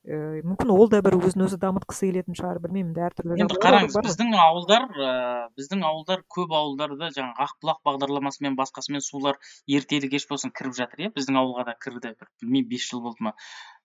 І 0.00 0.40
мүмкін 0.48 0.70
ол 0.72 0.88
да 0.88 1.02
бір 1.04 1.18
өзін 1.18 1.44
өзі 1.44 1.58
дамытқысы 1.60 2.08
келетін 2.08 2.36
шығар 2.38 2.60
білмеймін 2.64 2.94
енді 2.94 3.02
әртүрлі 3.04 3.36
енді 3.44 3.58
қараңыз 3.60 3.96
біздің 4.06 4.32
ауылдар 4.32 4.86
ыыы 4.88 5.42
біздің 5.60 5.84
ауылдар 5.84 6.22
көп 6.36 6.54
ауылдарда 6.56 7.10
жаңағы 7.16 7.44
ақбұлақ 7.44 7.82
бағдарламасымен 7.84 8.56
басқасымен 8.56 9.04
сулар 9.04 9.36
ертелі 9.68 10.08
кеш 10.14 10.24
болсын 10.30 10.54
кіріп 10.56 10.78
жатыр 10.78 11.04
иә? 11.04 11.12
Біздің 11.12 11.36
ауылға 11.42 11.66
да 11.68 11.74
кірді 11.84 12.14
бір 12.14 12.30
білмеймін 12.40 12.70
бес 12.72 12.88
жыл 12.88 13.02
болды 13.04 13.28
ма? 13.28 13.34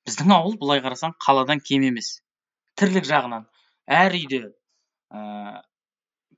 Біздің 0.08 0.32
ауыл 0.38 0.56
былай 0.62 0.80
қарасаң 0.86 1.18
қаладан 1.20 1.60
кем 1.60 1.84
емес. 1.84 2.22
Тірлік 2.80 3.04
жағынан. 3.12 3.50
Әр 3.92 4.16
үйде 4.16 4.42
ыыы 5.12 5.60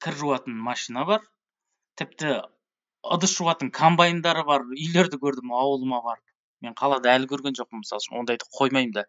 кір 0.01 0.17
жуатын 0.23 0.57
машина 0.57 1.05
бар 1.05 1.21
тіпті 2.01 2.34
ыдыс 3.13 3.38
жуатын 3.38 3.69
комбайндары 3.73 4.43
бар 4.47 4.65
үйлерді 4.73 5.21
көрдім 5.21 5.53
ауылыма 5.53 6.01
барып 6.05 6.25
мен 6.65 6.75
қалада 6.78 7.13
әлі 7.13 7.30
көрген 7.32 7.57
жоқпын 7.57 7.84
мысалы 7.84 8.03
үшін 8.03 8.19
ондайды 8.21 8.49
қоймаймын 8.57 8.93
да. 8.97 9.05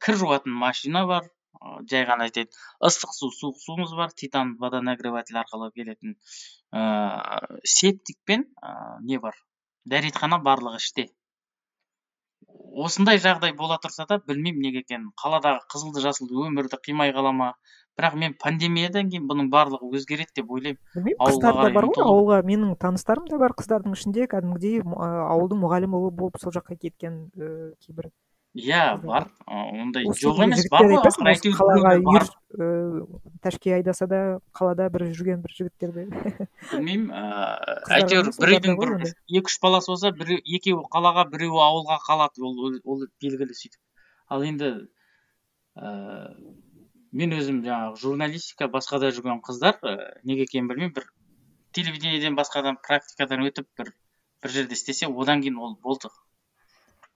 Кір 0.00 0.20
жуатын 0.24 0.52
машина 0.64 1.06
бар 1.06 1.28
жай 1.90 2.06
ғана 2.08 2.26
айтайын 2.26 2.48
ыстық 2.88 3.12
су 3.14 3.28
суық 3.36 3.58
суымыз 3.62 3.92
бар 3.98 4.12
титан 4.16 4.56
водонагреватель 4.60 5.38
арқылы 5.38 5.70
келетін 5.76 6.16
ыыы 6.72 7.60
септик 7.64 8.18
пен 8.24 8.46
ыыы 8.62 9.02
не 9.10 9.18
бар? 9.18 9.36
Дәретхана 9.84 10.38
барлығы 10.42 10.80
іште. 10.80 11.08
Осындай 12.72 13.18
жағдай 13.20 13.52
бола 13.58 13.78
тұрса 13.82 14.06
да 14.08 14.18
білмеймін 14.18 14.62
неге 14.64 14.82
екенін. 14.82 15.10
Қаладағы 15.22 15.60
қызылды 15.72 16.02
жасылды 16.04 16.38
өмірді 16.46 16.78
қимай 16.86 17.12
қала 17.12 17.32
ма 17.36 17.52
бірақ 17.98 18.16
мен 18.16 18.34
пандемиядан 18.40 19.10
кейін 19.12 19.26
бұның 19.28 19.50
барлығы 19.52 19.90
өзгереді 19.98 20.40
деп 20.40 20.50
ойлаймын. 20.50 20.80
білмеймін 20.94 21.20
қыздар 21.20 21.58
да 21.60 21.70
бар 21.76 21.88
ғой 21.90 22.04
ауылға. 22.06 22.40
Менің 22.48 22.76
таныстарым 22.80 23.28
да 23.28 23.38
бар 23.42 23.52
қыздардың 23.58 23.98
ішінде. 23.98 24.26
Кәдімгідей 24.32 24.80
ауылдың 24.86 25.60
мұғалімі 25.66 26.00
болып 26.16 26.40
сол 26.40 26.54
жаққа 26.56 26.78
кеткен 26.80 27.26
і, 27.36 27.74
кейбір 27.84 28.08
иә 28.54 28.96
бар. 29.00 29.28
Ы, 29.46 29.56
ондай 29.82 30.04
жоқ 30.12 30.42
емес. 30.44 30.66
бар 30.70 30.84
ғой 30.84 30.98
айтасың 30.98 31.28
осы 31.30 31.52
қалаға 31.56 31.92
тәшке 33.42 33.74
айдаса 33.78 34.06
да 34.06 34.18
қалада 34.52 34.88
бір 34.92 35.06
жүрген 35.16 35.40
бір 35.40 35.54
жігіттерді. 35.56 36.04
білмеймін 36.72 37.08
ыыы 37.20 37.96
әйтеуір 37.96 38.28
біреудің 38.36 38.76
ғой 38.76 38.90
бір 39.00 39.14
екі 39.40 39.48
үш 39.48 39.56
баласы 39.62 39.92
болса 39.92 40.12
бір 40.12 40.34
екеуі 40.36 40.84
қалаға 40.92 41.24
біреуі 41.32 41.62
ауылға 41.64 41.98
қалады. 42.04 42.44
Ол 42.44 42.76
ол 42.84 43.06
белгілі 43.24 43.56
сөйтіп. 43.56 43.80
Ал 44.28 44.44
енді 44.44 44.72
ыыы 45.80 46.52
мен 47.12 47.32
өзім 47.36 47.62
жаңағы 47.64 48.00
журналистика 48.04 48.68
басқада 48.68 49.12
жүрген 49.16 49.40
қыздар 49.44 49.80
неге 50.28 50.44
екенін 50.44 50.68
білмеймін. 50.68 50.94
Бір 50.96 51.08
телевидениеден 51.72 52.36
басқадан 52.36 52.76
практикадан 52.84 53.46
өтіп 53.48 53.68
бір 53.80 53.94
бір 54.44 54.54
жерде 54.60 54.76
істесе 54.76 55.08
одан 55.08 55.40
кейін 55.40 55.56
ол 55.56 55.76
болды. 55.80 56.12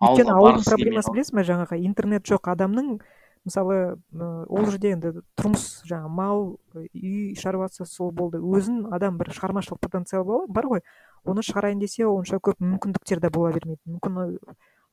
Өйткені 0.02 0.34
ауылдың 0.34 0.64
проблемасы 0.66 1.12
білесіз 1.14 1.32
ме 1.36 1.44
жаңағы 1.46 1.78
интернет 1.86 2.26
жоқ. 2.28 2.50
Адамның 2.52 2.98
мысалы 3.46 3.76
ы, 3.96 4.28
ол 4.50 4.66
жерде 4.68 4.92
енді 4.92 5.12
тұрмыс 5.38 5.66
жаңағы 5.88 6.12
мал 6.12 6.46
үй 6.76 7.34
шаруасы 7.38 7.86
сол 7.88 8.10
болды. 8.12 8.40
Өзін 8.42 8.86
адам 8.92 9.18
бір 9.20 9.32
шығармашылық 9.36 9.80
потенциал 9.80 10.46
бар 10.48 10.68
ғой. 10.72 10.82
Оны 11.24 11.44
шығарайын 11.46 11.80
десе 11.80 12.06
онша 12.06 12.40
көп 12.42 12.60
мүмкіндіктер 12.60 13.22
де 13.22 13.30
бола 13.30 13.52
бермейді. 13.54 13.80
Мүмкін 13.86 14.36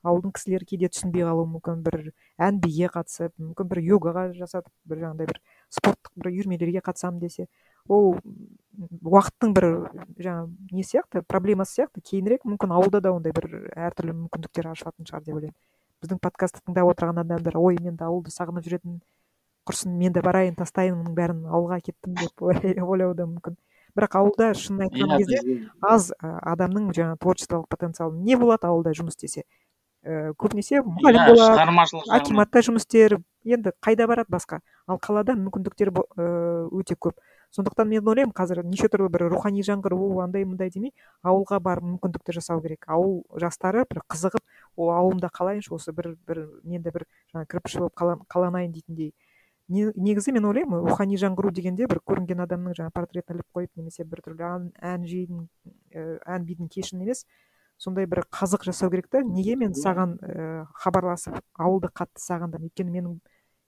ауылдың 0.03 0.33
кісілері 0.35 0.67
кейде 0.67 0.89
түсінбей 0.93 1.25
қалуы 1.27 1.47
мүмкін. 1.51 1.83
Бір 1.83 2.13
ән 2.37 2.59
биге 2.63 2.89
қатысып 2.93 3.33
мүмкін 3.39 3.69
бір 3.71 3.83
йогаға 3.89 4.25
жасатып 4.37 4.73
бір 4.89 5.03
жаңағыдай 5.03 5.29
бір 5.31 5.39
спорттық 5.71 6.11
бір 6.19 6.31
үйірмелерге 6.33 6.83
қатысамын 6.83 7.21
десе. 7.23 7.47
Ол 7.89 8.17
уақыттың 9.03 9.53
бір 9.53 9.65
жаңағы 10.17 10.49
не 10.73 10.83
сияқты 10.87 11.21
проблемасы 11.27 11.77
сияқты 11.81 12.01
кейінірек 12.01 12.45
мүмкін 12.47 12.73
ауылда 12.73 13.01
да 13.03 13.11
ондай 13.13 13.33
бір 13.35 13.49
әртүрлі 13.75 14.15
мүмкіндіктер 14.23 14.69
ашылатын 14.71 15.05
шығар 15.09 15.23
деп 15.27 15.35
ойлаймын. 15.35 15.57
Біздің 16.03 16.19
подкастты 16.23 16.61
тыңдап 16.65 16.89
отырған 16.93 17.21
адамдар 17.21 17.57
ой 17.59 17.77
мен 17.81 17.95
де 17.99 18.03
ауылды 18.07 18.33
сағынып 18.33 18.65
жүретін 18.65 18.97
құрсын 19.69 19.93
мен 19.99 20.11
де 20.15 20.23
барайын 20.25 20.55
тастайын 20.57 20.97
мұның 20.97 21.13
бәрін 21.15 21.43
ауылға 21.47 21.79
кеттім 21.85 22.15
деп 22.19 22.41
ой- 22.47 22.79
ойлауы 22.81 23.13
да 23.15 23.27
мүмкін. 23.29 23.55
Бірақ 23.93 24.17
ауылда 24.17 24.49
шынын 24.57 24.87
айтқан 24.87 25.11
иә 25.13 25.19
кезде 25.21 25.69
аз 25.85 26.09
адамның 26.23 26.89
жаңағы 26.97 27.19
творчестволық 27.21 27.67
потенциалы 27.69 28.17
не 28.25 28.35
болады 28.41 28.67
ауылда 28.67 28.95
жұмыс 28.97 29.13
істесе. 29.19 29.45
Ііі 30.03 30.33
көбінесе 30.41 30.81
мұғалім 30.81 31.21
иә 31.21 31.35
болады 31.37 31.59
акиматта 32.17 32.63
жұмыс 32.65 32.83
істер 32.87 33.19
енді 33.45 33.71
қайда 33.85 34.07
барады 34.09 34.33
басқа? 34.33 34.59
Ал 34.89 34.97
қалада 34.97 35.37
мүмкіндіктер 35.37 35.93
ыыы 35.93 36.81
өте 36.81 36.97
көп. 36.97 37.15
Сондықтан 37.53 37.87
мен 37.87 38.07
ойлаймын 38.07 38.33
қазір 38.33 38.63
неше 38.65 38.89
түрлі 38.89 39.11
бір 39.13 39.27
рухани 39.33 39.61
жаңғыру 39.65 40.21
андай 40.23 40.45
мындай 40.45 40.71
демей 40.73 40.93
ауылға 41.21 41.59
барып 41.61 41.85
мүмкіндікті 41.85 42.33
жасау 42.39 42.61
керек. 42.63 42.85
Ауыл 42.87 43.21
жастары 43.39 43.85
бір 43.89 44.01
қызығып 44.09 44.41
ол 44.77 44.89
ауылымда 44.89 45.29
қалайыншы 45.29 45.73
осы 45.77 45.93
бір 45.93 46.15
бір 46.27 46.47
мен 46.63 46.81
де 46.81 46.91
бір 46.91 47.05
жаңағы 47.33 47.51
кірпіші 47.53 47.83
болып 47.83 47.93
қала- 47.93 48.19
қаланайын 48.25 48.73
дейтіндей. 48.73 49.13
Не- 49.69 49.93
негізі 49.95 50.33
мен 50.33 50.45
ойлаймын 50.45 50.83
рухани 50.89 51.15
жаңғыру 51.15 51.53
дегенде 51.53 51.87
бір 51.87 52.01
көрінген 52.03 52.41
адамның 52.43 52.73
жаңағы 52.75 52.91
портретін 52.97 53.37
іліп 53.37 53.47
қойып 53.55 53.69
немесе 53.77 54.03
біртүрлі 54.03 54.43
ән 54.43 54.65
ән 54.81 55.05
жиын 55.07 55.47
ііі 55.93 56.19
ән 56.25 56.43
бидің 56.43 56.67
кешін 56.73 57.05
емес 57.05 57.23
сондай 57.77 58.05
бір 58.05 58.25
қазық 58.27 58.65
жасау 58.67 58.91
керек 58.91 59.07
та. 59.07 59.21
Неге 59.23 59.55
мен 59.55 59.71
саған 59.71 60.17
ііі 60.19 60.65
хабарласып 60.83 61.39
ауылды 61.55 61.89
қатты 61.95 62.19
сағындым? 62.19 62.67
өйткені 62.67 62.91
менің 62.91 63.15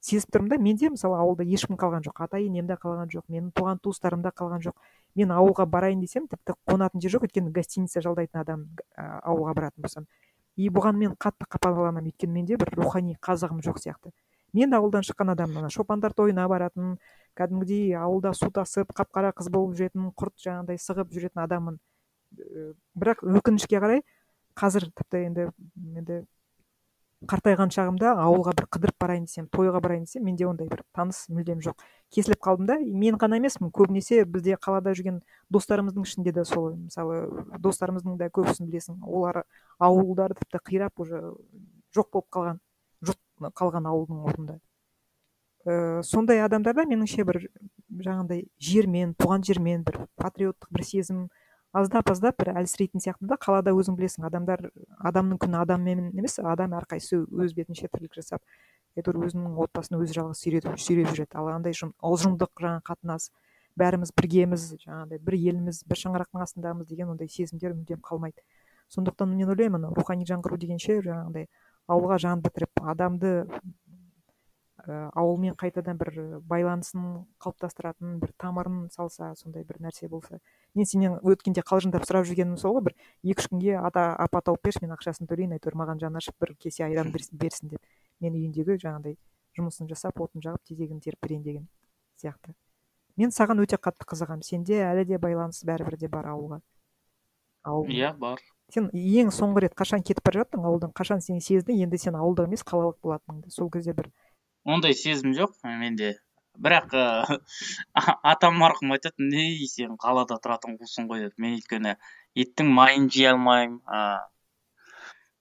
сезіп 0.05 0.35
тұрмын 0.35 0.51
да 0.53 0.57
менде 0.61 0.89
мысалы 0.93 1.17
ауылда 1.17 1.45
ешкім 1.49 1.79
қалған 1.81 2.03
жоқ 2.05 2.19
ата 2.25 2.37
енем 2.37 2.67
де 2.69 2.77
қалған 2.81 3.09
жоқ 3.09 3.25
менің 3.31 3.49
туған 3.57 3.79
туыстарым 3.81 4.21
да 4.21 4.29
қалған 4.29 4.61
жоқ. 4.61 4.75
Мен 5.15 5.31
ауылға 5.33 5.65
барайын 5.65 6.03
десем 6.03 6.27
тіпті 6.29 6.53
қонатын 6.69 7.01
жер 7.01 7.15
жоқ 7.15 7.25
өйткені 7.25 7.53
гостиница 7.55 8.03
жалдайтын 8.05 8.41
адам 8.41 8.67
ә, 8.93 9.05
ауылға 9.25 9.55
баратын 9.57 9.81
болсам. 9.81 10.05
И 10.55 10.69
бұған 10.69 10.99
мен 10.99 11.15
қатты 11.17 11.47
қапаланамын 11.49 12.11
өйткені 12.11 12.37
менде 12.37 12.59
бір 12.61 12.75
рухани 12.77 13.17
қазығым 13.17 13.63
жоқ 13.65 13.81
сияқты. 13.81 14.13
Мен 14.53 14.73
ауылдан 14.77 15.03
шыққан 15.03 15.33
адаммын 15.33 15.65
ана 15.65 15.69
шопандар 15.73 16.13
тойына 16.13 16.45
баратын 16.47 16.99
кәдімгідей 17.35 17.95
ауылда 17.97 18.35
су 18.37 18.51
тасып 18.53 18.93
қап 18.95 19.09
қара 19.11 19.33
қыз 19.35 19.49
болып 19.51 19.73
жүретін 19.79 20.13
құрт 20.15 20.37
жаңағыдай 20.45 20.79
сығып 20.79 21.11
жүретін 21.11 21.43
адаммын. 21.43 21.81
Ііі, 22.35 22.69
бірақ 22.95 23.25
өкінішке 23.25 23.81
қарай 23.83 24.05
қазір 24.55 24.87
тіпті 24.95 25.25
енді 25.27 25.49
енді 25.99 26.21
қартайған 27.29 27.71
шағымда 27.73 28.11
ауылға 28.21 28.53
бір 28.57 28.67
қыдырып 28.75 28.97
барайын 29.01 29.25
десем 29.25 29.47
тойға 29.53 29.81
барайын 29.83 30.05
десем 30.05 30.23
менде 30.25 30.45
ондай 30.47 30.67
бір 30.69 30.83
таныс 30.95 31.25
мүлдем 31.29 31.61
жоқ. 31.65 31.81
Кесіліп 32.13 32.41
қалдым 32.45 32.67
да 32.69 32.77
мен 32.79 33.17
ғана 33.21 33.39
емеспін. 33.39 33.71
Көбінесе 33.73 34.23
бізде 34.25 34.57
қалада 34.61 34.93
жүрген 34.95 35.21
достарымыздың 35.53 36.05
ішінде 36.05 36.33
де 36.35 36.45
солай 36.45 36.75
мысалы 36.77 37.23
достарымыздың 37.63 38.17
да 38.21 38.29
көбісін 38.29 38.69
білесің. 38.69 39.01
Олар 39.03 39.43
ауылдары 39.79 40.37
тіпті 40.39 40.61
қирап 40.69 41.01
уже 41.01 41.21
жоқ 41.95 42.11
болып 42.13 42.29
қалған 42.31 42.61
жұт 43.05 43.19
қалған 43.57 43.89
ауылдың 43.89 44.21
орнында. 44.29 44.59
Ііі 45.65 46.03
сондай 46.05 46.43
адамдарда 46.45 46.85
меніңше 46.85 47.25
бір 47.25 47.47
жаңағыдай 47.89 48.45
жермен 48.61 49.15
туған 49.17 49.41
жермен 49.41 49.81
бір 49.87 50.03
патриоттық 50.19 50.69
бір 50.69 50.83
сезім 50.85 51.25
аздап 51.75 52.09
аздап 52.11 52.37
бір 52.39 52.53
әлсірейтін 52.61 53.03
сияқты 53.03 53.27
да. 53.29 53.37
Қалада 53.41 53.73
өзің 53.75 53.97
білесің 53.99 54.27
адамдар 54.29 54.69
адамның 55.09 55.39
күні 55.43 55.59
адаммен 55.61 56.07
емес 56.15 56.39
адам 56.39 56.75
әрқайсысы 56.79 57.21
өз 57.25 57.55
бетінше 57.57 57.89
тірлік 57.91 58.15
жасап 58.15 58.41
әйтеуір 58.95 59.27
өзінің 59.27 59.57
отбасын 59.65 59.99
өзі 59.99 60.15
жалғыз 60.19 60.43
сүйретіп 60.45 60.79
сүйреп 60.79 61.11
жүреді. 61.11 61.35
Ал 61.35 61.51
андай 61.51 61.75
ұжым 61.75 61.91
ұжымдық 61.99 62.53
жаңағы 62.63 62.85
қатынас 62.87 63.29
бәріміз 63.75 64.13
біргеміз 64.15 64.67
жаңағыдай 64.85 65.19
бір 65.19 65.35
елміз 65.51 65.81
бір 65.83 65.99
шаңырақтың 65.99 66.45
астындамыз 66.45 66.87
деген 66.87 67.11
ондай 67.11 67.27
сезімдер 67.27 67.75
мүлдем 67.75 67.99
қалмайды. 67.99 68.45
Сондықтан 68.95 69.35
мен 69.35 69.51
ойлаймын 69.51 69.89
рухани 69.97 70.27
жаңғыру 70.29 70.59
дегенше 70.61 71.01
жаңағыдай 71.03 71.49
ауылға 71.91 72.19
жан 72.23 72.41
бітіріп 72.45 72.85
адамды 72.87 73.33
і 74.87 74.97
ауылмен 75.17 75.55
қайтадан 75.59 75.97
бір 75.97 76.11
байланысын 76.49 77.25
қалыптастыратын 77.41 78.19
бір 78.21 78.33
тамырын 78.41 78.89
салса 78.93 79.31
сондай 79.35 79.63
бір 79.63 79.79
нәрсе 79.85 80.09
болса. 80.09 80.39
Мен 80.75 80.85
сенен 80.85 81.17
өткенде 81.21 81.63
қалжыңдап 81.65 82.05
сұрап 82.05 82.27
жүргенім 82.29 82.57
сол 82.61 82.77
ғой 82.77 82.89
бір 82.89 82.95
екі 83.23 83.43
үш 83.43 83.49
күнге 83.51 83.79
ата 83.81 84.11
апа 84.15 84.41
тауып 84.45 84.63
берші 84.67 84.83
мен 84.85 84.93
ақшасын 84.97 85.29
төлейін 85.29 85.55
әйтеуір 85.57 85.79
маған 85.81 86.01
жаны 86.03 86.21
ашып 86.21 86.37
бір 86.41 86.53
кесе 86.59 86.85
айран 86.85 87.11
берсін 87.11 87.73
деп. 87.73 87.81
Мен 88.21 88.37
үйіндегі 88.37 88.77
жаңағыдай 88.83 89.17
жұмысын 89.57 89.89
жасап 89.89 90.21
отын 90.21 90.43
жағып 90.43 90.63
тезегін 90.69 91.01
теріп 91.01 91.21
берейін 91.23 91.43
деген 91.43 91.67
сияқты. 92.21 92.53
Мен 93.15 93.31
саған 93.31 93.63
өте 93.63 93.79
қатты 93.79 94.07
қызығамын 94.07 94.43
сенде 94.43 94.81
әлі 94.83 95.05
де 95.07 95.17
байланыс 95.17 95.63
бәрібір 95.67 95.97
де 95.99 96.09
бар 96.11 96.27
ауылға. 96.33 96.59
Ауылдың 97.65 97.95
иә 97.95 98.11
бар. 98.19 98.41
Сен 98.73 98.89
ең 98.93 99.31
соңғы 99.33 99.65
рет 99.65 99.75
қашан 99.77 100.03
кетіп 100.05 100.25
бара 100.27 100.43
жаттың? 100.43 100.65
Ауылдан 100.67 100.91
қашан 100.95 101.21
сен 101.23 101.39
сездің 101.41 101.79
енді 101.85 101.99
сен 102.01 102.17
ауылдық 102.19 102.49
емес 102.49 102.65
қалалық 102.67 102.99
болатыныңды 103.01 103.53
сол 103.53 103.71
кезде 103.73 103.95
бір 103.97 104.11
ондай 104.65 104.95
сезім 104.97 105.33
жоқ 105.37 105.57
менде. 105.63 106.15
Бірақ 106.65 106.93
ы 106.97 108.13
атам 108.31 108.55
марқұм 108.61 108.93
айтатын 108.95 109.33
ей 109.35 109.67
сен 109.69 109.97
қалада 110.01 110.37
тұратын 110.43 110.77
қусың 110.79 111.09
ғой 111.09 111.25
деді 111.25 111.43
мен 111.43 111.57
өйткені 111.57 111.91
еттің 112.43 112.71
майын 112.77 113.09
жей 113.15 113.27
алмаймын 113.33 113.81
а 113.85 113.99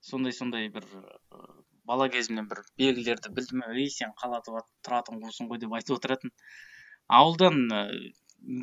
сондай 0.09 0.35
сондай 0.35 0.67
бір 0.75 0.85
ы, 0.91 0.99
бала 1.87 2.09
кезімнен 2.11 2.49
бір 2.51 2.61
белгілерді 2.81 3.31
білдім. 3.37 3.63
Ей 3.79 3.89
сен 3.95 4.11
қалада 4.21 4.61
тұратын 4.85 5.23
қусың 5.23 5.49
ғой 5.49 5.63
деп 5.63 5.73
айтып 5.79 5.97
отыратын. 5.97 6.35
Ауылдан 7.07 7.63
ы, 7.79 7.81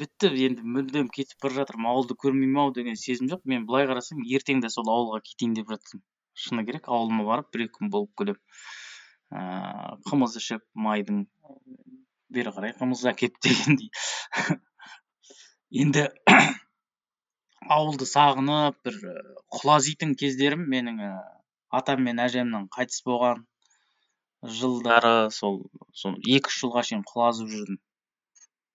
бітті 0.03 0.31
енді 0.51 0.69
мүлдем 0.77 1.11
кетіп 1.17 1.43
бара 1.43 1.63
жатырмын. 1.63 1.91
Ауылды 1.95 2.19
көрмеймін 2.27 2.67
ау 2.67 2.77
деген 2.77 3.01
сезім 3.07 3.33
жоқ. 3.33 3.43
Мен 3.49 3.67
былай 3.67 3.89
қарасам 3.91 4.23
ертең 4.29 4.63
де 4.63 4.71
сол 4.77 4.93
ауылға 4.93 5.25
кетейін 5.33 5.59
деп 5.59 5.73
жатырмын. 5.75 6.07
Шыны 6.45 6.69
керек 6.69 6.89
ауылыма 6.89 7.27
барып 7.33 7.51
бір 7.57 7.67
екі 7.67 7.79
күн 7.81 7.91
болып 7.97 8.13
келемін 8.21 8.41
ыыы 8.41 8.82
қымыз 10.09 10.37
ішіп 10.41 10.65
майдың 10.87 11.23
бері 12.37 12.53
қарай 12.57 12.75
қымыз 12.79 13.05
әкеп 13.13 13.39
дегендей. 13.45 13.91
Енді 15.85 16.09
ауылды 17.77 18.09
сағынып 18.09 18.77
бір 18.89 18.99
құлазитын 19.57 20.13
кездерім 20.23 20.67
менің 20.75 21.01
атам 21.79 22.03
мен 22.09 22.21
әжемнің 22.27 22.69
қайтыс 22.77 23.01
болған 23.09 23.47
жылдары 24.59 25.31
сол 25.39 25.63
сол 26.03 26.19
екі 26.37 26.53
үш 26.53 26.59
жылға 26.65 26.85
шейін 26.89 27.07
құлазып 27.09 27.49
жүрдім. 27.55 27.81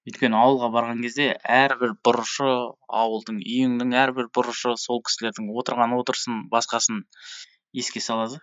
Өйткені 0.07 0.37
ауылға 0.39 0.69
барған 0.73 1.01
кезде 1.03 1.27
әрбір 1.59 1.97
бұрышы 2.07 2.47
ауылдың 3.01 3.41
үйіңнің 3.43 3.95
әрбір 4.03 4.29
бұрышы 4.37 4.77
сол 4.79 5.01
кісілердің 5.09 5.49
отырған 5.61 5.97
отырысын 5.97 6.45
басқасын 6.53 7.03
еске 7.83 7.99
салады. 8.05 8.39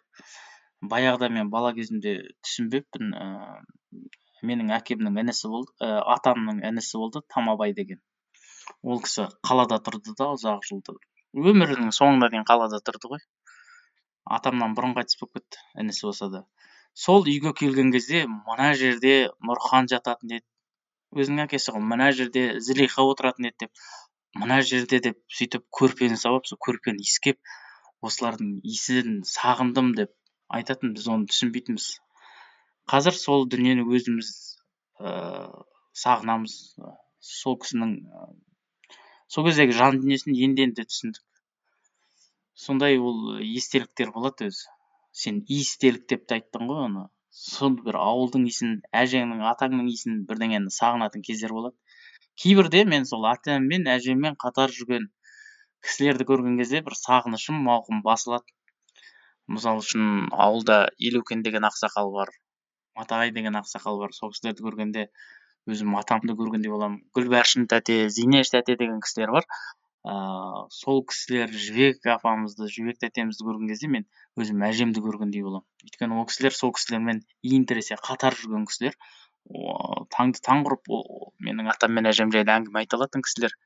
Баяғыда 0.93 1.31
мен 1.37 1.51
бала 1.55 1.73
кезімде 1.77 2.15
түсінбеппін 2.45 3.15
ыыы 3.25 4.05
менің 4.45 4.75
әкемнің 4.77 5.17
інісі 5.23 5.51
болды 5.53 5.73
і 5.87 5.91
атамның 6.15 6.61
інісі 6.69 7.01
болды 7.01 7.25
тамабай 7.35 7.73
деген. 7.77 8.01
Ол 8.83 9.01
кісі 9.05 9.29
қалада 9.49 9.81
тұрды 9.87 10.13
да 10.19 10.31
ұзақ 10.37 10.65
жылдар 10.69 11.01
өмірінің 11.35 11.91
соңына 11.97 12.31
дейін 12.33 12.47
қалада 12.49 12.81
тұрды 12.87 13.11
ғой. 13.15 13.23
Атамнан 14.37 14.75
бұрын 14.79 14.95
қайтыс 14.99 15.19
болып 15.21 15.41
кетті 15.41 15.63
інісі 15.83 16.07
болса 16.07 16.29
да. 16.33 16.43
Сол 16.95 17.27
үйге 17.27 17.53
келген 17.59 17.91
кезде 17.93 18.25
мына 18.31 18.73
жерде 18.79 19.15
нұрхан 19.49 19.91
жататын 19.91 20.37
еді. 20.39 20.47
Өзінің 21.15 21.47
әкесі 21.47 21.75
ғой 21.75 21.83
мына 21.93 22.11
жерде 22.15 22.45
зылиха 22.67 23.03
отыратын 23.11 23.51
еді 23.51 23.67
деп 23.67 23.83
мына 24.43 24.61
жерде 24.69 25.01
деп 25.09 25.19
сөйтіп 25.39 25.67
көрпені 25.79 26.19
салып 26.21 26.47
сол 26.51 26.59
көрпені 26.69 27.03
иіскеп 27.03 27.39
осылардың 28.07 28.57
иісін 28.71 29.21
сағындым 29.31 29.93
деп 29.99 30.15
айтатын 30.49 30.95
біз 30.97 31.07
оны 31.15 31.29
түсінбейтінбіз. 31.31 31.87
Қазір 32.91 33.17
сол 33.17 33.47
дүниені 33.49 33.87
өзіміз 33.89 34.31
сағынамыз. 36.05 36.57
Сол 37.25 37.57
кісінің 37.63 37.95
сол 39.33 39.47
кездегі 39.49 39.77
жан 39.79 40.01
дүниесін 40.03 40.37
енді 40.47 40.69
енді 40.69 40.85
түсіндік. 40.91 41.25
Сондай 42.55 42.99
ол 43.01 43.39
естеліктер 43.41 44.13
болады 44.15 44.51
өзі. 44.51 44.69
Сен 45.15 45.41
иістелік 45.49 46.05
деп 46.11 46.27
те 46.29 46.41
айттың 46.41 46.69
ғой 46.71 46.85
оны. 46.89 47.07
Сол 47.35 47.79
бір 47.87 47.97
ауылдың 47.99 48.45
иісін 48.51 48.77
әжеңнің 49.01 49.43
атаңның 49.51 49.89
иісін 49.91 50.21
бірдеңені 50.29 50.71
сағынатын 50.75 51.25
кездер 51.27 51.55
болады. 51.57 51.75
Кейбірде 52.43 52.85
мен 52.91 53.07
сол 53.09 53.27
атам 53.31 53.67
мен 53.73 53.89
әжеммен 53.91 54.37
қатар 54.45 54.75
жүрген 54.77 55.09
кісілерді 55.87 56.27
көрген 56.31 56.61
кезде 56.61 56.83
бір 56.87 56.97
сағынышым 56.99 57.59
мауқым 57.69 58.03
басылады. 58.07 58.47
Мысалы 59.51 59.85
үшін 59.85 60.31
ауылда 60.47 60.81
елеукен 60.99 61.43
деген 61.47 61.69
ақсақал 61.69 62.13
бар 62.15 62.33
матағай 62.99 63.33
деген 63.35 63.59
ақсақал 63.59 63.99
бар. 64.01 64.13
Сол 64.15 64.33
кісілерді 64.35 64.65
көргенде 64.67 65.07
өзім 65.71 65.97
атамды 65.99 66.37
көргендей 66.39 66.73
боламын. 66.73 67.01
Гүлбаршын 67.17 67.67
тәте 67.71 68.05
зинеш 68.17 68.53
тәте 68.55 68.77
деген 68.81 69.01
кісілер 69.05 69.33
бар. 69.35 69.49
Ыыы 70.05 70.65
сол 70.77 71.03
кісілер 71.11 71.53
жібек 71.65 72.07
апамызды 72.15 72.69
жібек 72.71 73.01
тәтемізді 73.03 73.47
көрген 73.49 73.71
кезде 73.73 73.91
мен 73.95 74.07
өзім 74.41 74.65
әжемді 74.69 75.03
көргендей 75.05 75.45
боламын. 75.47 75.67
Өйткені 75.89 76.21
ол 76.21 76.29
кісілер 76.31 76.57
сол 76.57 76.75
кісілермен 76.77 77.23
иін 77.43 77.65
тіресе 77.71 77.99
қатар 78.01 78.37
жүрген 78.41 78.69
кісілер. 78.71 78.99
Таңды 80.15 80.41
таң 80.45 80.65
құрып 80.69 80.93
менің 81.49 81.73
атам 81.73 81.97
мен 81.97 82.09
әжем 82.13 82.33
жайлы 82.33 82.53
әңгіме 82.59 82.85
айта 82.85 83.01
алатын 83.01 83.25
кісілер. 83.25 83.57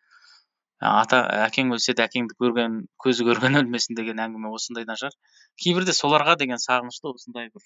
Ата 0.81 1.21
әкең 1.49 1.73
өлсе 1.75 1.95
де 1.99 2.05
әкеңді 2.05 2.37
көрген 2.39 2.79
көзі 3.05 3.27
көрген 3.27 3.59
өлмесін 3.61 3.99
деген 3.99 4.21
әңгіме 4.25 4.53
осындайдан 4.55 4.99
шығар. 5.01 5.17
Кейбірде 5.63 5.95
соларға 5.97 6.37
деген 6.39 6.63
сағынышты 6.63 7.11
осындай 7.11 7.51
бір. 7.55 7.65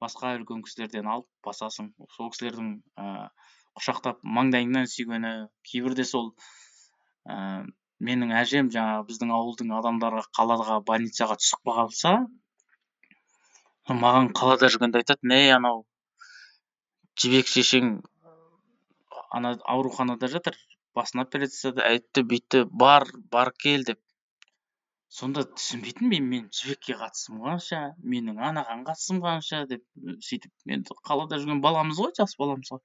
Басқа 0.00 0.32
үлкен 0.38 0.62
кісілерден 0.64 1.10
алып 1.12 1.28
басасың. 1.44 1.92
Сол 2.16 2.30
кісілердің 2.32 2.70
ыыы 3.04 3.26
құшақтап 3.80 4.24
маңдайыңнан 4.38 4.88
сүйгені 4.92 5.34
кейбірде 5.68 6.04
сол 6.08 6.32
ыыы 7.28 7.68
менің 8.08 8.32
әжем 8.40 8.70
жаңағы 8.72 9.04
біздің 9.10 9.32
ауылдың 9.36 9.72
адамдары 9.76 10.22
қалаға 10.36 10.78
больницаға 10.88 11.36
түсіп 11.42 11.68
қалса 11.68 12.14
маған 14.04 14.30
қалада 14.38 14.70
жүргенде 14.72 15.02
айтатын 15.02 15.34
ей 15.36 15.52
анау 15.52 15.82
жібек 17.20 17.50
шешең 17.52 17.92
ана 19.38 19.52
ауруханада 19.74 20.30
жатыр 20.32 20.56
басына 20.98 21.24
операция 21.26 21.72
әйтті 21.86 22.24
бүйтті 22.30 22.62
бар 22.82 23.06
бар 23.34 23.52
кел 23.64 23.84
деп. 23.88 24.00
Сонда 25.10 25.42
түсінбейтінмін 25.58 26.26
мен? 26.32 26.42
Жібекке 26.54 26.94
қатысым 26.98 27.40
қанша 27.44 27.80
менің 28.12 28.38
анаған 28.50 28.84
қатысым 28.86 29.18
қанша 29.24 29.64
деп 29.70 29.82
сөйтіп. 30.26 30.52
Енді 30.76 30.96
қалада 31.08 31.40
жүрген 31.42 31.62
баламыз 31.64 31.98
ғой 32.02 32.14
жас 32.18 32.36
баламыз 32.38 32.70
ғой. 32.74 32.82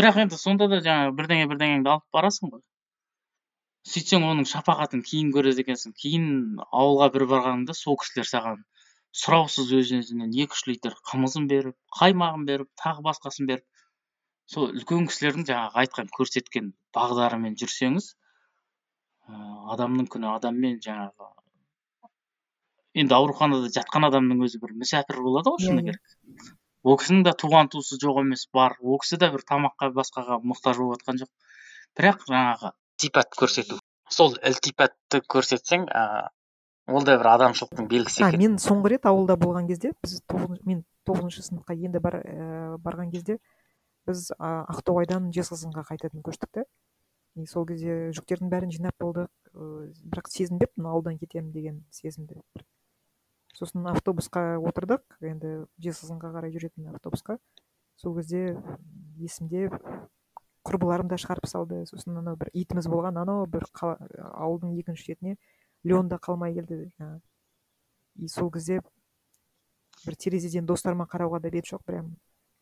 Бірақ 0.00 0.18
енді 0.24 0.38
сонда 0.40 0.66
да 0.72 0.80
жаңағы 0.86 1.14
бірдеңе 1.20 1.46
бірдеңеңді 1.52 1.92
алып 1.94 2.18
барасың 2.18 2.50
ғой. 2.54 2.64
Сөйтсең 3.90 4.26
оның 4.26 4.48
шапағатын 4.50 5.04
кейін 5.06 5.30
көреді 5.36 5.62
екенсің. 5.62 5.94
Кейін 6.02 6.26
ауылға 6.82 7.12
бір 7.14 7.26
барғаныңда 7.30 7.76
сол 7.78 7.96
кісілер 8.02 8.28
саған 8.32 8.66
сұраусыз 9.18 9.70
өз 9.78 9.92
өзінен 9.96 10.34
екі 10.42 10.56
үш 10.56 10.66
литр 10.68 10.94
қымызын 11.10 11.46
беріп 11.50 11.76
қаймағын 11.98 12.44
беріп 12.50 12.68
тағы 12.82 13.02
басқасын 13.06 13.48
беріп 13.50 13.64
сол 14.50 14.70
үлкен 14.74 15.06
кісілердің 15.10 15.46
жаңағы 15.50 15.82
айтқан 15.84 16.08
көрсеткен 16.16 16.72
бағдарымен 16.96 17.54
жүрсеңіз 17.60 18.14
адамның 19.74 20.08
күні 20.10 20.30
адаммен 20.32 20.80
жаңағы 20.86 21.28
енді 23.02 23.14
ауруханада 23.14 23.70
жатқан 23.76 24.08
адамның 24.08 24.42
өзі 24.46 24.58
бір 24.62 24.74
мүсәпір 24.80 25.20
болады 25.26 25.52
ғой 25.54 25.66
шыны 25.66 25.84
керек. 25.86 26.16
Ол 26.82 26.96
кісінің 26.98 27.22
де 27.28 27.34
туған 27.42 27.70
туысы 27.70 27.98
жоқ 28.02 28.22
емес 28.24 28.46
бар. 28.56 28.74
Ол 28.80 28.98
кісі 29.02 29.20
де 29.20 29.28
бір 29.30 29.44
тамаққа 29.46 29.92
басқаға 29.94 30.40
мұқтаж 30.42 30.80
болып 30.80 30.98
жатқан 30.98 31.20
жоқ. 31.22 31.30
Бірақ 32.00 32.26
жаңағы 32.26 32.72
ілтипат 32.72 33.36
көрсету. 33.38 33.78
Сол 34.10 34.34
ілтипатты 34.50 35.20
көрсетсең 35.30 35.86
ыыы 35.86 36.28
ол 36.90 37.04
да 37.06 37.16
бір 37.20 37.28
адамшылықтың 37.36 37.88
белгісі 37.90 38.24
екен. 38.24 38.40
мен 38.40 38.56
соңғы 38.58 38.94
рет 38.96 39.06
ауылда 39.06 39.36
болған 39.38 39.68
кезде 39.68 39.92
біз 40.02 40.20
мен 40.66 40.82
тоғызыншы 41.06 41.44
сыныпқа 41.46 41.76
енді 41.76 42.00
бар 42.02 42.16
ә, 42.18 42.78
барған 42.82 43.12
кезде 43.12 43.38
біз 44.08 44.30
ақтоғайдан 44.38 45.30
жезқазғанға 45.34 45.84
қайтадан 45.90 46.24
көштік 46.24 46.52
та 46.54 46.64
и 47.36 47.46
сол 47.46 47.66
кезде 47.68 48.10
жүктердің 48.16 48.50
бәрін 48.50 48.72
жинап 48.74 48.96
болдық. 49.00 49.30
Ыыы 49.54 49.90
бірақ 50.12 50.30
сезінбеппін 50.30 50.86
ауылдан 50.90 51.18
кетемін 51.18 51.52
деген 51.54 51.82
сезімді 51.94 52.40
сосын 53.54 53.86
автобусқа 53.90 54.58
отырдық. 54.58 55.04
Енді 55.20 55.66
жезқазғанға 55.82 56.32
қарай 56.36 56.54
жүретін 56.54 56.90
автобусқа. 56.94 57.38
Сол 58.00 58.16
кезде 58.16 58.56
есімде 59.18 59.68
құрбыларым 60.66 61.10
да 61.10 61.18
шығарып 61.20 61.48
салды. 61.50 61.84
Сосын 61.90 62.18
анау 62.20 62.38
бір 62.40 62.50
итіміз 62.54 62.88
болған 62.90 63.20
анау 63.20 63.46
бір 63.50 63.66
ауылдың 63.80 64.76
екінші 64.80 65.10
шетіне 65.10 65.36
леонда 65.84 66.18
қалмай 66.22 66.54
келді 66.56 66.86
жаңағы 66.96 67.20
и 68.16 68.28
сол 68.28 68.50
кезде 68.52 68.80
бір 70.04 70.16
терезеден 70.16 70.66
достарыма 70.66 71.06
қарауға 71.08 71.40
да 71.40 71.50
бет 71.50 71.68
жоқ 71.68 71.84
прям. 71.86 72.16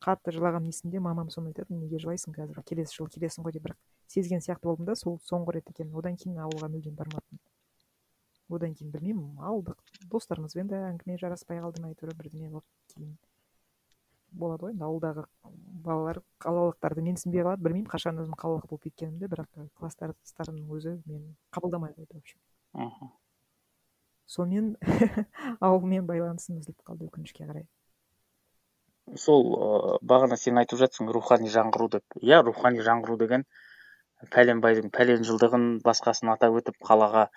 Қатты 0.04 0.34
жылағаным 0.36 0.70
есімде 0.72 1.00
мамам 1.02 1.30
соны 1.34 1.52
айтатын 1.52 1.80
неге 1.82 1.98
жылайсың 2.02 2.36
қазір? 2.36 2.62
Келесі 2.68 3.00
жылы 3.00 3.12
келесің 3.16 3.46
ғой 3.46 3.56
деп. 3.56 3.68
Бірақ 3.68 3.78
сезген 4.06 4.44
сияқты 4.44 4.70
болдым 4.70 4.86
да 4.86 4.96
сол 4.96 5.20
соңғы 5.30 5.58
рет 5.58 5.70
екен. 5.74 5.94
Одан 5.94 6.16
кейін 6.16 6.38
ауылға 6.46 6.70
мүлдем 6.72 6.94
бармаппын 6.98 7.40
одан 8.56 8.74
кейін 8.74 8.92
білмеймін 8.92 9.40
ауылдық 9.44 9.76
достарымызбен 10.12 10.68
де 10.70 10.78
әңгіме 10.88 11.18
жараспай 11.20 11.60
қалды 11.60 11.82
ма 11.82 11.90
әйтеуір 11.92 12.14
бірдеме 12.16 12.48
болып 12.52 12.64
кейін. 12.94 13.16
Болады 14.32 14.66
ғой 14.66 14.74
енді 14.74 14.84
ауылдағы 14.86 15.24
балалар 15.84 16.20
қалалықтарды 16.40 17.04
менсінбей 17.04 17.44
қалады. 17.44 17.62
Білмеймін 17.64 17.88
қашан 17.92 18.20
өзім 18.22 18.36
қалалық 18.40 18.68
болып 18.70 18.88
кеткенімді 18.88 19.28
бірақ 19.32 19.68
класстастарымның 19.80 20.72
өзі 20.76 20.96
мені 21.06 21.34
қабылдамай 21.52 21.94
қойды 21.96 22.14
в 22.14 22.22
общем 22.22 22.40
мхм. 22.72 23.12
Сонымен 24.26 24.76
ауылмен 25.64 26.06
байланысым 26.06 26.60
үзіліп 26.60 26.84
қалды 26.84 27.08
өкінішке 27.08 27.48
қарай. 27.48 27.64
Сол 29.16 29.44
ыыы 29.56 29.98
бағана 30.12 30.36
сен 30.40 30.58
айтып 30.62 30.80
жатсың 30.82 31.10
рухани 31.14 31.50
жаңғыру 31.54 31.88
деп. 31.94 32.18
Иә 32.22 32.42
рухани 32.46 32.84
жаңғыру 32.86 33.18
деген 33.22 33.44
пәленбайдың 34.34 34.90
пәлен 34.96 35.24
жылдығын 35.28 35.68
басқасын 35.84 36.32
атап 36.34 36.58
өтіп 36.60 36.76
қалаға 36.88 37.28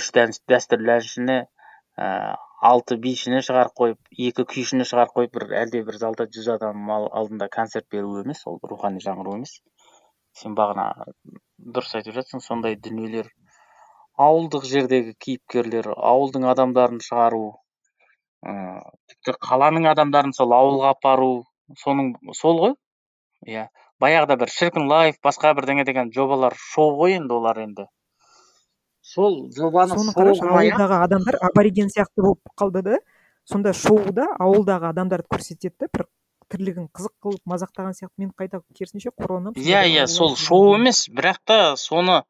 үш 0.00 0.10
дәстүрлі 0.16 0.96
әншіні 0.96 1.38
ыыы 1.38 2.34
алты 2.66 2.96
бишіні 3.00 3.42
шығарып 3.46 3.74
қойып 3.80 4.20
екі 4.28 4.44
күйшіні 4.52 4.86
шығарып 4.90 5.16
қойып 5.18 5.34
бір 5.36 5.50
әлде 5.62 5.82
бір 5.88 5.98
залда 6.02 6.26
жүз 6.36 6.48
адам 6.56 6.90
алдында 6.90 7.48
концерт 7.56 7.86
беру 7.92 8.16
емес 8.22 8.42
ол 8.46 8.58
рухани 8.70 9.02
жаңғыру 9.04 9.36
емес. 9.38 9.58
Сен 10.36 10.56
бағана 10.56 10.88
дұрыс 11.58 11.94
айтып 12.00 12.16
жатсың 12.16 12.42
сондай 12.44 12.76
дүниелер 12.86 13.28
ауылдық 14.24 14.64
жердегі 14.64 15.12
кейіпкерлер 15.24 15.90
ауылдың 15.92 16.46
адамдарын 16.52 17.00
шығару 17.04 17.42
ыыы 18.44 18.80
тіпті 19.08 19.36
қаланың 19.42 19.88
адамдарын 19.92 20.34
сол 20.36 20.52
ауылға 20.52 20.94
апару 20.96 21.44
соның 21.82 22.14
сол 22.34 22.60
ғой. 22.62 22.74
Иә 23.46 23.68
баяғыда 24.02 24.36
бір 24.40 24.52
шіркін 24.52 24.88
лайф 24.90 25.20
басқа 25.24 25.54
бірдеңе 25.56 25.84
деген 25.88 26.10
жобалар 26.12 26.56
шоу 26.56 26.96
ғой 27.00 27.16
енді 27.20 27.38
олар 27.38 27.60
енді. 27.64 27.86
Сол 29.00 29.46
жобаны 29.56 29.96
соны 29.96 30.12
қарашы 30.16 30.44
ауылдағы 30.44 31.00
адамдар 31.06 31.38
абориген 31.48 31.88
сияқты 31.94 32.24
болып 32.26 32.54
қалды 32.58 32.82
да. 32.82 32.98
Сонда 33.46 33.72
шоуда 33.72 34.26
ауылдағы 34.42 34.90
адамдарды 34.90 35.30
көрсетеді 35.30 35.74
да 35.80 35.88
бір 35.94 36.06
тірлігін 36.50 36.88
қызық 36.90 37.14
қылып 37.22 37.52
мазақтаған 37.52 37.94
сияқты. 37.94 38.14
Мен 38.18 38.32
қайта 38.36 38.60
керісінше 38.74 39.12
қорланамын 39.14 39.58
иә 39.62 39.84
иә 39.92 40.06
сол 40.10 40.36
шоу 40.36 40.74
емес. 40.74 41.06
Бірақ 41.08 41.38
та 41.44 41.76
соны 41.76 42.22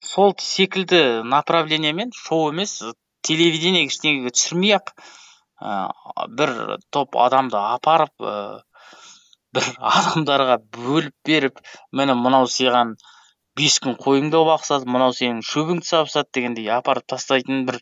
сол 0.00 0.34
секілді 0.38 1.22
направлениемен 1.26 2.14
шоу 2.14 2.52
емес 2.52 2.78
телевидение 3.26 3.84
ештеңеге 3.88 4.32
түсірмей 4.32 4.78
ақ 4.78 4.94
бір 5.60 6.52
топ 6.96 7.16
адамды 7.26 7.58
апарып 7.60 8.26
ыыы 8.32 8.60
бір 9.56 9.70
адамдарға 9.92 10.58
бөліп 10.76 11.14
беріп 11.30 11.62
міне 12.00 12.16
мынау 12.24 12.48
сыйған 12.56 12.94
бес 13.60 13.78
күн 13.84 13.96
қойыңды 14.04 14.42
бақсады 14.48 14.90
мынау 14.96 15.16
сенің 15.20 15.40
шөбіңді 15.52 15.88
сабысады 15.92 16.30
дегендей 16.38 16.70
апарып 16.76 17.08
тастайтын 17.14 17.64
бір 17.70 17.80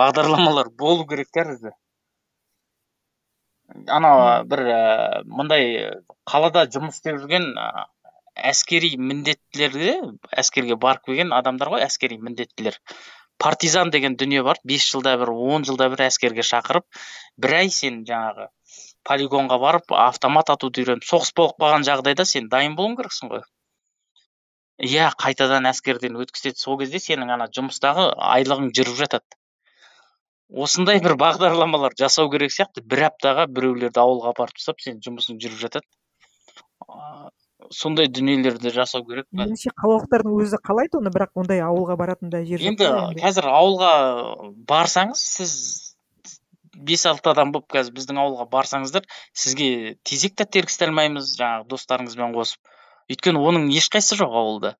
бағдарламалар 0.00 0.72
болу 0.84 1.06
керек 1.10 1.28
тәрізді 1.36 1.74
анау 3.98 4.22
бір 4.50 4.62
ә, 4.72 4.80
мындай 5.26 5.68
қалада 6.30 6.64
жұмыс 6.72 6.98
істеп 6.98 7.20
жүрген 7.22 7.52
әскери 8.50 8.92
міндеттілерге 9.00 9.94
әскерге 10.42 10.76
барып 10.80 11.08
келген 11.10 11.32
адамдар 11.32 11.72
ғой 11.74 11.86
әскери 11.86 12.18
міндеттілер. 12.22 12.78
Партизан 13.38 13.90
деген 13.90 14.16
дүние 14.16 14.42
бар. 14.42 14.60
Бес 14.64 14.86
жылда 14.90 15.16
бір 15.20 15.32
он 15.32 15.64
жылда 15.68 15.88
бір 15.92 16.06
әскерге 16.08 16.44
шақырып 16.46 16.86
бір 17.42 17.56
ай 17.60 17.70
сен 17.70 18.02
жаңағы 18.08 18.48
полигонға 19.08 19.58
барып 19.62 19.92
автомат 19.92 20.50
атуды 20.54 20.82
үйреніп 20.82 21.06
соғыс 21.06 21.32
болып 21.36 21.60
қалған 21.62 21.86
жағдайда 21.88 22.26
сен 22.26 22.48
дайын 22.52 22.76
болуың 22.78 22.96
керексің 23.00 23.32
ғой. 23.34 23.44
Иә 24.82 25.08
қайтадан 25.22 25.68
әскерден 25.70 26.18
өткізеді. 26.20 26.58
Сол 26.60 26.78
кезде 26.80 27.00
сенің 27.00 27.32
ана 27.36 27.46
жұмыстағы 27.58 28.10
айлығың 28.34 28.72
жүріп 28.76 28.98
жатады. 29.02 29.38
Осындай 30.66 31.00
бір 31.02 31.16
бағдарламалар 31.22 31.96
жасау 31.98 32.28
керек 32.30 32.52
сияқты. 32.54 32.82
Бір 32.84 33.06
аптаға 33.08 33.46
біреулерді 33.50 34.02
ауылға 34.02 34.34
апарып 34.34 34.60
тастап 34.60 34.84
сен 34.84 35.00
жұмысың 35.06 35.40
жүріп 35.42 35.62
жатады. 35.64 35.86
Сондай 37.74 38.08
дүниелерді 38.12 38.70
жасау 38.74 39.04
керек 39.08 39.26
па? 39.30 39.44
Меніңше 39.44 39.72
қалалықтардың 39.80 40.36
өзі 40.42 40.60
қалайды 40.66 41.00
оны 41.00 41.12
бірақ 41.14 41.42
ондай 41.42 41.62
ауылға 41.64 41.96
баратын 42.00 42.30
да 42.32 42.44
жер 42.46 42.62
жоқ 42.62 42.72
енді 42.72 43.22
қазір 43.22 43.48
ауылға 43.50 43.92
барсаңыз 44.70 45.24
сіз 45.36 45.54
бес 46.76 47.06
алты 47.08 47.30
адам 47.32 47.52
болып 47.54 47.70
қазір 47.72 47.94
біздің 47.96 48.20
ауылға 48.22 48.46
барсаңыздар 48.52 49.06
сізге 49.32 49.96
тезек 50.04 50.36
те 50.36 50.46
тергісте 50.58 50.88
алмаймыз 50.88 51.32
жаңағы 51.38 51.68
достарыңызбен 51.72 52.36
қосып. 52.36 52.60
Өйткені 53.12 53.42
оның 53.48 53.68
ешқайсысы 53.72 54.18
жоқ 54.20 54.34
ауылда. 54.42 54.76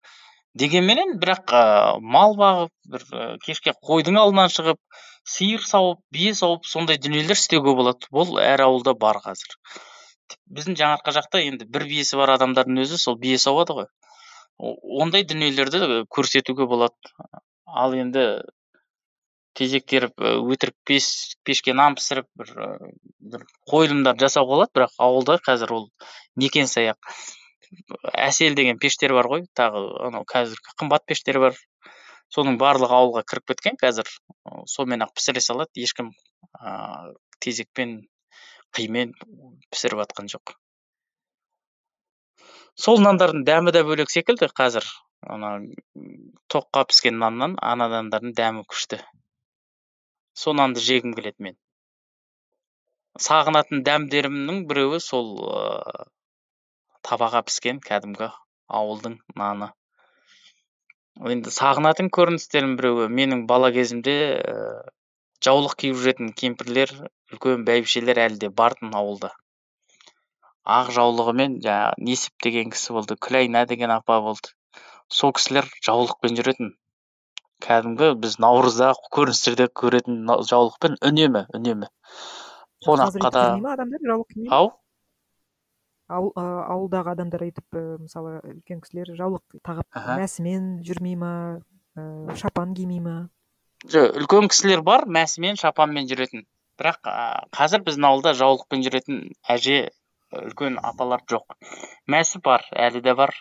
Дегенменен 0.57 1.16
бірақ 1.22 1.53
ә, 1.53 1.62
мал 2.01 2.37
бағып 2.37 2.72
бір 2.93 3.05
ә, 3.12 3.26
кешке 3.45 3.74
қойдың 3.76 4.18
алдынан 4.20 4.53
шығып 4.53 4.80
сиыр 5.26 5.62
сауып 5.66 6.01
бие 6.12 6.32
сауып 6.34 6.66
сондай 6.66 6.99
дүниелер 6.99 7.37
істеуге 7.37 7.74
болады. 7.76 8.09
Бұл 8.12 8.41
әр 8.43 8.64
ауылда 8.66 8.97
бар 8.99 9.20
қазір. 9.24 9.57
Біздің 10.59 10.77
жаңаарқа 10.81 11.14
жақта 11.18 11.43
енді 11.45 11.68
бір 11.70 11.87
биесі 11.91 12.18
бар 12.20 12.35
адамдардың 12.37 12.83
өзі 12.85 12.99
сол 13.03 13.18
бие 13.20 13.39
сауады 13.39 13.79
ғой. 13.79 13.89
Ондай 14.59 15.24
дүниелерді 15.29 16.05
көрсетуге 16.12 16.66
болады. 16.70 17.14
Ал 17.66 17.95
енді 17.95 18.27
тезек 19.57 19.87
теріп 19.89 20.20
і 20.20 20.35
өтірік 20.53 20.77
пеш 20.89 21.07
пешке 21.45 21.72
нан 21.77 21.97
пісіріп 21.97 22.29
бір 22.37 22.53
і 22.53 22.91
бір 23.33 23.47
қойылымдар 23.70 24.18
жасауға 24.20 24.53
болады 24.53 24.74
бірақ 24.79 24.99
ауылда 25.07 25.39
қазір 25.47 25.72
ол 25.79 25.87
некен 26.37 26.68
саяқ 26.72 26.99
әсел 28.12 28.57
деген 28.59 28.79
пештер 28.83 29.14
бар 29.16 29.29
ғой 29.33 29.47
тағы 29.59 29.83
анау 30.09 30.27
қазіргі 30.29 30.77
қымбат 30.81 31.07
пештер 31.09 31.41
бар. 31.43 31.57
Соның 32.35 32.57
барлығы 32.59 32.95
ауылға 32.97 33.22
кіріп 33.31 33.53
кеткен 33.53 33.77
қазір 33.81 34.09
сонымен 34.72 35.05
ақ 35.07 35.12
пісіре 35.14 35.43
салады. 35.45 35.70
Ешкім 35.79 36.11
ыыы 36.59 37.14
тезекпен 37.41 38.01
қимен 38.77 39.12
пісіріп 39.72 40.03
жатқан 40.05 40.31
жоқ. 40.33 40.55
Сол 42.77 43.01
нандардың 43.01 43.45
дәмі 43.49 43.72
де 43.72 43.83
бөлек 43.89 44.12
секілді 44.12 44.51
қазір. 44.61 44.87
Ана 45.35 45.53
тоққа 46.53 46.85
піскен 46.91 47.16
наннан 47.22 47.57
ана 47.74 47.89
нандардың 47.93 48.35
дәмі 48.41 48.66
күшті. 48.72 48.99
Сол 50.37 50.59
нанды 50.61 50.83
жегім 50.85 51.14
келеді 51.16 51.47
мен. 51.47 51.57
Сағынатын 53.27 53.81
дәмдерімнің 53.87 54.66
біреуі 54.68 55.01
сол 55.01 55.33
ыыы 55.41 56.05
табаға 57.09 57.41
піскен 57.49 57.81
кәдімгі 57.89 58.29
ауылдың 58.81 59.16
наны. 59.41 59.70
Енді 61.33 61.53
сағынатын 61.55 62.11
көріністердің 62.12 62.77
біреуі 62.77 63.09
менің 63.20 63.47
бала 63.49 63.72
кезімде 63.72 64.16
жаулық 65.45 65.74
киіп 65.82 65.99
жүретін 66.03 66.32
кемпірлер 66.41 66.93
үлкен 67.32 67.66
бәйбішелер 67.66 68.20
әлі 68.26 68.41
де 68.45 68.49
бар 68.61 68.76
тын 68.78 68.95
ауылда. 68.97 69.32
Ақ 70.76 70.91
жаулығымен 70.97 71.61
жаңағы 71.64 72.07
несіп 72.09 72.47
деген 72.47 72.72
кісі 72.74 72.97
болды 72.97 73.16
күләйна 73.26 73.66
деген 73.70 73.93
апа 73.95 74.18
болды. 74.24 74.55
Сол 75.09 75.34
кісілер 75.37 75.68
жаулықпен 75.87 76.39
жүретін. 76.39 76.72
Кәдімгі 77.62 78.09
біз 78.22 78.41
наурызда 78.43 78.91
көріністерде 79.14 79.68
көретін 79.82 80.26
жаулықпен 80.49 80.99
үнемі 81.11 81.47
үнемі. 81.57 81.89
Қонаққа 82.84 83.30
да 83.32 83.45
ау? 84.59 84.74
Ауыл 86.07 86.34
ауылдағы 86.39 87.11
адамдар 87.16 87.43
өйтіп 87.49 87.78
і, 87.78 87.84
мысалы 88.05 88.37
үлкен 88.47 88.82
кісілер 88.82 89.14
жаулық 89.18 89.57
тағып 89.66 89.97
мәсімен 90.20 90.76
жүрмей 90.87 91.16
ма 91.18 91.32
ііі 91.99 92.37
шапан 92.43 92.76
кимей 92.78 93.01
ма? 93.03 93.16
Жоқ 93.93 94.16
үлкен 94.20 94.49
кісілер 94.53 94.82
бар 94.87 95.07
мәсімен 95.18 95.59
шапанмен 95.61 96.09
жүретін. 96.11 96.47
Бірақ 96.80 97.09
қазір 97.57 97.84
біздің 97.87 98.07
ауылда 98.09 98.32
жаулықпен 98.37 98.82
жүретін 98.84 99.20
әже 99.55 99.76
үлкен 100.34 100.80
апалар 100.82 101.22
жоқ. 101.30 101.57
Мәсі 102.11 102.43
бар 102.45 102.66
әлі 102.87 103.03
де 103.07 103.14
бар. 103.14 103.32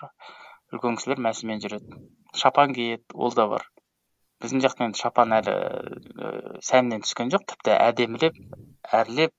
Үлкен 0.74 1.00
кісілер 1.00 1.24
мәсімен 1.26 1.64
жүреді 1.64 2.06
шапан 2.36 2.74
киеді 2.74 3.04
ол 3.14 3.34
да 3.36 3.48
бар. 3.48 3.66
Біздің 4.44 4.62
жақта 4.66 4.86
енді 4.90 5.00
шапан 5.00 5.34
әлі 5.38 5.56
ііі 5.56 6.64
сәннен 6.68 7.06
түскен 7.06 7.32
жоқ. 7.34 7.46
Тіпті 7.52 7.76
әдемілеп 7.76 8.38
әрлеп 9.00 9.34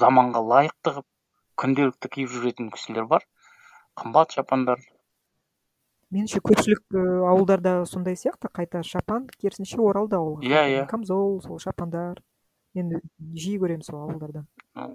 заманға 0.00 0.42
лайықты 0.52 0.94
қылып 0.96 1.08
күнделікті 1.62 2.12
киіп 2.16 2.32
жүретін 2.32 2.72
кісілер 2.74 3.06
бар. 3.12 3.26
Қымбат 4.00 4.34
шапандар. 4.38 4.80
Меніңше 6.12 6.40
көпшілік 6.44 6.82
і, 6.94 7.02
ауылдарда 7.32 7.74
сондай 7.88 8.16
сияқты 8.20 8.50
қайта 8.52 8.82
шапан 8.86 9.26
керісінше 9.40 9.80
оралды 9.80 10.16
ауылға 10.18 10.44
Иә, 10.44 10.62
иә. 10.72 10.86
камзол 10.90 11.40
сол 11.42 11.58
шапандар. 11.58 12.20
Мен 12.74 13.00
жиі 13.36 13.58
көремін 13.60 13.82
сол 13.84 14.00
ауылдардан 14.06 14.46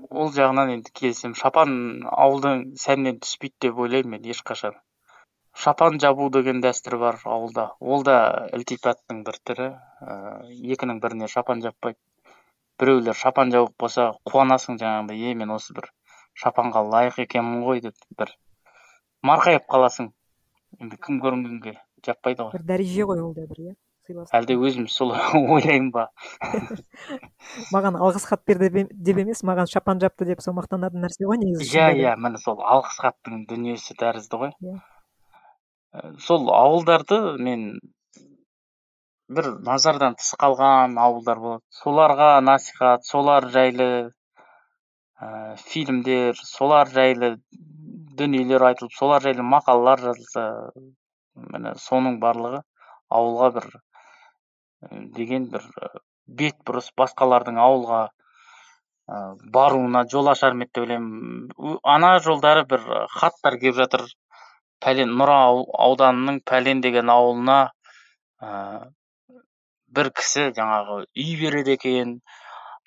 ол 0.09 0.31
жағынан 0.33 0.71
енді 0.77 0.91
келісемін. 0.97 1.35
Шапан 1.37 2.03
ауылдың 2.09 2.63
сәннен 2.81 3.19
түспейді 3.21 3.67
деп 3.67 3.77
ойлаймын 3.77 4.15
мен 4.17 4.29
ешқашан. 4.33 4.73
Шапан 5.53 5.99
жабу 6.01 6.29
деген 6.33 6.61
дәстүр 6.61 6.97
бар 7.01 7.19
ауылда. 7.25 7.71
Ол 7.79 8.03
да 8.05 8.47
ілтипаттың 8.57 9.23
бір 9.25 9.37
түрі. 9.45 9.67
Ыыы 10.01 10.73
екінің 10.73 10.99
біріне 11.01 11.27
шапан 11.29 11.61
жаппайды 11.61 11.97
біреулер 12.79 13.17
шапан 13.17 13.51
жауып 13.53 13.73
болса 13.79 14.11
қуанасың 14.29 14.77
жаңағыдай 14.81 15.31
е 15.31 15.33
мен 15.37 15.53
осы 15.53 15.73
бір 15.73 15.89
шапанға 16.37 16.83
лайық 16.93 17.21
екенмін 17.25 17.63
ғой 17.65 17.81
деп 17.85 17.95
бір. 18.17 18.33
Марқайып 19.25 19.65
қаласың. 19.69 20.11
Енді 20.81 20.97
кім 21.03 21.19
көрінгенге 21.23 21.77
жаппайды 22.05 22.43
ғой. 22.43 22.55
бір 22.57 22.65
дәреже 22.71 23.07
ғой 23.09 23.21
ол 23.25 23.33
да 23.35 23.45
бір 23.49 23.61
иә 23.65 23.73
сыйластық. 24.07 24.35
Әлде 24.37 24.55
өзім 24.55 24.87
солай 24.91 25.21
ойлаймын 25.55 25.91
ба? 25.91 26.07
Маған 27.75 27.99
алғыс 27.99 28.27
хат 28.29 28.43
бер 28.47 28.61
деп, 28.61 29.17
емес 29.23 29.43
маған 29.47 29.69
шапан 29.71 30.01
жапты 30.03 30.27
деп 30.29 30.43
сол 30.43 30.55
мақтанатын 30.57 31.03
нәрсе 31.03 31.27
ғой 31.27 31.41
негізі 31.43 31.67
иә 31.77 31.89
иә 32.01 32.15
міне 32.21 32.41
сол 32.43 32.61
алғыс 32.61 32.99
хаттың 33.03 33.45
дүниесі 33.49 33.97
тәрізді 33.99 34.41
ғой. 34.43 34.53
Иә. 34.63 34.79
Ә, 35.93 36.13
сол 36.23 36.49
ауылдарды 36.53 37.19
мен 37.43 37.69
бір 39.27 39.51
назардан 39.67 40.15
тыс 40.19 40.33
қалған 40.39 40.97
ауылдар 41.03 41.41
болады. 41.43 41.65
Соларға 41.81 42.37
насихат 42.41 43.05
солар 43.05 43.49
жайлы 43.51 43.89
ә, 45.19 45.55
фильмдер 45.67 46.39
солар 46.43 46.87
жайлы 46.93 47.35
дүниелер 48.21 48.65
айтылып 48.71 48.93
солар 48.97 49.23
жайлы 49.25 49.45
мақалалар 49.53 50.03
жазылса 50.09 50.45
міне 51.53 51.73
соның 51.85 52.19
барлығы 52.23 52.61
ауылға 53.19 53.49
бір 53.57 53.69
деген 55.17 55.49
бір 55.53 55.65
бет 56.41 56.57
бұрыс 56.67 56.91
басқалардың 57.01 57.59
ауылға 57.63 58.01
баруына 59.07 60.03
жол 60.11 60.27
ашар 60.31 60.53
ма 60.53 60.65
еді 60.65 60.73
деп 60.73 60.83
ойлаймын. 60.83 61.77
Ана 61.83 62.17
жолдары 62.19 62.65
бір 62.67 62.83
хаттар 63.13 63.57
келіп 63.61 63.77
жатыр. 63.79 64.03
Пәлен 64.83 65.13
нұра 65.19 65.37
ауданының 65.87 66.41
пәлен 66.45 66.81
деген 66.83 67.09
ауылына 67.09 67.59
бір 69.99 70.11
кісі 70.19 70.49
жаңағы 70.57 70.99
үй 71.05 71.31
береді 71.41 71.77
екен. 71.79 72.19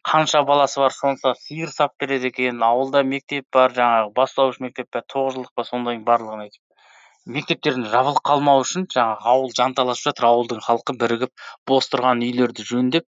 Қанша 0.09 0.43
баласы 0.49 0.81
бар 0.81 0.95
сонша 0.97 1.35
сиыр 1.45 1.71
сап 1.75 1.95
береді 2.01 2.31
екен 2.33 2.63
ауылда 2.65 3.03
мектеп 3.13 3.47
бар 3.53 3.75
жаңағы 3.79 4.13
бастауыш 4.17 4.61
мектеп 4.65 4.91
пе 4.97 5.03
тоғыз 5.15 5.37
жылдық 5.37 5.53
па 5.61 5.67
сондайдың 5.71 6.05
барлығын 6.09 6.45
айтып 6.47 7.35
мектептердің 7.37 7.91
жабылып 7.95 8.23
қалмауы 8.31 8.65
үшін 8.65 8.87
жаңағы 8.95 9.29
ауыл 9.35 9.53
жанталасып 9.59 10.11
жатыр 10.11 10.29
ауылдың 10.31 10.63
халқы 10.67 10.97
бірігіп 11.03 11.45
бос 11.69 11.91
тұрған 11.93 12.25
үйлерді 12.27 12.65
жөндеп 12.71 13.07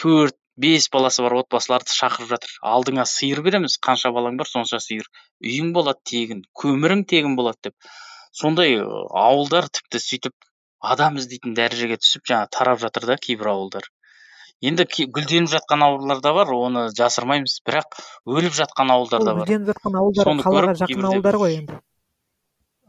төрт 0.00 0.38
бес 0.64 0.86
баласы 0.94 1.22
бар 1.24 1.34
отбасыларды 1.40 1.92
шақырып 1.94 2.30
жатыр. 2.30 2.52
Алдыңа 2.74 3.04
сиыр 3.10 3.42
береміз 3.46 3.76
қанша 3.86 4.12
балаң 4.14 4.38
бар 4.38 4.50
сонша 4.50 4.78
сиыр. 4.82 5.08
Үйің 5.42 5.72
болады 5.76 6.00
тегін 6.10 6.44
көмірің 6.62 7.04
тегін 7.10 7.34
болады 7.38 7.70
деп. 7.70 7.90
Сондай 8.40 8.78
ауылдар 8.78 9.68
тіпті 9.78 10.02
сөйтіп 10.04 10.34
адам 10.94 11.18
іздейтін 11.18 11.56
дәрежеге 11.58 11.98
түсіп 12.02 12.30
жаңа 12.30 12.50
тарап 12.56 12.82
жатыр 12.84 13.08
да 13.10 13.18
кейбір 13.26 13.50
ауылдар. 13.54 13.90
Енді 14.62 14.86
гүлденіп 14.86 15.50
жатқан 15.54 15.82
ауылдар 15.86 16.20
да 16.24 16.32
бар 16.36 16.52
оны 16.54 16.84
жасырмаймыз. 16.98 17.60
Бірақ 17.66 17.98
өліп 18.26 18.54
жатқан 18.60 18.92
ауылдар 18.94 19.24
да 19.24 19.34
бар. 19.34 19.48
гүлденіп 19.48 19.72
жатқан 19.72 19.98
ауылдар 20.02 20.30
қалаға 20.44 20.76
жақын 20.84 21.08
ауылдар 21.10 21.40
ғой 21.42 21.56
енді. 21.58 21.80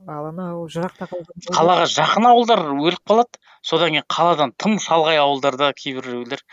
Ал 0.05 0.27
анау 0.29 0.67
жырақта 0.69 1.07
қалаға 1.09 1.87
жақын 1.89 2.29
ауылдар. 2.29 2.61
өліп 2.75 3.01
қалады. 3.09 3.41
Содан 3.65 3.95
кейін 3.95 4.05
қаладан 4.05 4.53
тым 4.53 4.77
шалғай 4.77 5.17
ауылдарда 5.17 5.73
кейбіреулер 5.73 6.43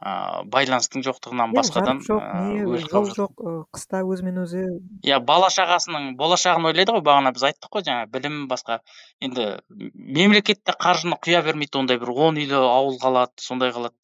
ыыы 0.00 0.46
байланыстың 0.48 1.02
жоқтығынан 1.04 1.52
басқадан 1.52 1.98
жол 2.00 3.08
жоқ 3.12 3.42
қыста 3.76 4.00
өзімен 4.08 4.40
өзі. 4.46 4.62
Иә 5.04 5.18
бала 5.20 5.50
шағасының 5.52 6.14
болашағын 6.16 6.70
ойлайды 6.70 6.94
ғой 6.96 7.04
бағана 7.04 7.34
біз 7.36 7.44
айттық 7.50 7.74
қой 7.76 7.84
жаңа 7.84 8.06
білім 8.08 8.46
басқа. 8.48 8.80
Енді 9.20 9.60
мемлекет 9.68 10.64
те 10.64 10.72
қаржыны 10.72 11.20
құя 11.20 11.44
бермейді 11.44 11.82
ондай 11.82 12.00
бір 12.00 12.14
он 12.16 12.40
үйлі 12.40 12.56
ауыл 12.64 12.96
қалады 13.02 13.44
сондай 13.44 13.74
қалады. 13.76 13.94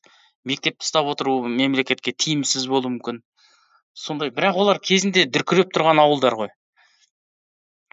Мектепті 0.51 0.87
ұстап 0.87 1.09
отыру 1.13 1.39
мемлекетке 1.47 2.15
тиімсіз 2.25 2.69
болуы 2.71 2.95
мүмкін. 2.97 3.21
Сондай 3.97 4.31
бірақ 4.37 4.61
олар 4.63 4.81
кезінде 4.91 5.25
дүркіреп 5.33 5.73
тұрған 5.75 6.03
ауылдар 6.03 6.37
ғой. 6.41 6.51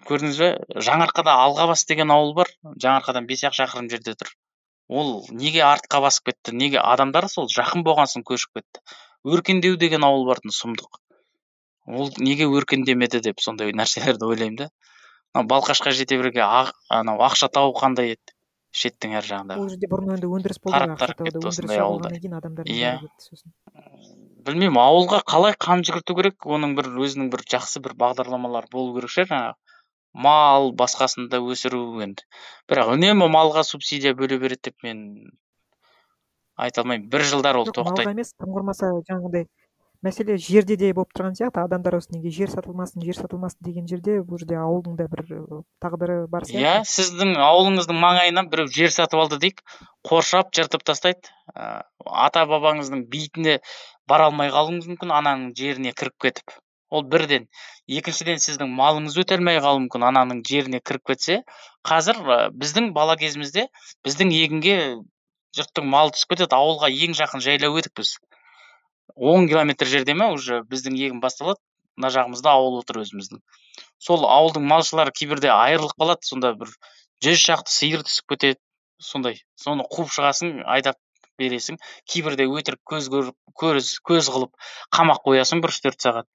Көрдіңіз 0.08 0.40
бе? 0.42 0.50
Жаңаарқада 0.88 1.34
алғабас 1.46 1.86
деген 1.90 2.12
ауыл 2.12 2.34
бар. 2.40 2.52
Жаңаарқадан 2.86 3.30
бес 3.30 3.46
ақ 3.48 3.56
шақырым 3.60 3.88
жерде 3.94 4.16
тұр. 4.20 4.34
Ол 4.90 5.14
неге 5.32 5.64
артқа 5.64 6.02
басып 6.04 6.32
кетті? 6.32 6.56
Неге 6.60 6.82
адамдар 6.84 7.30
сол 7.32 7.48
жақын 7.54 7.86
болған 7.88 8.12
соң 8.12 8.26
көшіп 8.28 8.60
кетті? 8.60 8.84
Өркендеу 9.24 9.78
деген 9.80 10.04
ауыл 10.04 10.28
бар 10.28 10.44
тын 10.44 10.52
сұмдық. 10.52 11.00
Ол 11.88 12.12
неге 12.20 12.50
өркендемеді 12.52 13.24
деп 13.24 13.40
сондай 13.44 13.72
нәрселерді 13.80 14.28
ойлаймын 14.28 14.60
да. 14.66 14.70
Мына 15.34 15.48
балқашқа 15.50 15.96
жете 15.96 16.20
берге 16.20 16.44
анау 16.44 17.24
ақша 17.30 17.50
тауы 17.50 17.74
қандай 17.80 18.18
еді? 18.18 18.33
Шеттің 18.74 19.18
ар 19.20 19.28
жағындағы. 19.28 19.62
ол 19.62 19.70
жерде 19.70 19.90
бұрын 19.92 20.16
енді 20.16 20.30
өндіріс 20.34 20.60
тарап 20.66 20.98
тарап 21.00 21.20
кетті 21.22 21.42
осындай 21.48 21.78
Иә. 22.74 22.94
білмеймін 24.48 24.80
ауылға 24.82 25.22
қалай 25.30 25.54
қан 25.54 25.86
жүгірту 25.86 26.16
керек? 26.18 26.38
Оның 26.46 26.74
бір 26.80 26.90
өзінің 27.06 27.30
бір 27.34 27.46
жақсы 27.54 27.84
бір 27.86 27.94
бағдарламалары 28.02 28.72
болу 28.74 28.96
керек 28.98 29.14
шығар 29.14 29.30
жаңағы 29.30 29.54
мал 30.26 30.72
басқасын 30.78 31.30
да 31.30 31.40
өсіру 31.42 32.02
енді. 32.06 32.26
Бірақ 32.70 32.94
үнемі 32.98 33.30
малға 33.30 33.64
субсидия 33.66 34.14
бөле 34.18 34.40
береді 34.42 34.70
деп 34.70 34.84
мен 34.84 35.32
айта 36.58 36.82
алмаймын. 36.82 37.10
бір 37.10 37.22
жылдар 37.30 37.58
ол 37.58 37.66
малға 37.66 37.78
тоқтайды. 37.78 38.12
емес 38.12 38.34
тым 38.34 38.54
құрмаса 38.58 38.92
жаңағыдай 39.10 39.48
мәселе 40.04 40.36
жерде 40.38 40.76
де 40.80 40.92
болып 40.94 41.14
тұрған 41.16 41.38
сияқты. 41.38 41.64
Адамдар 41.64 41.96
осы 41.98 42.12
неге 42.16 42.32
жер 42.34 42.52
сатылмасын 42.52 43.04
жер 43.06 43.18
сатылмасын 43.18 43.60
деген 43.64 43.88
жерде 43.88 44.18
бұл 44.22 44.42
жерде 44.42 44.58
ауылдың 44.60 44.98
да 45.00 45.08
бір 45.12 45.24
тағдыры 45.84 46.18
бар 46.32 46.48
иә 46.48 46.52
сияқты. 46.52 46.90
сіздің 46.92 47.32
ауылыңыздың 47.46 48.00
маңайынан 48.04 48.50
біреу 48.52 48.68
жер 48.68 48.92
сатып 48.96 49.24
алды 49.24 49.40
дейік 49.44 49.64
қоршап 50.10 50.52
жыртып 50.56 50.84
тастайды. 50.84 51.32
Ә, 51.56 51.86
ата 52.04 52.44
бабаңыздың 52.50 53.08
бейітіне 53.14 53.60
бара 54.08 54.28
алмай 54.28 54.52
қалуыңыз 54.52 54.90
мүмкін 54.92 55.16
ананың 55.16 55.54
жеріне 55.56 55.96
кіріп 55.96 56.20
кетіп. 56.28 56.58
Ол 56.94 57.08
бірден. 57.10 57.48
Екіншіден 57.88 58.44
сіздің 58.44 58.76
малыңыз 58.76 59.16
өте 59.24 59.40
алмай 59.40 59.58
қалуы 59.64 59.86
мүмкін 59.88 60.08
ананың 60.12 60.44
жеріне 60.46 60.84
кіріп 60.84 61.14
кетсе. 61.14 61.40
Қазір 61.88 62.20
ә, 62.28 62.38
біздің 62.52 62.92
бала 62.94 63.16
кезімізде 63.18 63.70
біздің 64.06 64.36
егінге 64.36 64.78
жұрттың 65.58 65.90
малы 65.90 66.14
түсіп 66.14 66.36
кетеді 66.36 66.58
ауылға 66.58 66.92
ең 66.92 67.16
жақын 67.18 67.44
жайлау 67.46 67.80
едік 67.80 67.96
біз. 68.00 68.18
Он 69.16 69.48
километр 69.48 69.86
жерде 69.86 70.14
ме 70.14 70.32
уже 70.34 70.62
біздің 70.70 70.98
егін 71.00 71.22
басталады 71.24 71.62
мына 71.98 72.10
жағымызда 72.16 72.54
ауыл 72.58 72.80
отыр 72.82 73.02
өзіміздің. 73.04 73.42
Сол 74.02 74.26
ауылдың 74.26 74.66
малшылары 74.70 75.14
кейбірде 75.16 75.52
айырылып 75.54 75.98
қалады 76.00 76.30
сонда 76.30 76.54
бір 76.60 76.72
жүз 77.26 77.42
шақты 77.46 77.74
сиыр 77.74 78.06
түсіп 78.08 78.34
кетеді 78.34 78.60
сондай. 79.00 79.40
Соны 79.56 79.86
қуып 79.92 80.12
шығасың 80.16 80.64
айдап 80.76 80.98
бересің 81.40 81.80
кейбірде 82.10 82.48
өтірік 82.50 82.82
көз 82.90 83.10
көз 83.62 83.94
көз 84.10 84.30
қылып 84.34 84.68
қамап 84.98 85.22
қоясың 85.28 85.62
бір 85.64 85.74
үш 85.74 85.80
төрт 85.86 86.02
сағат. 86.06 86.28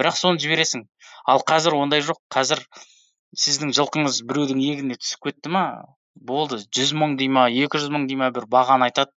Бірақ 0.00 0.16
соны 0.16 0.40
жібересің. 0.42 0.86
Ал 1.28 1.42
қазір 1.48 1.76
ондай 1.78 2.02
жоқ. 2.04 2.20
Қазір 2.32 2.62
сіздің 3.44 3.74
жылқыңыз 3.76 4.22
біреудің 4.28 4.62
егініне 4.64 4.98
түсіп 5.00 5.28
кетті 5.28 5.52
ма? 5.52 5.64
Болды. 6.14 6.60
Жүз 6.76 6.94
мың 6.96 7.16
дей 7.20 7.28
ма 7.32 7.48
екі 7.50 7.80
жүз 7.82 7.92
мың 7.92 8.08
дей 8.08 8.18
ма 8.20 8.30
бір 8.32 8.48
бағаны 8.52 8.88
айтады. 8.88 9.12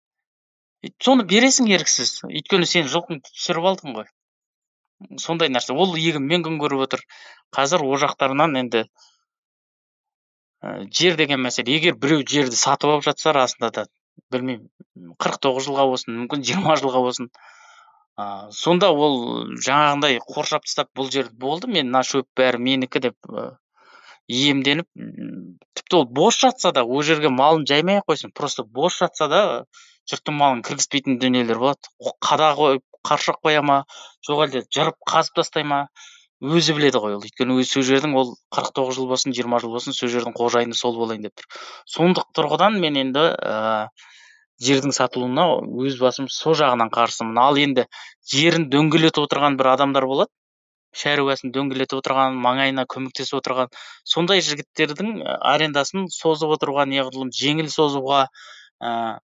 Соны 1.04 1.26
бересің 1.30 1.70
еріксіз. 1.72 2.12
Өйткені 2.28 2.68
сен 2.70 2.88
жылқыңды 2.92 3.32
түсіріп 3.32 3.68
алдың 3.72 3.98
ғой. 4.00 4.08
Сондай 5.22 5.52
нәрсе. 5.52 5.74
Ол 5.74 5.96
егінмен 6.00 6.46
күн 6.46 6.60
көріп 6.62 6.86
отыр. 6.86 7.04
Қазір 7.56 7.84
о 7.86 7.98
жақтарынан 8.02 8.58
енді 8.62 8.86
ә, 10.64 10.86
жер 11.00 11.18
деген 11.20 11.44
мәселе. 11.44 11.76
Егер 11.78 11.98
біреу 12.00 12.24
жерді 12.28 12.60
сатып 12.60 12.94
алып 12.94 13.08
жатса 13.10 13.34
расында 13.36 13.72
да 13.76 13.86
білмеймін 14.32 15.16
қырық 15.22 15.42
тоғыз 15.44 15.68
жылға 15.70 15.86
болсын 15.92 16.18
мүмкін 16.22 16.46
жиырма 16.48 16.78
жылға 16.82 17.04
болсын. 17.06 17.30
Ә, 18.16 18.50
сонда 18.56 18.92
ол 18.92 19.46
жаңағындай 19.60 20.22
қоршап 20.24 20.66
тастап 20.68 20.92
бұл 20.96 21.12
жер 21.12 21.30
болды 21.46 21.68
мен 21.68 21.92
мына 21.92 22.04
шөп 22.08 22.30
бәрі 22.40 22.62
менікі 22.64 23.04
деп 23.10 23.36
иемденіп 24.28 24.88
тіпті 25.78 26.00
ол 26.00 26.06
бос 26.20 26.40
жатса 26.42 26.72
да 26.74 26.86
ол 26.86 27.04
жерге 27.04 27.30
малын 27.30 27.66
жаймай 27.70 28.00
ақ 28.00 28.14
қойсын. 28.14 28.32
Просто 28.34 28.64
бос 28.64 28.98
жатса 29.02 29.28
да 29.28 29.42
жұрттың 30.12 30.38
малын 30.40 30.66
кіргізбейтін 30.66 31.20
дүниелер 31.22 31.62
болады. 31.62 31.94
Қада 32.24 32.52
қойып 32.60 32.84
қаршақ 33.06 33.40
қоя 33.46 33.64
ма? 33.66 33.78
Жоқ 34.28 34.46
әлде 34.48 34.64
жырып 34.74 34.98
қазып 35.10 35.42
тастай 35.42 35.66
ма? 35.68 35.86
Өзі 36.44 36.76
біледі 36.78 37.00
ғой 37.02 37.16
ол. 37.18 37.24
Өйткені 37.26 37.56
өзі 37.62 37.78
сол 37.78 37.86
жердің 37.88 38.16
ол 38.20 38.34
қырық 38.54 38.74
тоғыз 38.76 38.98
жыл 39.00 39.08
болсын 39.10 39.34
жиырма 39.34 39.62
жыл 39.64 39.72
болсын 39.74 39.96
сол 39.96 40.12
жердің 40.12 40.36
қожайыны 40.36 40.76
сол 40.78 40.98
болайын 40.98 41.24
деп 41.26 41.36
тұр. 41.40 41.48
Сондық 41.90 42.28
тұрғыдан 42.36 42.76
мен 42.82 43.00
енді 43.00 43.24
ә, 43.40 43.88
жердің 44.62 44.94
сатылуына 44.98 45.46
өз 45.86 45.98
басым 46.02 46.28
сол 46.30 46.58
жағынан 46.60 46.92
қарсымын. 46.94 47.40
Ал 47.40 47.58
енді 47.62 47.88
жерін 48.32 48.68
дөңгелетіп 48.74 49.24
отырған 49.26 49.58
бір 49.58 49.72
адамдар 49.74 50.10
болады. 50.12 50.34
Шаруасын 50.96 51.52
дөңгелетіп 51.56 52.00
отырған 52.00 52.38
маңайына 52.44 52.86
көмектесіп 52.92 53.40
отырған. 53.42 53.72
Сондай 54.08 54.44
жігіттердің 54.44 55.24
арендасын 55.40 56.08
созып 56.12 56.54
отыруға 56.56 56.86
неғұрлым 56.88 57.34
жеңіл 57.36 57.72
созуға 57.72 58.28
ә, 58.80 59.20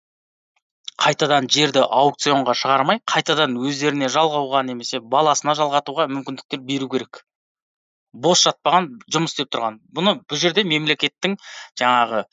қайтадан 0.99 1.47
жерді 1.55 1.83
аукционға 1.97 2.55
шығармай 2.61 2.99
қайтадан 3.13 3.55
өздеріне 3.57 4.09
жалғауға 4.15 4.63
немесе 4.67 4.99
баласына 5.13 5.55
жалғатуға 5.59 6.07
мүмкіндіктер 6.11 6.61
беру 6.67 6.89
керек. 6.91 7.21
Бос 8.13 8.43
жатпаған 8.47 8.89
жұмыс 9.15 9.35
істеп 9.35 9.51
тұрған. 9.55 9.79
Бұны 9.95 10.17
бұл 10.27 10.41
жерде 10.41 10.65
мемлекеттің 10.67 11.37
жаңағы 11.79 12.25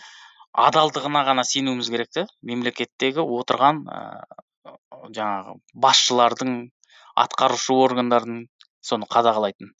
адалдығына 0.66 1.22
ғана 1.28 1.44
сенуіміз 1.46 1.90
керек 1.94 2.10
та 2.16 2.26
мемлекеттегі 2.50 3.22
отырған 3.38 3.84
ә, 3.86 4.00
жаңағы 5.14 5.54
басшылардың 5.86 6.56
атқарушы 7.24 7.76
органдардың 7.84 8.42
соны 8.90 9.06
қадағалайтын. 9.14 9.70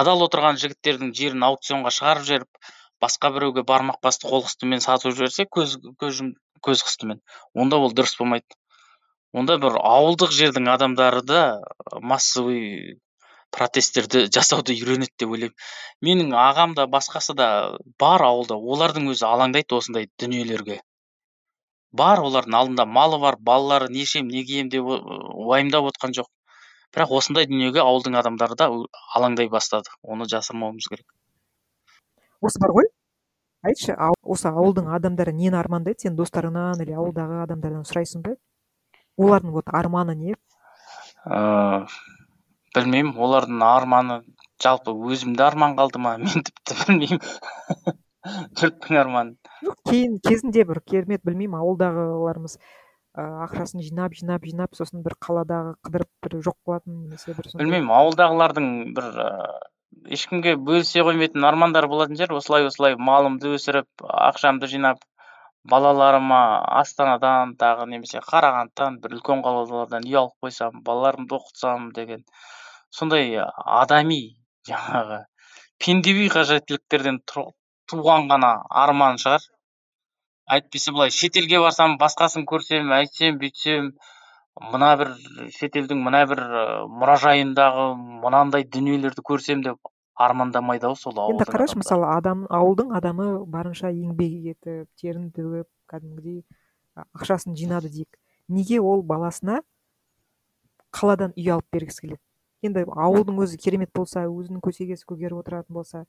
Адал 0.00 0.24
отырған 0.26 0.58
жігіттердің 0.62 1.12
жерін 1.18 1.44
аукционға 1.46 1.92
шығарып 1.98 2.26
жіберіп 2.30 2.72
басқа 3.04 3.30
біреуге 3.36 3.62
бармақ 3.68 4.00
басты 4.06 4.30
қол 4.30 4.42
қыстымен 4.46 4.82
сатып 4.84 5.14
жіберсе 5.18 5.46
көз 5.56 5.76
көз 6.00 6.22
көз 6.66 6.84
қыстымен. 6.86 7.20
Онда 7.54 7.78
ол 7.78 7.92
дұрыс 7.92 8.16
болмайды. 8.18 8.58
Онда 9.34 9.58
бір 9.62 9.78
ауылдық 9.80 10.32
жердің 10.34 10.70
адамдары 10.70 11.22
да 11.26 11.40
массовый 12.00 13.00
протесттерді 13.54 14.24
жасауды 14.34 14.74
үйренеді 14.74 15.14
деп 15.22 15.34
ойлаймын. 15.34 15.56
Менің 16.06 16.34
ағам 16.38 16.74
да 16.78 16.86
басқасы 16.90 17.34
да 17.38 17.48
бар 18.02 18.22
ауылда 18.26 18.58
олардың 18.58 19.10
өзі 19.12 19.26
алаңдайды 19.30 19.78
осындай 19.78 20.08
дүниелерге. 20.22 20.80
Бар 21.94 22.22
олардың 22.26 22.56
алдында 22.60 22.86
малы 22.90 23.20
бар 23.22 23.38
балалары 23.50 23.90
не 23.94 24.02
ішемін 24.06 24.32
не 24.34 24.44
киемін 24.46 24.72
деп 24.72 24.88
уайымдап 24.88 25.90
отқан 25.92 26.16
жоқ. 26.18 26.30
Бірақ 26.94 27.14
осындай 27.18 27.46
дүниеге 27.50 27.82
ауылдың 27.82 28.18
адамдары 28.18 28.58
да 28.58 28.70
алаңдай 29.18 29.50
бастады. 29.50 29.90
Оны 30.02 30.30
жасырмауымыз 30.30 30.90
керек. 30.90 31.06
Осы 32.42 32.62
бар 32.62 32.74
ғой. 32.78 32.93
Айтшы 33.64 33.96
осы 34.22 34.50
ауылдың 34.50 34.90
адамдары 34.96 35.32
нені 35.32 35.56
армандайды 35.58 36.06
сен 36.06 36.16
достарыңнан 36.18 36.82
или 36.84 36.96
ауылдағы 36.96 37.42
адамдардан 37.44 37.86
сұрайсың 37.88 38.24
ба 38.26 38.36
олардың 39.18 39.54
вот 39.56 39.70
арманы 39.80 40.14
не? 40.18 40.36
Ыыы 41.24 41.86
білмеймін 42.74 43.18
олардың 43.26 43.62
арманы 43.64 44.22
жалпы 44.62 44.94
өзімде 45.10 45.44
арман 45.46 45.76
қалды 45.78 46.00
ма? 46.02 46.16
Мен 46.22 46.46
тіпті 46.48 46.78
білмеймін. 46.84 47.20
Жұрттың 48.58 48.98
арманы. 49.02 49.36
Жоқ 49.64 49.76
кейін 49.90 50.16
кезінде 50.24 50.64
бір 50.68 50.80
керемет 50.80 51.22
білмеймін 51.26 51.60
ауылдағыларымыз 51.60 52.56
ы 52.58 53.26
ақшасын 53.46 53.84
жинап 53.84 54.16
жинап 54.18 54.46
жинап 54.48 54.74
сосын 54.74 55.04
бір 55.04 55.14
қаладағы 55.22 55.76
қыдырып 55.86 56.10
бір 56.24 56.40
жоқ 56.48 56.56
болатын 56.66 56.96
немесе 57.04 57.36
бір 57.36 57.52
білмеймін 57.60 57.92
ауылдағылардың 57.94 58.70
бір 58.96 59.10
ыыы 59.12 59.60
ешкімге 60.16 60.54
бөлісе 60.68 61.02
қоймайтын 61.06 61.46
армандары 61.48 61.88
болатын 61.90 62.18
шығар. 62.18 62.38
Осылай 62.40 62.68
осылай 62.68 62.96
малымды 63.10 63.54
өсіріп 63.56 64.06
ақшамды 64.30 64.70
жинап 64.70 65.02
балаларыма 65.70 66.40
астанадан 66.80 67.54
тағы 67.60 67.86
немесе 67.92 68.20
қарағандыдан 68.24 68.98
бір 69.04 69.16
үлкен 69.18 69.44
қалалардан 69.46 70.04
үй 70.08 70.18
алып 70.20 70.46
қойсам 70.46 70.82
балаларымды 70.88 71.38
оқытсам 71.38 71.90
деген 71.96 72.24
сондай 72.98 73.38
адами 73.82 74.20
жаңағы 74.68 75.20
пендеви 75.84 76.28
қажеттіліктерден 76.34 77.20
туған 77.32 78.28
ғана 78.32 78.52
арман 78.84 79.20
шығар. 79.22 79.46
Әйтпесе 80.56 80.92
былай 80.92 81.12
шетелге 81.16 81.60
барсам 81.64 81.96
басқасын 82.00 82.44
көрсем 82.50 82.92
әйтсем 82.98 83.40
бүйтсем 83.40 83.94
мына 84.60 84.90
бір 85.00 85.10
шетелдің 85.56 86.00
мына 86.04 86.24
бір 86.30 86.40
мұражайындағы 87.00 87.86
мынандай 88.22 88.64
дүниелерді 88.64 89.24
көрсем 89.26 89.64
деп 89.66 89.78
армандамайды 90.14 90.86
ау 90.86 90.94
сол 90.94 91.12
енді 91.12 91.22
ауылдың 91.24 91.48
қарашы 91.50 91.74
адамдары. 91.74 91.78
мысалы 91.82 92.10
адам 92.14 92.44
ауылдың 92.50 92.92
адамы 92.94 93.26
барынша 93.50 93.90
еңбек 93.90 94.34
етіп 94.54 94.88
терін 95.00 95.30
төгіп 95.34 95.66
кәдімгідей 95.90 96.44
ақшасын 97.02 97.56
жинады 97.58 97.90
дейік. 97.90 98.18
Неге 98.48 98.78
ол 98.80 99.02
баласына 99.02 99.62
қаладан 100.94 101.34
үй 101.34 101.50
алып 101.50 101.66
бергісі 101.72 102.06
келеді? 102.06 102.22
Енді 102.62 102.84
ауылдың 102.94 103.40
өзі 103.42 103.58
керемет 103.58 103.90
болса 103.92 104.22
өзінің 104.28 104.62
көсегесі 104.62 105.04
көгеріп 105.08 105.42
отыратын 105.42 105.74
болса 105.74 106.04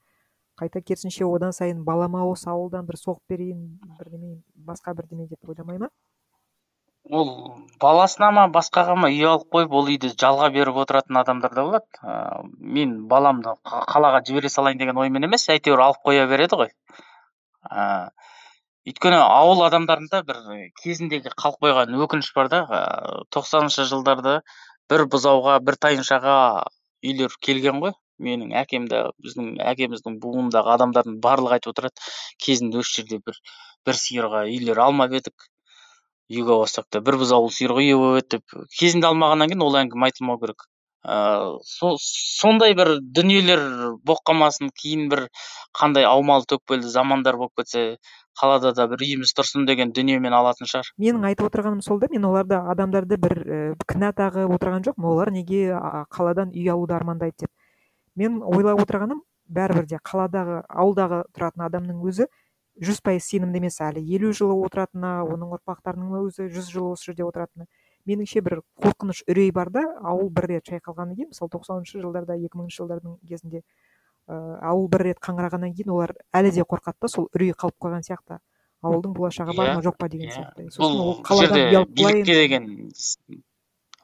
қайта 0.59 0.81
керісінше 0.81 1.25
одан 1.25 1.51
сайын 1.51 1.81
балама 1.83 2.21
осы 2.29 2.49
ауылдан 2.49 2.85
бір 2.85 2.99
соғып 3.01 3.33
берейін 3.33 3.79
бірдеме 3.97 4.37
басқа 4.55 4.93
бірдеме 4.93 5.25
деп 5.27 5.49
ойламай 5.49 5.79
ма? 5.81 5.89
Ол 7.09 7.29
баласына 7.81 8.31
ма 8.33 8.45
басқаға 8.53 8.95
ма 8.97 9.09
үй 9.13 9.25
алып 9.29 9.49
қойып 9.53 9.73
ол 9.77 9.89
үйді 9.91 10.11
жалға 10.21 10.49
беріп 10.53 10.77
отыратын 10.83 11.17
адамдар 11.21 11.53
да 11.53 11.63
болады. 11.67 11.85
Ыыы 12.01 12.49
мен 12.77 12.95
баламды 13.07 13.53
қа- 13.65 13.85
қалаға 13.91 14.23
жібере 14.25 14.49
салайын 14.49 14.79
деген 14.79 14.97
оймен 14.97 15.23
емес 15.27 15.47
әйтеуір 15.49 15.83
алып 15.85 16.01
қоя 16.05 16.27
береді 16.27 16.57
ғой. 16.61 16.71
Ыыы 17.69 18.09
өйткені 18.89 19.19
ауыл 19.21 19.63
адамдарында 19.67 20.23
бір 20.25 20.41
кезіндегі 20.81 21.33
қалып 21.37 21.61
қойған 21.65 21.95
өкініш 22.05 22.31
бар 22.35 22.49
да. 22.49 22.63
Тоқсаныншы 23.33 23.85
жылдарда 23.91 24.41
бір 24.89 25.05
бұзауға 25.09 25.59
бір 25.65 25.77
тайыншаға 25.81 26.35
үйлер 27.05 27.37
келген 27.41 27.81
ғой. 27.81 27.93
Менің 28.21 28.53
әкем 28.55 28.85
де 28.87 29.01
біздің 29.21 29.57
әкеміздің 29.73 30.21
буынындағы 30.23 30.71
адамдардың 30.77 31.17
барлығы 31.21 31.57
айтып 31.57 31.73
отырады 31.73 32.05
кезінде 32.39 32.79
осы 32.79 33.01
жерде 33.01 33.19
бір 33.25 33.41
бір 33.85 33.99
сиырға 33.99 34.45
үйлер 34.47 34.79
алмап 34.85 35.11
едік. 35.17 35.49
Үйге 36.31 36.55
алсақ 36.55 36.87
та 36.89 37.01
бір 37.05 37.19
бұзаулы 37.21 37.51
ие 37.83 37.97
болып 37.97 38.23
еді 38.23 38.37
деп 38.37 38.69
кезінде 38.79 39.11
алмағаннан 39.11 39.51
кейін 39.51 39.65
ол 39.65 39.77
әңгіме 39.81 40.09
айтылмау 40.09 40.39
керек. 40.41 40.65
Ыыы 41.05 41.97
сондай 42.01 42.73
бір 42.73 42.95
дүниелер 42.99 43.61
болып 44.01 44.23
қалмасын 44.25 44.71
кейін 44.73 45.09
бір 45.11 45.27
қандай 45.77 46.07
аумалы 46.09 46.47
төкпелі 46.49 46.81
замандар 46.89 47.37
болып 47.37 47.61
кетсе 47.61 47.97
қалада 48.41 48.73
да 48.73 48.87
бір 48.89 49.03
үйіміз 49.05 49.35
тұрсын 49.37 49.67
деген 49.69 49.93
дүниемен 49.93 50.33
алатын 50.33 50.65
шығар. 50.65 50.89
Менің 50.97 51.27
айтып 51.29 51.51
отырғаным 51.51 51.83
сол 51.85 52.01
да 52.01 52.09
мен 52.11 52.25
оларды 52.25 52.57
адамдарды 52.57 53.19
бір 53.21 53.37
і 53.45 53.59
кінә 53.85 54.11
тағып 54.17 54.55
отырған 54.57 54.83
жоқпын. 54.87 55.05
Олар 55.05 55.31
неге 55.31 55.77
қаладан 56.09 56.51
үй 56.57 56.67
алуды 56.73 56.97
армандайды 56.97 57.45
деп. 57.45 57.53
Мен 58.15 58.41
ойлап 58.41 58.81
отырғаным 58.81 59.21
бәрібір 59.45 59.85
де 59.93 60.01
қаладағы 60.01 60.63
ауылдағы 60.67 61.21
тұратын 61.37 61.67
адамның 61.69 62.01
өзі 62.09 62.27
жүз 62.81 63.01
пайыз 63.05 63.27
сенімді 63.29 63.61
емес 63.61 63.79
әлі. 63.83 64.03
Елу 64.15 64.31
жыл 64.35 64.51
отыратынына 64.65 65.23
оның 65.23 65.55
ұрпақтарының 65.57 66.15
өзі 66.25 66.49
жүз 66.51 66.71
жыл 66.73 66.91
осы 66.93 67.11
жерде 67.11 67.23
отыратынына 67.27 67.67
меніңше 68.05 68.41
бір 68.45 68.59
қорқыныш 68.83 69.23
үрей 69.31 69.51
бар 69.55 69.71
да 69.73 69.83
ауыл 70.03 70.29
бір 70.29 70.49
рет 70.51 70.69
шайқалғаннан 70.69 71.15
кейін 71.15 71.31
мысалы 71.31 71.51
тоқсаныншы 71.55 72.01
жылдарда 72.03 72.37
екі 72.37 72.59
мыңыншы 72.59 72.83
жылдардың 72.83 73.15
кезінде 73.29 73.61
ыыы 74.29 74.57
ауыл 74.61 74.87
бір 74.93 75.05
рет 75.09 75.21
қаңырағаннан 75.25 75.73
кейін 75.73 75.95
олар 75.95 76.13
әлі 76.33 76.51
де 76.53 76.65
қорқады 76.67 77.01
да 77.01 77.09
сол 77.09 77.29
үрей 77.33 77.55
қалып 77.57 77.77
қойған 77.81 78.05
сияқты. 78.05 78.39
Ауылдың 78.85 79.15
болашағы 79.17 79.55
бар 79.57 79.71
ма 79.73 79.79
иә, 79.79 79.83
жоқ 79.87 79.97
па 79.97 80.09
деген 80.09 80.29
иә. 80.29 80.35
сияқты. 80.35 80.69
Сосын 80.69 81.01
ол 81.01 81.21
қаладан 81.25 81.85
билікке 81.89 82.35
деген 82.35 82.65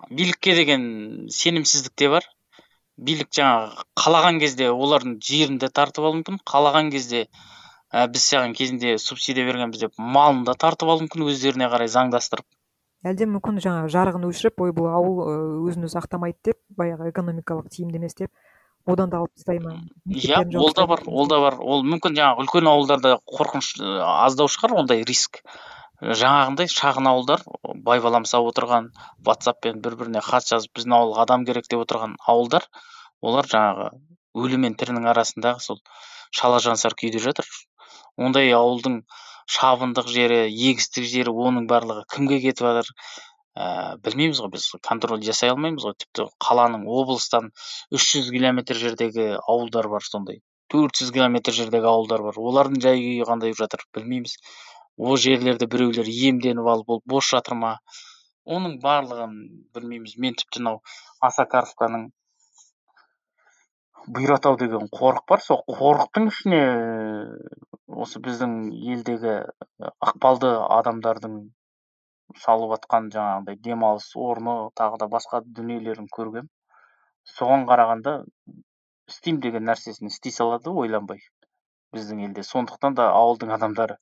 билікке 0.10 0.56
деген 0.56 1.28
сенімсіздік 1.30 1.94
те 1.96 2.10
бар. 2.10 2.26
Билік 2.98 3.30
жаңағы 3.30 3.86
қалаған 3.98 4.40
кезде 4.42 4.72
олардың 4.72 5.20
жерін 5.22 5.60
де 5.62 5.70
тартып 5.70 6.06
алуы 6.06 6.22
мүмкін 6.22 6.42
қалаған 6.46 6.90
кезде 6.94 7.28
ә, 7.94 8.08
біз 8.08 8.24
саған 8.34 8.56
кезінде 8.58 8.98
субсидия 8.98 9.46
бергенбіз 9.46 9.86
деп 9.86 10.00
малын 10.00 10.44
да 10.48 10.56
тартып 10.56 10.90
алуы 10.90 11.06
мүмкін 11.08 11.28
өздеріне 11.28 11.70
қарай 11.72 11.92
заңдастырып. 11.92 12.48
Әлде 13.02 13.26
мүмкін 13.26 13.58
жаңағы 13.64 13.90
жарығын 13.96 14.28
өшіріп 14.30 14.62
ой 14.62 14.74
бұл 14.78 14.92
ауыл 14.94 15.22
өзін 15.70 15.88
өзі 15.88 15.98
ақтамайды 16.04 16.52
деп 16.52 16.60
баяғы 16.78 17.10
экономикалық 17.10 17.72
тиімді 17.74 17.98
емес 17.98 18.14
деп 18.20 18.30
одан 18.86 19.10
да 19.10 19.22
алып 19.22 19.34
тастай 19.36 19.60
ма? 19.60 19.74
Иә 20.06 20.44
ол 20.58 20.74
да 20.78 20.86
бар 20.88 21.02
ол 21.08 21.28
да 21.28 21.40
бар. 21.42 21.58
Ол 21.60 21.84
мүмкін 21.86 22.18
жаңағы 22.18 22.46
үлкен 22.46 22.70
ауылдарда 22.70 23.16
қорқыныш 23.26 23.74
аздау 24.06 24.50
шығар 24.54 24.78
ондай 24.84 25.04
риск. 25.08 25.42
Жаңағындай 26.02 26.70
шағын 26.70 27.10
ауылдар 27.10 27.44
байбаламсап 27.86 28.48
отырған 28.52 28.92
ватсаппен 29.26 29.82
бір 29.82 29.98
біріне 30.00 30.24
хат 30.26 30.48
жазып 30.50 30.78
біздің 30.78 30.96
ауылға 30.98 31.26
адам 31.28 31.46
керек 31.46 31.70
деп 31.70 31.84
отырған 31.84 32.16
ауылдар 32.26 32.66
олар 33.22 33.50
жаңағы 33.50 33.92
өлі 34.34 34.58
мен 34.64 34.78
тірінің 34.78 35.06
арасындағы 35.12 35.62
сол 35.62 35.82
шала 36.32 36.62
жансар 36.64 36.98
күйде 36.98 37.22
жатыр. 37.22 37.46
Ондай 38.18 38.52
ауылдың 38.58 39.02
шабындық 39.56 40.08
жері 40.12 40.40
егістік 40.50 41.08
жері 41.12 41.34
оның 41.48 41.68
барлығы 41.72 42.06
кімге 42.16 42.40
кетіп 42.46 42.68
жатыр? 42.68 42.92
Ә, 43.52 43.64
білмейміз 44.06 44.40
ғой 44.44 44.52
біз 44.54 44.68
контроль 44.88 45.24
жасай 45.28 45.52
алмаймыз 45.52 45.84
ғой. 45.88 45.96
Тіпті 46.04 46.28
қаланың 46.46 46.86
облыстан 46.88 47.50
үш 47.98 48.06
жүз 48.14 48.30
километр 48.36 48.80
жердегі 48.84 49.28
ауылдар 49.42 49.90
бар 49.92 50.08
сондай. 50.08 50.40
төрт 50.72 50.96
жүз 51.02 51.10
километр 51.12 51.52
жердегі 51.52 51.90
ауылдар 51.92 52.22
бар. 52.24 52.38
Олардың 52.40 52.80
жай 52.86 53.02
күйі 53.02 53.26
қандай 53.28 53.52
жатыр 53.60 53.84
білмейміз. 53.98 54.38
Ол 54.98 55.18
жерлерді 55.20 55.68
біреулер 55.74 56.08
иемденіп 56.08 56.70
алып 56.74 56.94
ол 56.96 57.02
бос 57.14 57.28
жатыр 57.34 57.58
ма? 57.60 57.74
Оның 58.48 58.78
барлығын 58.86 59.36
білмейміз. 59.76 60.16
Мен 60.16 60.40
тіпті 60.40 60.64
мынау 60.64 60.80
осакаровканың 61.28 62.08
бұйратау 64.08 64.58
деген 64.60 64.88
қорық 64.92 65.26
бар. 65.30 65.42
Сол 65.44 65.62
қорықтың 65.68 66.30
ішіне 66.32 66.62
осы 67.88 68.22
біздің 68.24 68.56
елдегі 68.94 69.36
ықпалды 69.82 70.52
адамдардың 70.80 71.38
салып 72.42 72.76
жатқан 72.78 73.12
жаңағыдай 73.14 73.60
демалыс 73.68 74.08
орны 74.16 74.56
тағы 74.80 75.02
да 75.04 75.10
басқа 75.12 75.44
дүниелерін 75.46 76.08
көргем. 76.16 76.48
Соған 77.38 77.68
қарағанда 77.70 78.16
істеймін 79.12 79.42
деген 79.46 79.68
нәрсесін 79.70 80.10
істей 80.10 80.34
салады 80.34 80.72
ойланбай. 80.72 81.20
Біздің 81.94 82.26
елде. 82.30 82.48
Сондықтан 82.48 82.96
да 82.98 83.12
ауылдың 83.18 83.52
адамдары 83.58 84.00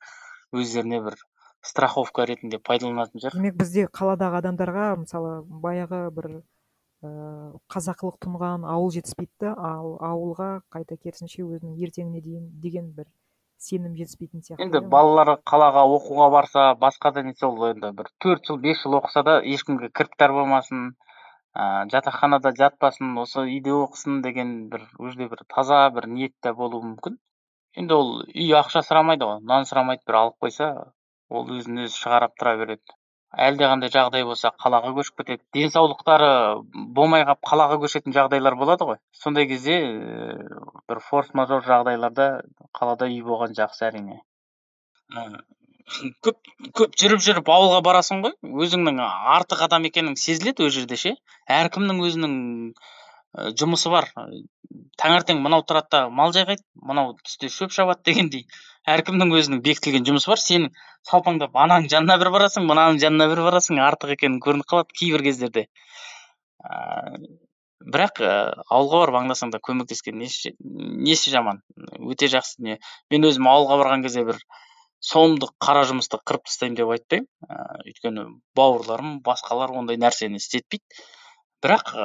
өздеріне 0.53 1.01
бір 1.05 1.17
страховка 1.65 2.25
ретінде 2.29 2.59
пайдаланатын 2.63 3.21
шығар 3.21 3.35
демек 3.35 3.57
бізде 3.59 3.85
қаладағы 3.99 4.39
адамдарға 4.39 4.85
мысалы 5.01 5.33
баяғы 5.65 6.01
бір 6.15 6.29
ыыы 7.07 7.59
қазақылық 7.73 8.19
тұнған 8.25 8.65
ауыл 8.75 8.91
жетіспейді 8.97 9.45
да 9.45 9.53
ал 9.71 9.95
ауылға 10.11 10.49
қайта 10.75 10.97
керісінше 10.97 11.45
өзінің 11.45 11.77
ертеңіне 11.87 12.23
дейін 12.25 12.47
деген 12.63 12.89
бір 12.97 13.07
сенім 13.67 13.95
жетіспейтін 13.99 14.43
сияқты 14.47 14.67
енді 14.67 14.81
балалары 14.93 15.37
қалаға 15.51 15.85
оқуға 15.97 16.31
барса 16.35 16.65
басқа 16.81 17.13
да 17.15 17.23
нетсе 17.27 17.47
ол 17.47 17.69
енді 17.69 17.93
бір 17.99 18.11
төрт 18.25 18.49
жыл 18.49 18.59
бес 18.65 18.83
жыл 18.83 18.99
оқыса 18.99 19.23
да 19.27 19.39
ешкімге 19.55 19.91
кіріптар 19.95 20.35
болмасын 20.35 20.91
ыыы 21.57 21.87
жатақханада 21.91 22.51
жатпасын 22.57 23.15
осы 23.23 23.41
үйде 23.43 23.71
оқысын 23.75 24.21
деген 24.25 24.51
бір 24.73 24.85
ол 24.99 25.09
жерде 25.09 25.27
бір 25.31 25.41
таза 25.55 25.79
бір 25.95 26.07
ниетте 26.17 26.53
болуы 26.59 26.83
мүмкін. 26.89 27.17
Енді 27.81 27.95
ол 27.95 28.11
үй 28.27 28.53
ақша 28.59 28.83
сұрамайды 28.85 29.25
ғой 29.29 29.41
нан 29.51 29.65
сұрамайды 29.71 30.05
бір 30.07 30.19
алып 30.21 30.37
қойса 30.45 30.69
ол 31.29 31.49
өзін 31.57 31.83
өзі 31.85 31.97
шығарып 32.03 32.35
тұра 32.39 32.55
береді. 32.61 32.98
Әлдеқандай 33.37 33.91
жағдай 33.93 34.25
болса 34.25 34.51
қалаға 34.63 34.93
көшіп 34.97 35.21
кетеді. 35.21 35.43
Денсаулықтары 35.53 36.29
болмай 36.97 37.25
қалып 37.27 37.45
қалаға 37.45 37.77
көшетін 37.83 38.15
жағдайлар 38.15 38.57
болады 38.57 38.87
ғой. 38.89 38.97
Сондай 39.13 39.47
кезде 39.47 39.77
бір 40.89 41.01
форс 41.09 41.33
мажор 41.37 41.63
жағдайларда 41.67 42.29
қалада 42.73 43.09
үй 43.09 43.21
болған 43.25 43.53
жақсы 43.57 43.85
әрине. 43.89 44.21
Көп 46.25 46.37
көп 46.77 46.97
жүріп 47.01 47.21
жүріп 47.25 47.49
ауылға 47.49 47.81
барасың 47.85 48.23
ғой. 48.25 48.33
Өзіңнің 48.65 49.01
артық 49.37 49.63
адам 49.65 49.85
екенің 49.89 50.17
сезіледі 50.21 50.65
ол 50.65 50.73
жерде 50.73 50.97
ше. 50.97 51.15
Әркімнің 51.49 52.01
өзінің 52.05 52.35
жұмысы 53.35 53.91
бар. 53.93 54.09
Таңертең 54.99 55.41
мынау 55.43 55.63
тұрады 55.67 55.91
да 55.91 56.01
мал 56.09 56.33
жайғайды 56.35 56.63
мынау 56.75 57.15
түсте 57.23 57.49
шөп 57.53 57.73
шабады 57.75 58.03
дегендей. 58.09 58.45
Әркімнің 58.89 59.33
өзінің 59.37 59.61
бекітілген 59.65 60.07
жұмысы 60.07 60.31
бар. 60.31 60.41
Сен 60.41 60.69
салпаңдап 61.09 61.55
ананың 61.55 61.89
жанына 61.93 62.17
бір 62.21 62.31
барасың 62.35 62.65
мынаның 62.69 62.99
жанына 63.03 63.29
бір 63.31 63.43
барасың 63.47 63.81
артық 63.85 64.15
екенің 64.17 64.41
көрініп 64.45 64.69
қалады 64.71 64.97
кейбір 64.97 65.25
кездерде. 65.29 65.67
Ыыы 66.65 67.37
бірақ 67.79 68.19
ауылға 68.67 68.97
барып 69.05 69.17
аңдасаң 69.21 69.53
да 69.53 69.61
көмектескен 69.63 70.17
несі, 70.19 70.51
несі 70.59 71.31
жаман 71.31 71.61
өте 72.11 72.27
жақсы 72.27 72.59
дүние. 72.59 72.79
Мен 73.13 73.27
өзім 73.29 73.47
ауылға 73.47 73.77
барған 73.79 74.03
кезде 74.03 74.25
бір 74.27 74.41
сомдық 74.99 75.53
қара 75.63 75.85
жұмысты 75.87 76.19
қырып 76.19 76.49
тастаймын 76.49 76.75
деп 76.75 76.91
айтпаймын 76.95 77.29
ыыы 77.47 77.93
өйткені 77.93 78.25
бауырларым 78.59 79.21
басқалар 79.23 79.71
ондай 79.79 79.95
нәрсені 80.01 80.41
істетпейді. 80.43 80.83
Бірақ 81.63 81.95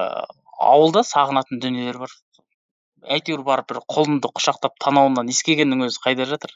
ауылда 0.61 1.05
сағынатын 1.09 1.63
дүниелер 1.65 1.99
бар. 2.05 2.15
Әйтеуір 3.17 3.43
барып 3.49 3.73
бір 3.73 3.83
құлынды 3.95 4.31
құшақтап 4.33 4.79
танауынан 4.85 5.33
иіскегеннің 5.33 5.89
өзі 5.89 6.01
қайда 6.07 6.29
жатыр? 6.31 6.55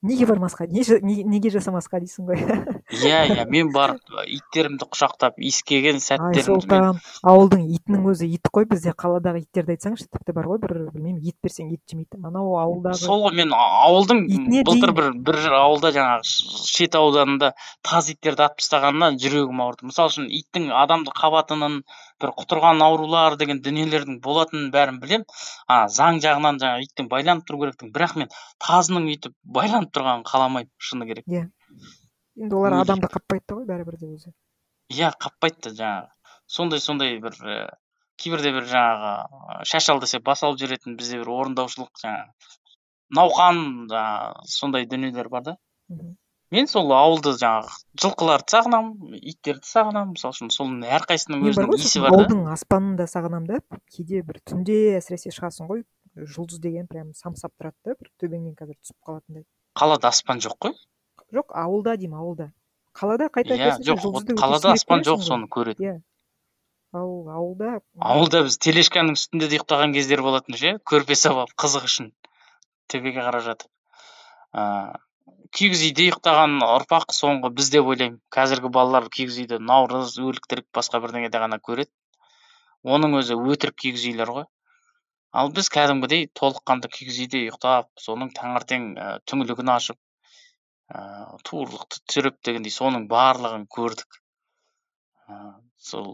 Неге 0.00 0.24
бармасқа? 0.24 0.64
Неге 0.64 1.50
жасамасқа 1.52 1.98
дейсің 2.00 2.28
ғой? 2.30 2.38
Иә 3.04 3.18
иә 3.34 3.44
мен 3.52 3.68
барып 3.74 4.00
иттерімді 4.32 4.86
құшақтап 4.88 5.36
иіскеген 5.36 6.00
сұлтан 6.00 6.96
ауылдың 7.20 7.66
итінің 7.76 8.06
өзі 8.08 8.30
ит 8.32 8.48
қой 8.48 8.64
бізде 8.70 8.94
қаладағы 8.96 9.42
иттерді 9.42 9.76
айтсаңшы 9.76 10.08
тіпті 10.08 10.32
бар 10.38 10.48
ғой 10.48 10.62
бір 10.64 10.74
білмеймін 10.94 11.20
ет 11.20 11.36
берсең 11.44 11.68
ет 11.76 11.84
жемейді 11.92 12.16
анау 12.24 12.56
ауылдағы 12.62 12.96
сол 13.02 13.26
ғой 13.26 13.36
мен 13.42 13.52
ауылдың 13.52 14.24
былтыр 14.64 14.96
бір 14.96 15.12
бір 15.28 15.40
ауылда 15.60 15.92
жаңағы 15.98 16.32
шет 16.72 16.96
ауданында 16.96 17.52
таз 17.84 18.08
иттерді 18.14 18.48
атып 18.48 18.64
тастағанына 18.64 19.12
жүрегім 19.20 19.60
ауырды. 19.66 19.90
Мысалы 19.92 20.14
үшін 20.14 20.32
иттің 20.40 20.72
адамды 20.80 21.12
қабатынын 21.12 21.82
бір 22.22 22.32
құтырған 22.40 22.82
аурулар 22.84 23.36
деген 23.40 23.62
дүниелердің 23.64 24.20
болатынын 24.24 24.70
бәрін 24.74 25.00
білем 25.02 25.24
а 25.66 25.80
заң 25.98 26.20
жағынан 26.24 26.60
жаңағы 26.62 26.86
иттің 26.86 27.10
байланып 27.14 27.48
тұру 27.48 27.62
керектігін 27.64 27.92
бірақ 27.96 28.16
мен 28.22 28.30
тазының 28.66 29.08
өйтіп 29.14 29.36
байланып 29.58 29.92
тұрғанын 29.96 30.24
қаламаймын 30.30 30.70
шыны 30.90 31.08
керек. 31.10 31.26
Иә. 31.26 31.48
Енді 32.40 32.56
олар 32.60 32.80
адамды 32.80 33.10
қаппайды 33.12 33.58
ғой 33.58 33.66
бәрібір 33.68 34.00
де 34.00 34.10
өзі. 34.14 34.34
Иә 34.94 35.12
қаппайды 35.20 35.70
да 35.70 35.76
жаңағы. 35.80 36.34
Сондай 36.50 36.82
сондай 36.82 37.18
бір 37.22 37.36
і 37.40 37.58
кейбірде 38.20 38.52
бір 38.54 38.66
жаңағы 38.70 39.64
шаш 39.70 39.88
ал 39.92 40.00
десе 40.02 40.20
бас 40.24 40.42
алып 40.44 40.60
жіберетін 40.60 40.96
бізде 41.00 41.20
бір 41.22 41.30
орындаушылық 41.36 42.02
жаңағы 42.02 42.50
науқан 43.18 43.62
жаңағы 43.92 44.50
сондай 44.54 44.88
дүниелер 44.90 45.30
бар 45.32 45.46
да. 45.48 45.56
Мен 46.54 46.68
сол 46.70 46.90
ауылды 46.94 47.32
жаңағы 47.38 47.76
жылқыларды 48.02 48.54
сағынамын 48.54 49.16
иттерді 49.20 49.66
сағынамын. 49.68 50.14
Мысалы 50.16 50.34
үшін 50.36 50.50
соның 50.54 50.84
әрқайсысының 50.98 51.46
өзінің 51.50 51.74
иісі 51.78 52.02
бар 52.02 52.10
да. 52.10 52.18
ауылдың 52.18 52.42
аспанын 52.54 52.96
да 52.98 53.06
сағынамын 53.10 53.48
да. 53.50 53.80
Кейде 53.94 54.22
бір 54.26 54.40
түнде 54.50 54.78
әсіресе 54.98 55.32
шығасың 55.36 55.70
ғой 55.70 55.84
жұлдыз 56.16 56.60
деген 56.62 56.88
прям 56.90 57.12
самсап 57.14 57.54
тұрады 57.54 57.76
да 57.86 57.96
бір 57.98 58.10
төбеңнен 58.22 58.54
қазір 58.58 58.76
түсіп 58.80 58.96
қалатындай. 59.06 59.44
Қалада 59.78 60.10
аспан 60.10 60.42
жоқ 60.42 60.56
қой? 60.66 60.78
Жоқ 61.30 61.54
ауылда 61.54 61.96
деймін 62.00 62.18
ауылда. 62.18 62.48
Қалада 62.98 63.28
қайта 63.30 63.54
иә 63.54 63.76
жоқ 63.86 64.34
қалада 64.34 64.72
аспан 64.74 65.04
жоқ 65.06 65.22
соны 65.22 65.46
көреді 65.46 65.86
иә. 65.86 65.98
Ал 66.90 67.28
ауылда 67.30 67.76
ауылда 68.02 68.42
біз 68.48 68.58
тележканың 68.58 69.14
үстінде 69.14 69.46
де 69.46 69.60
ұйықтаған 69.60 69.94
кездер 69.94 70.24
болатын 70.26 70.58
ше 70.58 70.72
көрпе 70.82 71.14
алып 71.30 71.54
қызық 71.54 71.86
үшін. 71.86 72.10
Төбеге 72.90 73.22
қарап 73.22 73.46
жатып. 73.46 73.70
Ыыы 74.50 74.98
киіз 75.56 75.80
үйде 75.86 76.06
ұйықтаған 76.08 76.60
ұрпақ 76.64 77.12
соңғы 77.16 77.50
біз 77.58 77.70
деп 77.74 77.88
ойлаймын 77.92 78.20
қазіргі 78.36 78.70
балалар 78.76 79.08
киіз 79.16 79.38
үйді 79.42 79.58
наурыз 79.70 80.14
өліктірік 80.22 80.68
басқа 80.78 81.00
бірдеңеде 81.04 81.40
ғана 81.42 81.58
көреді 81.68 81.90
оның 82.96 83.16
өзі 83.20 83.38
өтірік 83.54 83.76
киіз 83.84 84.04
үйлер 84.10 84.32
ғой 84.36 84.46
ал 85.42 85.50
біз 85.56 85.70
кәдімгідей 85.74 86.28
толыққанды 86.40 86.90
киіз 86.94 87.18
үйде 87.24 87.42
ұйықтап 87.46 87.90
соның 88.04 88.30
таңертең 88.38 88.86
і 88.94 89.10
түңлігін 89.30 89.74
ашып 89.74 89.98
ыыы 91.00 91.42
туырлықты 91.50 92.00
түсіріп 92.06 92.40
дегендей 92.46 92.74
соның 92.76 93.06
барлығын 93.10 93.66
көрдік 93.76 94.20
ыыы 95.34 95.52
сол 95.90 96.10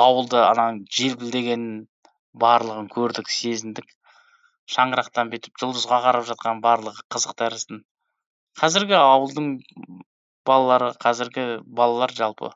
дауылды 0.00 0.40
ананың 0.40 0.84
желпілдегенін 0.98 1.80
барлығын 2.44 2.88
көрдік 2.96 3.32
сезіндік 3.32 3.88
шаңырақтан 4.70 5.32
бүйтіп 5.32 5.58
жұлдызға 5.62 6.02
қарап 6.06 6.28
жатқан 6.28 6.60
барлығы 6.64 7.06
қызық 7.14 7.38
тәріздін 7.42 7.82
қазіргі 8.60 8.96
ауылдың 8.98 9.48
балалары 10.46 10.92
қазіргі 11.02 11.46
балалар 11.66 12.12
жалпы. 12.16 12.52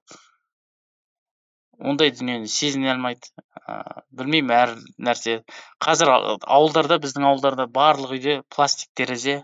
Ондай 1.77 2.12
дүниені 2.12 2.49
сезіне 2.49 2.93
алмайды. 2.95 3.28
Ыыы 3.66 4.05
білмеймін 4.19 4.55
әр 4.57 4.74
нәрсе. 5.09 5.41
Қазір 5.83 6.12
ауылдарда 6.12 6.99
біздің 7.03 7.27
ауылдарда 7.31 7.66
барлық 7.73 8.15
үйде 8.16 8.37
пластик 8.55 8.93
терезе 8.97 9.43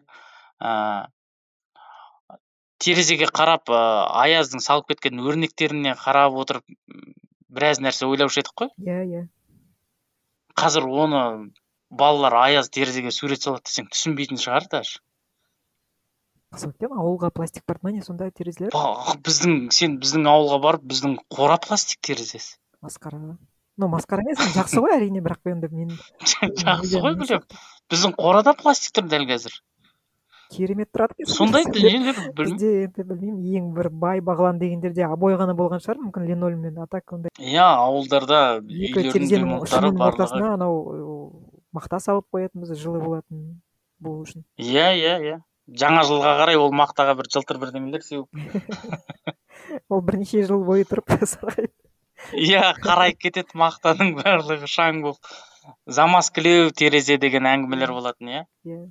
ыыы 0.60 1.08
терезеге 2.82 3.28
қарап 3.28 3.68
ыыы 3.72 4.06
аяздың 4.24 4.64
салып 4.64 4.88
кеткен 4.92 5.20
өрнектеріне 5.20 5.94
қарап 6.04 6.38
отырып 6.44 6.64
біраз 7.52 7.82
нәрсе 7.84 8.08
ойлаушы 8.08 8.40
едік 8.40 8.56
қой. 8.64 8.72
Иә 8.80 9.02
иә. 9.04 9.26
Қазір 10.56 10.88
оны 10.88 11.52
балалар 11.92 12.38
аяз 12.42 12.70
терезеге 12.72 13.12
сурет 13.14 13.44
салады 13.44 13.68
десең 13.70 13.88
түсінбейтін 13.92 14.40
шығар 14.40 14.68
даже 14.72 15.00
екен 16.52 16.92
ауылға 16.92 17.30
пластик 17.32 17.64
барды 17.66 17.86
ма 17.86 17.92
не 17.92 18.02
сонда 18.02 18.30
терезелер? 18.30 18.74
Біздің 19.24 19.70
сен 19.72 19.98
біздің 20.02 20.28
ауылға 20.28 20.60
барып 20.62 20.84
біздің 20.84 21.16
қора 21.32 21.58
пластик 21.62 22.00
терезесі. 22.02 22.56
Масқара. 22.82 23.38
Ну 23.78 23.88
масқара 23.88 24.24
емес 24.26 24.38
жақсы 24.54 24.82
ғой 24.82 24.96
әрине 24.98 25.22
бірақ 25.24 25.48
енді 25.54 25.70
мен 25.72 25.92
жақсы 26.20 27.00
ғой 27.00 27.14
ойланым 27.14 27.22
білем. 27.24 27.40
сияқты. 27.40 27.60
біздің 27.90 28.16
қорада 28.18 28.54
пластик 28.54 28.92
тұр 28.98 29.08
дәл 29.08 29.24
қазір. 29.28 29.54
Керемет 30.52 30.90
тұрады 30.92 31.16
екен 31.16 31.32
сондай 31.32 31.64
дүниелер 31.64 32.18
бізде 32.36 32.72
енді 32.84 33.06
білмеймін 33.08 33.56
ең 33.56 33.70
бір 33.72 33.88
бай 33.88 34.20
бағлан 34.20 34.58
дегендерде 34.60 35.06
обой 35.06 35.38
ғана 35.40 35.56
болған 35.56 35.80
шығар. 35.80 36.02
Мүмкін 36.02 36.28
линолеуммен 36.28 36.76
а 36.76 36.86
так 36.86 37.08
ондай 37.16 37.32
иә 37.40 37.64
ауылдарда 37.64 38.60
екі 38.60 39.08
терезенің 39.08 39.56
ортасына 39.96 40.52
анау 40.58 41.41
мақта 41.76 42.00
салып 42.00 42.26
қоятынбыз 42.34 42.74
жылы 42.78 43.00
болатын 43.02 43.62
болу 44.02 44.26
үшін. 44.26 44.44
Иә 44.60 44.88
иә 44.98 45.14
иә. 45.26 45.38
Жаңа 45.78 46.02
жылға 46.08 46.34
қарай 46.40 46.58
ол 46.58 46.72
мақтаға 46.74 47.14
бір 47.20 47.30
жылтыр 47.32 47.60
бірдеңелер 47.62 48.02
сеуіп. 48.02 48.28
Ол 49.92 50.02
бірнеше 50.02 50.42
жыл 50.48 50.64
бойы 50.66 50.84
тұрып 50.88 51.12
иә 52.38 52.72
қарайып 52.82 53.18
кетеді 53.24 53.58
мақтаның 53.58 54.12
барлығы 54.18 54.68
шаң 54.70 55.02
болып. 55.06 55.30
Замаскілеу 55.86 56.72
терезе 56.74 57.16
деген 57.22 57.46
әңгімелер 57.46 57.92
болатын 57.94 58.30
иә? 58.32 58.42
Иә. 58.66 58.82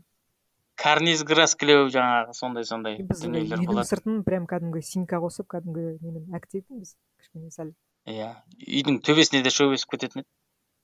Карниз 0.81 1.23
краскілеу 1.27 1.89
жаңағы 1.93 2.33
сондай 2.33 2.65
сондай 2.65 2.97
дүниелер 3.03 3.63
болатын. 3.67 3.89
сыртын 3.89 4.21
прям 4.27 4.47
кәдімгі 4.49 4.81
синька 4.87 5.19
қосып 5.23 5.49
кәдімгі 5.51 5.97
немен 6.01 6.37
әктейтінбіз 6.39 6.95
кішкене 7.19 7.51
сәл. 7.51 7.73
Иә 8.07 8.31
үйдің 8.67 9.01
төбесіне 9.05 9.43
де 9.45 9.51
шөп 9.53 9.75
өсіп 9.75 9.95
кететін 9.95 10.23
еді. 10.23 10.29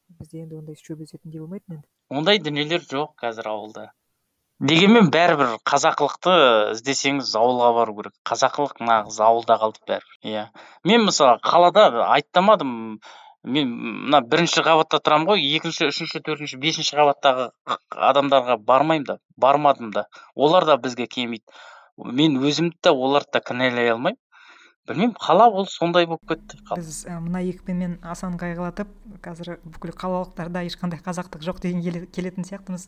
Бізде 0.09 0.43
енді 0.45 0.59
ондай 0.61 0.75
шөп 0.79 1.03
өсетіндей 1.05 1.43
болмайтын 1.43 1.79
енді 1.79 1.87
ондай 2.09 2.39
дүниелер 2.39 2.83
жоқ 2.87 3.15
қазір 3.21 3.49
ауылда. 3.51 3.89
Дегенмен 4.69 5.11
бәрібір 5.13 5.57
қазақылықты 5.69 6.33
іздесеңіз 6.73 7.33
ауылға 7.37 7.67
бару 7.75 7.93
керек. 7.99 8.13
Қазақылық 8.25 8.79
нағыз 8.87 9.19
ауылда 9.21 9.57
қалды 9.61 9.83
бәрібір 9.91 10.31
иә. 10.31 10.45
Мен 10.89 11.03
мысалы 11.05 11.37
қалада 11.43 11.83
айттамадым. 12.07 12.71
Мен 13.57 13.69
мына 14.07 14.23
бірінші 14.31 14.63
қабатта 14.65 14.97
тұрамын 15.03 15.29
ғой 15.29 15.45
екінші 15.59 15.91
үшінші 15.91 16.23
төртінші 16.25 16.57
бесінші 16.63 16.97
қабаттағы 16.97 17.51
адамдарға 18.09 18.57
бармаймын 18.71 19.05
да 19.11 19.17
бармадым 19.37 19.91
да. 19.93 20.07
Олар 20.33 20.65
да 20.65 20.79
бізге 20.81 21.05
келмейді. 21.05 21.45
Мен 21.97 22.41
өзімді 22.41 22.81
да 22.83 22.95
оларды 22.95 23.37
да 23.37 23.43
кінәлай 23.51 23.93
алмаймын. 23.93 24.19
Білмеймін 24.87 25.13
қала 25.19 25.47
ол 25.51 25.67
сондай 25.67 26.05
болып 26.07 26.23
кетті 26.29 26.57
біз 26.75 27.05
і, 27.07 27.17
мына 27.25 27.41
екпінмен 27.43 27.97
асан 28.01 28.37
қайғылатып 28.39 28.89
қазір 29.25 29.57
бүкіл 29.65 29.93
қалалықтарда 29.99 30.63
ешқандай 30.69 31.01
қазақтық 31.03 31.43
жоқ 31.47 31.61
деген 31.61 31.83
келе- 31.83 32.07
келетін 32.07 32.47
сияқтымыз. 32.47 32.87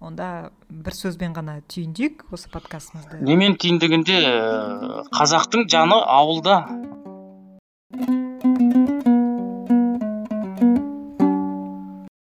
Онда 0.00 0.50
бір 0.68 0.92
сөзбен 0.92 1.32
ғана 1.32 1.62
түйіндейік 1.72 2.26
осы 2.30 2.50
подкастымызды. 2.52 3.22
Немен 3.24 3.56
түйіндегенде 3.56 4.18
ә, 4.28 5.04
қазақтың 5.08 5.64
жаны 5.72 5.96
ауылда. 6.04 6.58